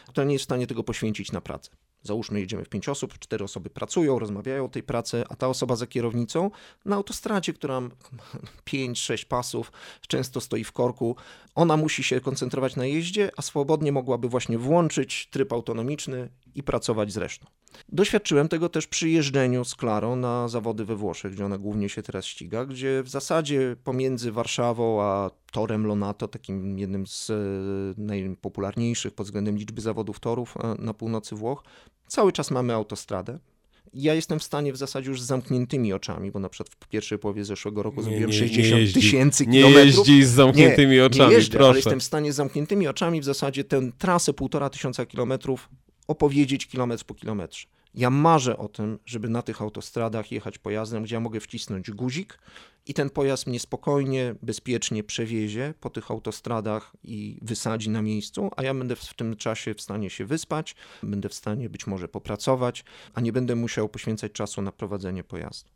która 0.07 0.25
nie 0.25 0.33
jest 0.33 0.43
w 0.43 0.45
stanie 0.45 0.67
tego 0.67 0.83
poświęcić 0.83 1.31
na 1.31 1.41
pracę. 1.41 1.71
Załóżmy, 2.03 2.39
jedziemy 2.39 2.65
w 2.65 2.69
pięć 2.69 2.89
osób, 2.89 3.19
cztery 3.19 3.43
osoby 3.43 3.69
pracują, 3.69 4.19
rozmawiają 4.19 4.65
o 4.65 4.69
tej 4.69 4.83
pracy, 4.83 5.23
a 5.29 5.35
ta 5.35 5.47
osoba 5.47 5.75
za 5.75 5.87
kierownicą 5.87 6.51
na 6.85 6.95
autostradzie, 6.95 7.53
która 7.53 7.81
ma 7.81 7.89
pięć, 8.63 8.99
sześć 8.99 9.25
pasów, 9.25 9.71
często 10.07 10.41
stoi 10.41 10.63
w 10.63 10.71
korku, 10.71 11.15
ona 11.55 11.77
musi 11.77 12.03
się 12.03 12.21
koncentrować 12.21 12.75
na 12.75 12.85
jeździe, 12.85 13.31
a 13.37 13.41
swobodnie 13.41 13.91
mogłaby 13.91 14.29
właśnie 14.29 14.57
włączyć 14.57 15.27
tryb 15.31 15.53
autonomiczny 15.53 16.29
i 16.55 16.63
pracować 16.63 17.13
z 17.13 17.17
resztą. 17.17 17.45
Doświadczyłem 17.89 18.47
tego 18.47 18.69
też 18.69 18.87
przy 18.87 19.09
jeżdżeniu 19.09 19.65
z 19.65 19.75
Klarą 19.75 20.15
na 20.15 20.47
zawody 20.47 20.85
we 20.85 20.95
Włoszech, 20.95 21.33
gdzie 21.33 21.45
ona 21.45 21.57
głównie 21.57 21.89
się 21.89 22.03
teraz 22.03 22.25
ściga, 22.25 22.65
gdzie 22.65 23.03
w 23.03 23.09
zasadzie 23.09 23.75
pomiędzy 23.83 24.31
Warszawą 24.31 25.01
a 25.01 25.31
torem 25.51 25.87
Lonato, 25.87 26.27
takim 26.27 26.79
jednym 26.79 27.07
z 27.07 27.29
e, 27.29 27.33
najpopularniejszych 28.01 29.13
pod 29.13 29.27
względem 29.27 29.57
liczby 29.57 29.81
zawodów 29.81 30.19
torów 30.19 30.57
e, 30.57 30.75
na 30.79 30.93
północy 30.93 31.35
Włoch, 31.35 31.63
cały 32.07 32.31
czas 32.31 32.51
mamy 32.51 32.73
autostradę. 32.73 33.39
Ja 33.93 34.13
jestem 34.13 34.39
w 34.39 34.43
stanie 34.43 34.73
w 34.73 34.77
zasadzie 34.77 35.09
już 35.09 35.21
z 35.21 35.25
zamkniętymi 35.25 35.93
oczami, 35.93 36.31
bo 36.31 36.39
na 36.39 36.49
przykład 36.49 36.75
w 36.79 36.87
pierwszej 36.87 37.19
połowie 37.19 37.45
zeszłego 37.45 37.83
roku 37.83 37.97
nie, 37.97 38.03
zrobiłem 38.03 38.29
nie, 38.29 38.37
60 38.37 38.81
nie 38.81 38.93
tysięcy 38.93 39.45
kilometrów. 39.45 39.75
Nie 39.75 39.85
jeździ 39.85 40.23
z 40.23 40.29
zamkniętymi 40.29 40.95
nie, 40.95 41.05
oczami, 41.05 41.29
nie 41.29 41.35
jeżdżę, 41.35 41.57
proszę. 41.57 41.69
ale 41.69 41.77
jestem 41.77 41.99
w 41.99 42.03
stanie 42.03 42.33
z 42.33 42.35
zamkniętymi 42.35 42.87
oczami 42.87 43.21
w 43.21 43.25
zasadzie 43.25 43.63
tę 43.63 43.91
trasę 43.97 44.33
półtora 44.33 44.69
tysiąca 44.69 45.05
kilometrów 45.05 45.69
opowiedzieć 46.07 46.67
kilometr 46.67 47.03
po 47.05 47.13
kilometrze. 47.13 47.67
Ja 47.95 48.09
marzę 48.09 48.57
o 48.57 48.67
tym, 48.67 48.99
żeby 49.05 49.29
na 49.29 49.41
tych 49.41 49.61
autostradach 49.61 50.31
jechać 50.31 50.57
pojazdem, 50.57 51.03
gdzie 51.03 51.15
ja 51.15 51.19
mogę 51.19 51.39
wcisnąć 51.39 51.91
guzik 51.91 52.39
i 52.85 52.93
ten 52.93 53.09
pojazd 53.09 53.47
mnie 53.47 53.59
spokojnie, 53.59 54.35
bezpiecznie 54.41 55.03
przewiezie 55.03 55.73
po 55.79 55.89
tych 55.89 56.11
autostradach 56.11 56.95
i 57.03 57.39
wysadzi 57.41 57.89
na 57.89 58.01
miejscu, 58.01 58.49
a 58.55 58.63
ja 58.63 58.73
będę 58.73 58.95
w 58.95 59.13
tym 59.13 59.35
czasie 59.35 59.73
w 59.73 59.81
stanie 59.81 60.09
się 60.09 60.25
wyspać, 60.25 60.75
będę 61.03 61.29
w 61.29 61.33
stanie 61.33 61.69
być 61.69 61.87
może 61.87 62.07
popracować, 62.07 62.83
a 63.13 63.21
nie 63.21 63.33
będę 63.33 63.55
musiał 63.55 63.89
poświęcać 63.89 64.31
czasu 64.31 64.61
na 64.61 64.71
prowadzenie 64.71 65.23
pojazdu. 65.23 65.69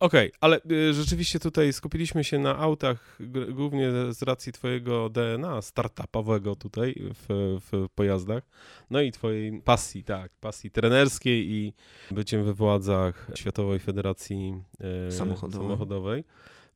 Okej, 0.00 0.28
okay, 0.28 0.38
ale 0.40 0.60
y, 0.70 0.94
rzeczywiście 0.94 1.38
tutaj 1.38 1.72
skupiliśmy 1.72 2.24
się 2.24 2.38
na 2.38 2.58
autach 2.58 3.18
głównie 3.50 3.90
z 4.10 4.22
racji 4.22 4.52
twojego 4.52 5.08
DNA 5.08 5.62
startupowego 5.62 6.56
tutaj 6.56 6.94
w, 6.98 7.58
w 7.70 7.88
pojazdach, 7.94 8.42
no 8.90 9.00
i 9.00 9.12
twojej 9.12 9.62
pasji, 9.62 10.04
tak, 10.04 10.32
pasji 10.40 10.70
trenerskiej 10.70 11.50
i 11.50 11.72
byciem 12.10 12.44
we 12.44 12.54
władzach 12.54 13.30
Światowej 13.34 13.78
Federacji 13.78 14.62
y, 15.08 15.12
Samochodowej. 15.12 15.66
Samochodowej. 15.66 16.24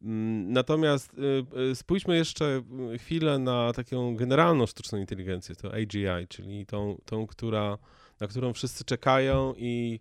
Mm, 0.02 0.52
Natomiast 0.52 1.14
y, 1.14 1.60
y, 1.70 1.74
spójrzmy 1.74 2.16
jeszcze 2.16 2.62
chwilę 2.98 3.38
na 3.38 3.72
taką 3.72 4.16
generalną 4.16 4.66
sztuczną 4.66 4.98
inteligencję, 4.98 5.54
to 5.54 5.74
AGI, 5.74 6.28
czyli 6.28 6.66
tą, 6.66 7.00
tą 7.04 7.26
która, 7.26 7.78
na 8.20 8.26
którą 8.26 8.52
wszyscy 8.52 8.84
czekają 8.84 9.54
i 9.56 10.00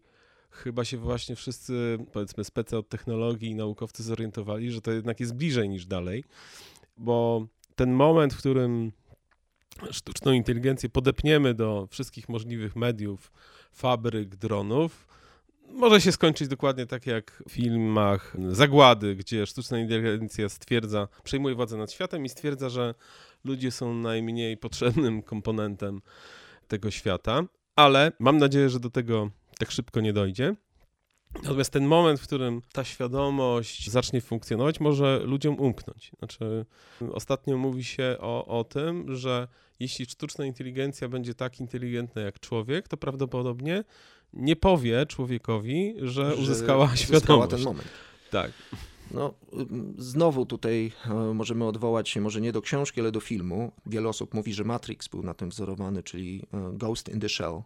chyba 0.51 0.85
się 0.85 0.97
właśnie 0.97 1.35
wszyscy, 1.35 1.97
powiedzmy, 2.11 2.43
specy 2.43 2.77
od 2.77 2.89
technologii 2.89 3.49
i 3.49 3.55
naukowcy 3.55 4.03
zorientowali, 4.03 4.71
że 4.71 4.81
to 4.81 4.91
jednak 4.91 5.19
jest 5.19 5.35
bliżej 5.35 5.69
niż 5.69 5.85
dalej, 5.85 6.23
bo 6.97 7.47
ten 7.75 7.91
moment, 7.91 8.33
w 8.33 8.37
którym 8.37 8.91
sztuczną 9.91 10.31
inteligencję 10.31 10.89
podepniemy 10.89 11.53
do 11.53 11.87
wszystkich 11.91 12.29
możliwych 12.29 12.75
mediów, 12.75 13.31
fabryk, 13.71 14.35
dronów, 14.35 15.07
może 15.73 16.01
się 16.01 16.11
skończyć 16.11 16.47
dokładnie 16.47 16.85
tak 16.85 17.07
jak 17.07 17.43
w 17.47 17.51
filmach 17.51 18.37
Zagłady, 18.49 19.15
gdzie 19.15 19.45
sztuczna 19.45 19.79
inteligencja 19.79 20.49
stwierdza, 20.49 21.07
przejmuje 21.23 21.55
władzę 21.55 21.77
nad 21.77 21.91
światem 21.91 22.25
i 22.25 22.29
stwierdza, 22.29 22.69
że 22.69 22.93
ludzie 23.43 23.71
są 23.71 23.93
najmniej 23.93 24.57
potrzebnym 24.57 25.23
komponentem 25.23 26.01
tego 26.67 26.91
świata, 26.91 27.43
ale 27.75 28.11
mam 28.19 28.37
nadzieję, 28.37 28.69
że 28.69 28.79
do 28.79 28.89
tego 28.89 29.29
tak 29.59 29.71
szybko 29.71 30.01
nie 30.01 30.13
dojdzie. 30.13 30.55
Natomiast 31.43 31.73
ten 31.73 31.85
moment, 31.85 32.19
w 32.19 32.23
którym 32.23 32.61
ta 32.73 32.83
świadomość 32.83 33.89
zacznie 33.89 34.21
funkcjonować, 34.21 34.79
może 34.79 35.19
ludziom 35.23 35.59
umknąć. 35.59 36.11
Znaczy, 36.19 36.65
ostatnio 37.11 37.57
mówi 37.57 37.83
się 37.83 38.15
o, 38.19 38.45
o 38.59 38.63
tym, 38.63 39.15
że 39.15 39.47
jeśli 39.79 40.05
sztuczna 40.05 40.45
inteligencja 40.45 41.09
będzie 41.09 41.33
tak 41.33 41.59
inteligentna 41.59 42.21
jak 42.21 42.39
człowiek, 42.39 42.87
to 42.87 42.97
prawdopodobnie 42.97 43.83
nie 44.33 44.55
powie 44.55 45.05
człowiekowi, 45.05 45.95
że, 46.01 46.35
uzyskała 46.35 46.85
uzyskała 46.85 46.95
świadomość. 46.95 47.51
ten 47.51 47.61
moment. 47.61 47.87
Tak. 48.31 48.51
No, 49.11 49.33
znowu 49.97 50.45
tutaj 50.45 50.91
e, 51.05 51.13
możemy 51.13 51.65
odwołać 51.65 52.09
się 52.09 52.21
może 52.21 52.41
nie 52.41 52.51
do 52.51 52.61
książki, 52.61 53.01
ale 53.01 53.11
do 53.11 53.19
filmu. 53.19 53.71
Wiele 53.85 54.09
osób 54.09 54.33
mówi, 54.33 54.53
że 54.53 54.63
Matrix 54.63 55.07
był 55.07 55.23
na 55.23 55.33
tym 55.33 55.49
wzorowany, 55.49 56.03
czyli 56.03 56.43
e, 56.53 56.71
Ghost 56.73 57.09
in 57.09 57.19
the 57.19 57.29
Shell, 57.29 57.53
e, 57.53 57.63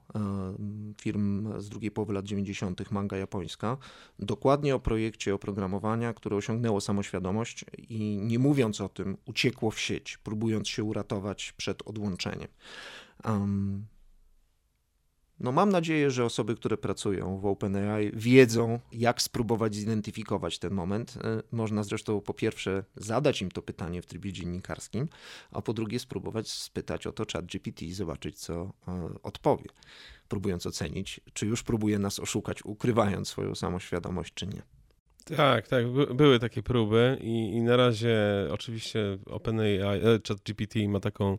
film 1.01 1.53
z 1.57 1.69
drugiej 1.69 1.91
połowy 1.91 2.13
lat 2.13 2.25
90., 2.25 2.91
manga 2.91 3.17
japońska. 3.17 3.77
Dokładnie 4.19 4.75
o 4.75 4.79
projekcie 4.79 5.35
oprogramowania, 5.35 6.13
które 6.13 6.35
osiągnęło 6.35 6.81
samoświadomość 6.81 7.65
i 7.77 8.19
nie 8.21 8.39
mówiąc 8.39 8.81
o 8.81 8.89
tym, 8.89 9.17
uciekło 9.25 9.71
w 9.71 9.79
sieć, 9.79 10.17
próbując 10.17 10.67
się 10.67 10.83
uratować 10.83 11.53
przed 11.57 11.87
odłączeniem. 11.87 12.47
No 15.43 15.51
mam 15.51 15.69
nadzieję, 15.69 16.11
że 16.11 16.25
osoby, 16.25 16.55
które 16.55 16.77
pracują 16.77 17.37
w 17.37 17.45
OpenAI 17.45 18.11
wiedzą, 18.13 18.79
jak 18.91 19.21
spróbować 19.21 19.75
zidentyfikować 19.75 20.59
ten 20.59 20.73
moment. 20.73 21.17
E, 21.23 21.43
Można 21.51 21.83
zresztą 21.83 22.21
po 22.21 22.33
pierwsze 22.33 22.83
zadać 22.95 23.41
im 23.41 23.51
to 23.51 23.61
pytanie 23.61 24.01
w 24.01 24.05
trybie 24.05 24.33
dziennikarskim, 24.33 25.07
a 25.51 25.61
po 25.61 25.73
drugie 25.73 25.99
spróbować 25.99 26.51
spytać 26.51 27.07
o 27.07 27.11
to 27.11 27.23
ChatGPT 27.33 27.81
i 27.81 27.93
zobaczyć, 27.93 28.39
co 28.39 28.73
e, 28.87 29.09
odpowie, 29.23 29.65
próbując 30.27 30.65
ocenić, 30.65 31.19
czy 31.33 31.45
już 31.45 31.63
próbuje 31.63 31.99
nas 31.99 32.19
oszukać, 32.19 32.65
ukrywając 32.65 33.27
swoją 33.27 33.55
samoświadomość, 33.55 34.33
czy 34.33 34.47
nie. 34.47 34.61
Tak, 35.37 35.67
tak, 35.67 35.87
by, 35.91 36.13
były 36.13 36.39
takie 36.39 36.63
próby 36.63 37.17
i, 37.21 37.51
i 37.53 37.61
na 37.61 37.77
razie 37.77 38.17
oczywiście 38.51 39.17
OpenAI, 39.25 39.79
e, 39.79 39.99
ChatGPT 40.27 40.75
ma 40.87 40.99
taką 40.99 41.37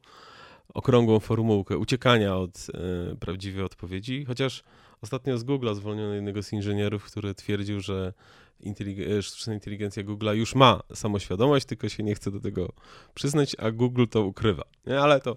okrągłą 0.74 1.20
formułkę 1.20 1.78
uciekania 1.78 2.36
od 2.36 2.66
e, 3.12 3.16
prawdziwej 3.16 3.64
odpowiedzi, 3.64 4.24
chociaż 4.24 4.62
ostatnio 5.00 5.38
z 5.38 5.44
Google'a 5.44 5.74
zwolniono 5.74 6.14
jednego 6.14 6.42
z 6.42 6.52
inżynierów, 6.52 7.04
który 7.04 7.34
twierdził, 7.34 7.80
że 7.80 8.12
intelig- 8.60 9.18
e, 9.18 9.22
sztuczna 9.22 9.54
inteligencja 9.54 10.04
Google'a 10.04 10.34
już 10.34 10.54
ma 10.54 10.80
samoświadomość, 10.94 11.66
tylko 11.66 11.88
się 11.88 12.02
nie 12.02 12.14
chce 12.14 12.30
do 12.30 12.40
tego 12.40 12.72
przyznać, 13.14 13.56
a 13.58 13.70
Google 13.70 14.04
to 14.10 14.24
ukrywa. 14.24 14.64
Nie, 14.86 15.00
ale 15.00 15.20
to 15.20 15.36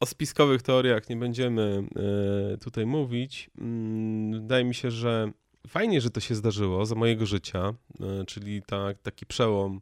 o 0.00 0.06
spiskowych 0.06 0.62
teoriach 0.62 1.08
nie 1.08 1.16
będziemy 1.16 1.82
e, 2.54 2.58
tutaj 2.58 2.86
mówić. 2.86 3.50
Mm, 3.58 4.32
Wydaje 4.42 4.64
mi 4.64 4.74
się, 4.74 4.90
że 4.90 5.32
fajnie, 5.68 6.00
że 6.00 6.10
to 6.10 6.20
się 6.20 6.34
zdarzyło 6.34 6.86
za 6.86 6.94
mojego 6.94 7.26
życia, 7.26 7.74
e, 8.00 8.24
czyli 8.24 8.62
ta, 8.62 8.94
taki 9.02 9.26
przełom, 9.26 9.80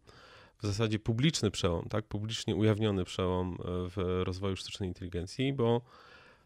w 0.59 0.67
zasadzie 0.67 0.99
publiczny 0.99 1.51
przełom, 1.51 1.89
tak, 1.89 2.05
publicznie 2.05 2.57
ujawniony 2.57 3.05
przełom 3.05 3.55
e, 3.61 3.65
w 3.67 4.23
rozwoju 4.25 4.57
sztucznej 4.57 4.89
inteligencji, 4.89 5.53
bo 5.53 5.81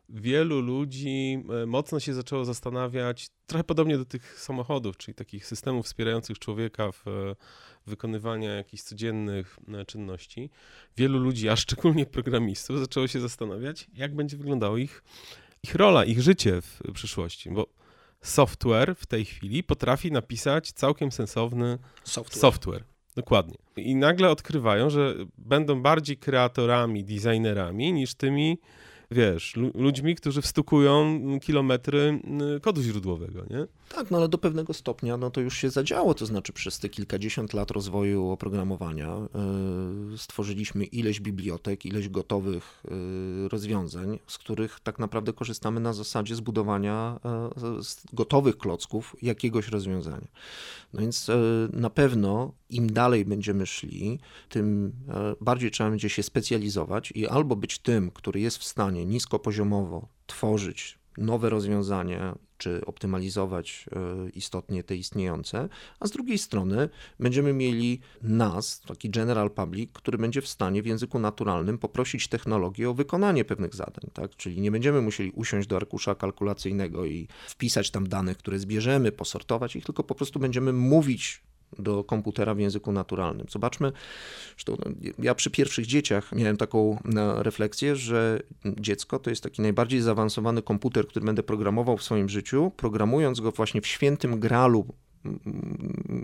wielu 0.08 0.60
ludzi 0.60 1.44
e, 1.62 1.66
mocno 1.66 2.00
się 2.00 2.14
zaczęło 2.14 2.44
zastanawiać, 2.44 3.28
trochę 3.46 3.64
podobnie 3.64 3.98
do 3.98 4.04
tych 4.04 4.40
samochodów, 4.40 4.96
czyli 4.96 5.14
takich 5.14 5.46
systemów 5.46 5.86
wspierających 5.86 6.38
człowieka 6.38 6.92
w 6.92 7.08
e, 7.08 7.36
wykonywania 7.86 8.54
jakichś 8.54 8.82
codziennych 8.82 9.58
czynności. 9.86 10.50
Wielu 10.96 11.18
ludzi, 11.18 11.48
a 11.48 11.56
szczególnie 11.56 12.06
programistów, 12.06 12.78
zaczęło 12.78 13.06
się 13.06 13.20
zastanawiać, 13.20 13.86
jak 13.94 14.14
będzie 14.14 14.36
wyglądało 14.36 14.76
ich, 14.76 15.02
ich 15.62 15.74
rola, 15.74 16.04
ich 16.04 16.22
życie 16.22 16.62
w 16.62 16.92
przyszłości, 16.94 17.50
bo 17.50 17.66
software 18.22 18.94
w 18.96 19.06
tej 19.06 19.24
chwili 19.24 19.62
potrafi 19.62 20.12
napisać 20.12 20.72
całkiem 20.72 21.12
sensowny 21.12 21.78
Software. 22.04 22.40
software. 22.40 22.84
Dokładnie. 23.18 23.56
I 23.76 23.96
nagle 23.96 24.30
odkrywają, 24.30 24.90
że 24.90 25.14
będą 25.38 25.82
bardziej 25.82 26.16
kreatorami, 26.16 27.04
designerami 27.04 27.92
niż 27.92 28.14
tymi, 28.14 28.58
wiesz, 29.10 29.56
lu- 29.56 29.70
ludźmi, 29.74 30.14
którzy 30.14 30.42
wstukują 30.42 31.20
kilometry 31.42 32.20
y, 32.56 32.60
kodu 32.60 32.82
źródłowego, 32.82 33.44
nie? 33.50 33.66
Tak, 33.88 34.10
no 34.10 34.18
ale 34.18 34.28
do 34.28 34.38
pewnego 34.38 34.74
stopnia 34.74 35.16
no 35.16 35.30
to 35.30 35.40
już 35.40 35.56
się 35.56 35.70
zadziało, 35.70 36.14
to 36.14 36.26
znaczy 36.26 36.52
przez 36.52 36.78
te 36.78 36.88
kilkadziesiąt 36.88 37.54
lat 37.54 37.70
rozwoju 37.70 38.30
oprogramowania 38.30 39.16
y, 40.14 40.18
stworzyliśmy 40.18 40.84
ileś 40.84 41.20
bibliotek, 41.20 41.86
ileś 41.86 42.08
gotowych 42.08 42.82
y, 43.44 43.48
rozwiązań, 43.48 44.18
z 44.26 44.38
których 44.38 44.80
tak 44.80 44.98
naprawdę 44.98 45.32
korzystamy 45.32 45.80
na 45.80 45.92
zasadzie 45.92 46.34
zbudowania 46.34 47.20
y, 47.78 47.82
z 47.82 48.02
gotowych 48.12 48.58
klocków 48.58 49.16
jakiegoś 49.22 49.68
rozwiązania. 49.68 50.28
No 50.92 51.00
więc 51.00 51.28
y, 51.28 51.34
na 51.72 51.90
pewno 51.90 52.52
im 52.70 52.92
dalej 52.92 53.24
będziemy 53.24 53.66
szli, 53.66 54.18
tym 54.48 54.86
y, 54.86 55.44
bardziej 55.44 55.70
trzeba 55.70 55.90
będzie 55.90 56.08
się 56.08 56.22
specjalizować 56.22 57.12
i 57.14 57.26
albo 57.26 57.56
być 57.56 57.78
tym, 57.78 58.10
który 58.10 58.40
jest 58.40 58.58
w 58.58 58.64
stanie 58.64 58.97
niskopoziomowo 59.06 60.08
tworzyć 60.26 60.98
nowe 61.18 61.50
rozwiązania, 61.50 62.38
czy 62.58 62.86
optymalizować 62.86 63.86
e, 63.92 64.30
istotnie 64.30 64.84
te 64.84 64.96
istniejące, 64.96 65.68
a 66.00 66.06
z 66.06 66.10
drugiej 66.10 66.38
strony 66.38 66.88
będziemy 67.20 67.52
mieli 67.52 68.00
nas, 68.22 68.80
taki 68.80 69.10
general 69.10 69.50
public, 69.50 69.90
który 69.92 70.18
będzie 70.18 70.42
w 70.42 70.48
stanie 70.48 70.82
w 70.82 70.86
języku 70.86 71.18
naturalnym 71.18 71.78
poprosić 71.78 72.28
technologię 72.28 72.90
o 72.90 72.94
wykonanie 72.94 73.44
pewnych 73.44 73.74
zadań, 73.74 74.10
tak? 74.12 74.36
Czyli 74.36 74.60
nie 74.60 74.70
będziemy 74.70 75.00
musieli 75.00 75.30
usiąść 75.30 75.68
do 75.68 75.76
arkusza 75.76 76.14
kalkulacyjnego 76.14 77.06
i 77.06 77.28
wpisać 77.48 77.90
tam 77.90 78.08
danych, 78.08 78.38
które 78.38 78.58
zbierzemy, 78.58 79.12
posortować 79.12 79.76
ich, 79.76 79.84
tylko 79.84 80.04
po 80.04 80.14
prostu 80.14 80.40
będziemy 80.40 80.72
mówić 80.72 81.42
do 81.78 82.04
komputera 82.04 82.54
w 82.54 82.58
języku 82.58 82.92
naturalnym. 82.92 83.46
Zobaczmy, 83.50 83.92
zresztą 84.54 84.76
no, 84.84 84.92
ja 85.18 85.34
przy 85.34 85.50
pierwszych 85.50 85.86
dzieciach 85.86 86.32
miałem 86.32 86.56
taką 86.56 86.98
e, 87.16 87.42
refleksję, 87.42 87.96
że 87.96 88.40
dziecko 88.64 89.18
to 89.18 89.30
jest 89.30 89.42
taki 89.42 89.62
najbardziej 89.62 90.00
zaawansowany 90.00 90.62
komputer, 90.62 91.06
który 91.06 91.26
będę 91.26 91.42
programował 91.42 91.96
w 91.96 92.02
swoim 92.02 92.28
życiu, 92.28 92.72
programując 92.76 93.40
go 93.40 93.52
właśnie 93.52 93.80
w 93.80 93.86
świętym 93.86 94.40
gralu 94.40 94.86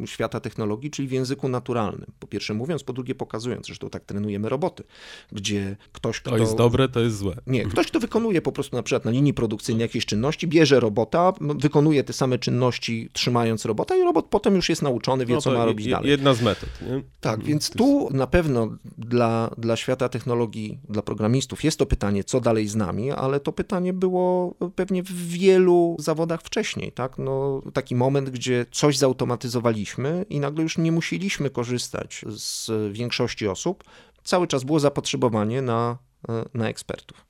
świata 0.07 0.41
technologii, 0.41 0.91
czyli 0.91 1.09
w 1.09 1.13
języku 1.13 1.49
naturalnym. 1.49 2.07
Po 2.19 2.27
pierwsze 2.27 2.55
mówiąc, 2.55 2.85
po 2.85 2.93
drugie 2.93 3.15
pokazując. 3.15 3.67
Zresztą 3.67 3.91
tak 3.91 4.05
trenujemy 4.05 4.49
roboty, 4.49 4.85
gdzie 5.33 5.77
ktoś, 5.93 6.21
kto... 6.21 6.31
To 6.31 6.37
jest 6.37 6.57
dobre, 6.57 6.89
to 6.89 7.01
jest 7.01 7.17
złe. 7.17 7.37
Nie, 7.47 7.67
ktoś, 7.67 7.87
kto 7.87 8.01
wykonuje 8.01 8.43
po 8.43 8.53
prostu 8.53 8.77
na 8.77 8.83
przykład 8.83 9.05
na 9.05 9.11
linii 9.11 9.35
produkcyjnej 9.35 9.83
jakieś 9.83 10.07
czynności, 10.07 10.47
bierze 10.47 10.81
robota, 10.81 11.33
wykonuje 11.41 12.05
te 12.05 12.13
same 12.13 12.39
czynności 12.39 13.09
trzymając 13.13 13.65
robota 13.65 13.97
i 13.97 14.03
robot 14.03 14.27
potem 14.27 14.57
już 14.57 14.69
jest 14.69 14.83
nauczony, 14.83 15.27
wie 15.27 15.35
No 15.35 15.41
co 15.41 15.53
ma 15.53 15.65
robić 15.65 15.89
dalej. 15.91 16.11
Jedna 16.11 16.35
z 16.35 16.43
metod, 16.43 16.69
nie? 16.83 17.03
Tak, 17.21 17.35
Mm, 17.35 17.47
więc 17.47 17.71
tu 17.71 18.09
na 18.11 18.27
pewno 18.27 18.77
dla, 18.99 19.51
dla 19.59 19.77
świata 19.77 20.09
technologii, 20.09 20.79
dla 20.89 21.03
programistów 21.03 21.65
jest 21.65 21.79
to 21.79 21.87
pytanie, 21.87 22.25
co 22.25 22.41
dalej 22.41 22.69
z 22.69 22.77
nami, 22.77 23.11
ale 23.11 23.41
to 23.41 23.53
pytanie 23.53 23.93
było 23.93 24.55
pewnie 24.75 25.03
w 25.03 25.29
wielu 25.29 25.97
zawodach 25.99 26.43
wcześniej, 26.43 26.93
tak? 26.93 27.19
No, 27.19 27.63
taki 27.73 27.95
moment, 27.95 28.31
gdzie 28.31 28.67
coś 28.85 28.99
zautomatyzowaliśmy 28.99 30.25
i 30.31 30.41
nagle 30.41 30.63
już 30.63 30.79
nie 30.79 30.93
musieliśmy 30.93 31.51
korzystać 31.51 32.25
z 32.29 32.71
większości 32.93 33.49
osób. 33.49 33.85
Cały 34.25 34.47
czas 34.47 34.65
było 34.65 34.81
zapotrzebowanie 34.81 35.63
na, 35.63 35.99
na 36.55 36.69
ekspertów. 36.69 37.27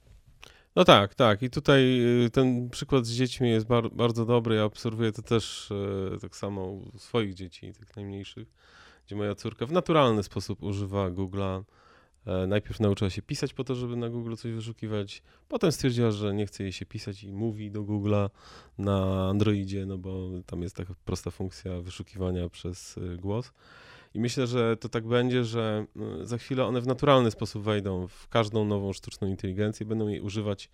No 0.77 0.85
tak, 0.85 1.15
tak. 1.15 1.43
I 1.43 1.51
tutaj 1.51 2.01
y, 2.25 2.31
ten 2.31 2.71
przykład 2.71 3.07
z 3.07 3.11
dziećmi 3.11 3.51
jest 3.51 3.67
bar 3.67 3.91
bardzo 3.91 4.25
dobry. 4.25 4.57
Ja 4.57 4.65
obserwuję 4.65 5.13
to 5.13 5.23
też 5.23 5.71
y, 6.15 6.19
tak 6.21 6.37
samo 6.37 6.65
u 6.65 6.99
swoich 6.99 7.35
dzieci, 7.35 7.73
tych 7.73 7.97
najmniejszych, 7.97 8.49
gdzie 9.07 9.17
moja 9.17 9.35
córka 9.35 9.67
w 9.67 9.73
naturalny 9.73 10.23
sposób 10.23 10.63
używa 10.63 11.11
Google'a. 11.11 11.63
E, 12.27 12.47
Najpierw 12.47 12.81
nauczyła 12.81 13.11
się 13.11 13.23
pisać 13.23 13.55
po 13.55 13.65
to, 13.65 13.75
żeby 13.75 13.97
na 13.97 14.09
Google 14.09 14.35
coś 14.35 14.53
wyszukiwać. 14.53 15.23
Potem 15.49 15.73
stwierdziła, 15.73 16.11
że 16.11 16.35
nie 16.35 16.47
chce 16.47 16.63
jej 16.63 16.73
się 16.73 16.87
pisać 16.87 17.25
i 17.25 17.33
mówi 17.33 17.71
do 17.71 17.83
Google'a 17.83 18.31
na 18.79 19.29
Androidzie, 19.29 19.87
no 19.87 19.99
bo 19.99 20.29
tam 20.47 20.63
jest 20.63 20.77
taka 20.77 20.95
prosta 21.05 21.31
funkcja 21.31 21.81
wyszukiwania 21.81 22.49
przez 22.49 22.97
y, 22.97 23.17
głos. 23.17 23.53
I 24.15 24.21
myślę, 24.21 24.47
że 24.47 24.77
to 24.77 24.89
tak 24.89 25.07
będzie, 25.07 25.45
że 25.45 25.87
y, 26.23 26.27
za 26.27 26.39
chwilę 26.39 26.65
one 26.65 26.81
w 26.81 26.87
naturalny 26.87 27.31
sposób 27.31 27.63
wejdą 27.63 28.09
w 28.09 28.29
każdą 28.29 28.65
nową 28.65 28.93
sztuczną 28.93 29.29
inteligencję, 29.29 29.87
będą 29.87 30.09
jej 30.09 30.21
używać 30.21 30.71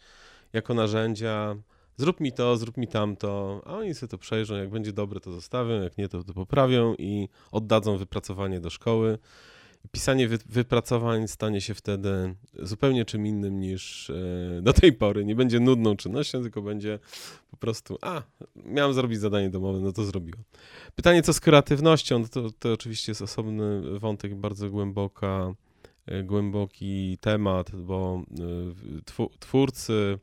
jako 0.53 0.75
narzędzia. 0.75 1.57
Zrób 1.97 2.21
mi 2.21 2.33
to, 2.33 2.57
zrób 2.57 2.77
mi 2.77 2.89
tamto, 2.89 3.63
a 3.65 3.77
oni 3.77 3.95
sobie 3.95 4.11
to 4.11 4.19
przejrzą. 4.19 4.57
Jak 4.57 4.71
będzie 4.71 4.93
dobre, 4.93 5.21
to 5.21 5.33
zostawią, 5.33 5.83
jak 5.83 5.99
nie, 5.99 6.09
to, 6.09 6.25
to 6.25 6.35
poprawią 6.35 6.95
i 6.99 7.29
oddadzą 7.53 7.97
wypracowanie 7.97 8.61
do 8.61 8.71
szkoły. 8.71 9.19
Pisanie 9.93 10.29
wy, 10.29 10.39
wypracowań 10.47 11.29
stanie 11.29 11.61
się 11.61 11.75
wtedy 11.75 12.35
zupełnie 12.55 13.05
czym 13.05 13.27
innym 13.27 13.61
niż 13.61 14.11
e, 14.11 14.63
do 14.63 14.73
tej 14.73 14.93
pory. 14.93 15.25
Nie 15.25 15.35
będzie 15.35 15.61
nudną 15.61 15.97
czynnością, 15.97 16.43
tylko 16.43 16.63
będzie 16.63 16.99
po 17.51 17.57
prostu, 17.57 17.99
a, 18.01 18.23
miałem 18.65 18.95
zrobić 18.95 19.21
zadanie 19.21 19.51
domowe, 19.51 19.81
no 19.81 19.93
to 19.93 20.05
zrobiłem. 20.05 20.43
Pytanie, 20.95 21.23
co 21.23 21.33
z 21.33 21.41
kreatywnością, 21.41 22.19
no 22.19 22.29
to, 22.29 22.51
to 22.59 22.73
oczywiście 22.73 23.11
jest 23.11 23.23
osobny 23.23 23.99
wątek, 23.99 24.35
bardzo 24.35 24.71
głęboka, 24.71 25.55
e, 26.07 26.23
głęboki 26.23 27.19
temat, 27.21 27.77
bo 27.77 28.23
e, 29.19 29.29
twórcy, 29.41 30.19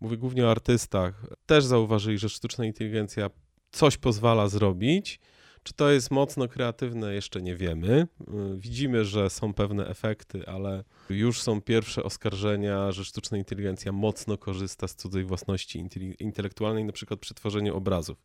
mówię 0.00 0.16
głównie 0.16 0.46
o 0.46 0.50
artystach, 0.50 1.26
też 1.46 1.64
zauważyli, 1.64 2.18
że 2.18 2.28
sztuczna 2.28 2.64
inteligencja 2.64 3.30
coś 3.72 3.96
pozwala 3.96 4.48
zrobić, 4.48 5.20
czy 5.62 5.74
to 5.74 5.90
jest 5.90 6.10
mocno 6.10 6.48
kreatywne, 6.48 7.14
jeszcze 7.14 7.42
nie 7.42 7.56
wiemy. 7.56 8.06
Y, 8.20 8.58
widzimy, 8.58 9.04
że 9.04 9.30
są 9.30 9.54
pewne 9.54 9.86
efekty, 9.86 10.46
ale 10.46 10.84
już 11.10 11.40
są 11.40 11.60
pierwsze 11.60 12.02
oskarżenia, 12.02 12.92
że 12.92 13.04
sztuczna 13.04 13.38
inteligencja 13.38 13.92
mocno 13.92 14.38
korzysta 14.38 14.88
z 14.88 14.94
cudzej 14.94 15.24
własności 15.24 15.84
intelektualnej, 16.18 16.84
na 16.84 16.92
przykład 16.92 17.20
przy 17.20 17.34
tworzeniu 17.34 17.76
obrazów. 17.76 18.18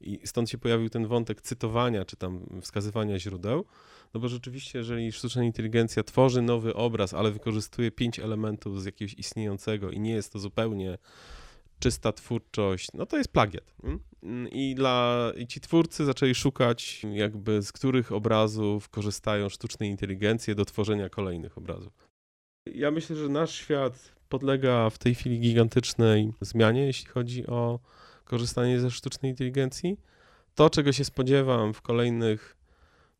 I 0.00 0.20
stąd 0.24 0.50
się 0.50 0.58
pojawił 0.58 0.88
ten 0.88 1.06
wątek 1.06 1.40
cytowania, 1.40 2.04
czy 2.04 2.16
tam 2.16 2.46
wskazywania 2.62 3.18
źródeł, 3.18 3.64
no 4.14 4.20
bo 4.20 4.28
rzeczywiście, 4.28 4.78
jeżeli 4.78 5.12
sztuczna 5.12 5.44
inteligencja 5.44 6.02
tworzy 6.02 6.42
nowy 6.42 6.74
obraz, 6.74 7.14
ale 7.14 7.30
wykorzystuje 7.30 7.90
pięć 7.90 8.18
elementów 8.18 8.82
z 8.82 8.84
jakiegoś 8.84 9.14
istniejącego 9.14 9.90
i 9.90 10.00
nie 10.00 10.12
jest 10.12 10.32
to 10.32 10.38
zupełnie 10.38 10.98
czysta 11.78 12.12
twórczość, 12.12 12.88
no 12.94 13.06
to 13.06 13.16
jest 13.16 13.32
plagiat. 13.32 13.74
I, 14.50 14.74
dla, 14.74 15.32
I 15.36 15.46
ci 15.46 15.60
twórcy 15.60 16.04
zaczęli 16.04 16.34
szukać, 16.34 17.02
jakby 17.12 17.62
z 17.62 17.72
których 17.72 18.12
obrazów 18.12 18.88
korzystają 18.88 19.48
sztuczne 19.48 19.86
inteligencje 19.86 20.54
do 20.54 20.64
tworzenia 20.64 21.08
kolejnych 21.08 21.58
obrazów. 21.58 22.08
Ja 22.66 22.90
myślę, 22.90 23.16
że 23.16 23.28
nasz 23.28 23.54
świat 23.54 24.12
podlega 24.28 24.90
w 24.90 24.98
tej 24.98 25.14
chwili 25.14 25.40
gigantycznej 25.40 26.32
zmianie, 26.40 26.86
jeśli 26.86 27.06
chodzi 27.06 27.46
o 27.46 27.80
korzystanie 28.24 28.80
ze 28.80 28.90
sztucznej 28.90 29.30
inteligencji. 29.30 30.00
To, 30.54 30.70
czego 30.70 30.92
się 30.92 31.04
spodziewam 31.04 31.74
w 31.74 31.82
kolejnych 31.82 32.56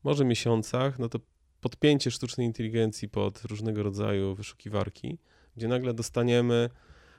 może 0.04 0.24
miesiącach, 0.24 0.98
no 0.98 1.08
to 1.08 1.18
podpięcie 1.60 2.10
sztucznej 2.10 2.46
inteligencji 2.46 3.08
pod 3.08 3.42
różnego 3.44 3.82
rodzaju 3.82 4.34
wyszukiwarki, 4.34 5.18
gdzie 5.56 5.68
nagle 5.68 5.94
dostaniemy 5.94 6.70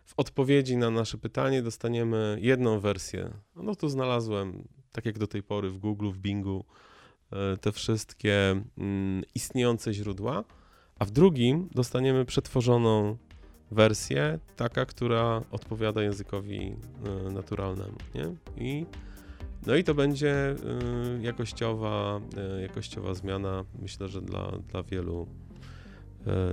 w 0.07 0.13
odpowiedzi 0.17 0.77
na 0.77 0.89
nasze 0.89 1.17
pytanie 1.17 1.61
dostaniemy 1.61 2.37
jedną 2.41 2.79
wersję. 2.79 3.29
No 3.55 3.75
tu 3.75 3.89
znalazłem, 3.89 4.67
tak 4.91 5.05
jak 5.05 5.19
do 5.19 5.27
tej 5.27 5.43
pory 5.43 5.69
w 5.69 5.77
Google, 5.77 6.09
w 6.09 6.17
Bingu, 6.17 6.65
e, 7.31 7.57
te 7.57 7.71
wszystkie 7.71 8.61
mm, 8.77 9.23
istniejące 9.35 9.93
źródła, 9.93 10.43
a 10.99 11.05
w 11.05 11.11
drugim 11.11 11.69
dostaniemy 11.75 12.25
przetworzoną 12.25 13.17
wersję, 13.71 14.39
taka, 14.55 14.85
która 14.85 15.41
odpowiada 15.51 16.03
językowi 16.03 16.75
e, 17.27 17.31
naturalnemu. 17.31 17.97
Nie? 18.15 18.35
I, 18.65 18.85
no 19.65 19.75
i 19.75 19.83
to 19.83 19.93
będzie 19.93 20.31
e, 20.31 20.55
jakościowa, 21.21 22.21
jakościowa 22.61 23.13
zmiana, 23.13 23.65
myślę, 23.79 24.07
że 24.07 24.21
dla, 24.21 24.51
dla 24.71 24.83
wielu 24.83 25.27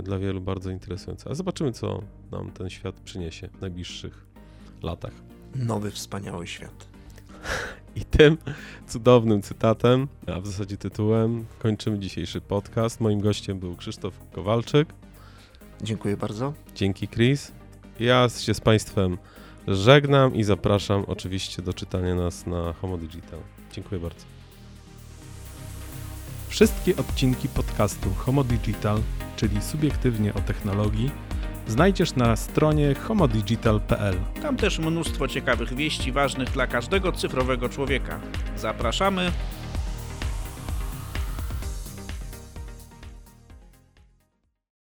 dla 0.02 0.18
wielu 0.18 0.40
bardzo 0.40 0.70
interesujące. 0.70 1.30
A 1.30 1.34
zobaczymy, 1.34 1.72
co 1.72 2.02
nam 2.32 2.50
ten 2.50 2.70
świat 2.70 2.94
przyniesie 2.94 3.48
w 3.48 3.60
najbliższych 3.60 4.26
latach. 4.82 5.12
Nowy, 5.54 5.90
wspaniały 5.90 6.46
świat. 6.46 6.88
I 7.96 8.04
tym 8.04 8.38
cudownym 8.88 9.42
cytatem, 9.42 10.08
a 10.26 10.40
w 10.40 10.46
zasadzie 10.46 10.76
tytułem, 10.76 11.44
kończymy 11.58 11.98
dzisiejszy 11.98 12.40
podcast. 12.40 13.00
Moim 13.00 13.20
gościem 13.20 13.58
był 13.58 13.76
Krzysztof 13.76 14.14
Kowalczyk. 14.32 14.88
Dziękuję 15.82 16.16
bardzo. 16.16 16.52
Dzięki, 16.74 17.08
Chris. 17.08 17.52
Ja 18.00 18.28
się 18.28 18.54
z 18.54 18.60
Państwem 18.60 19.18
żegnam 19.68 20.34
i 20.34 20.44
zapraszam 20.44 21.04
oczywiście 21.06 21.62
do 21.62 21.72
czytania 21.72 22.14
nas 22.14 22.46
na 22.46 22.72
Homo 22.72 22.98
Digital. 22.98 23.40
Dziękuję 23.72 24.00
bardzo. 24.00 24.33
Wszystkie 26.54 26.96
odcinki 26.96 27.48
podcastu 27.48 28.14
Homo 28.14 28.44
Digital 28.44 29.00
czyli 29.36 29.62
subiektywnie 29.62 30.34
o 30.34 30.40
technologii, 30.40 31.10
znajdziesz 31.68 32.16
na 32.16 32.36
stronie 32.36 32.94
homodigital.pl. 32.94 34.14
Tam 34.42 34.56
też 34.56 34.78
mnóstwo 34.78 35.28
ciekawych 35.28 35.74
wieści 35.74 36.12
ważnych 36.12 36.50
dla 36.50 36.66
każdego 36.66 37.12
cyfrowego 37.12 37.68
człowieka. 37.68 38.20
Zapraszamy 38.56 39.32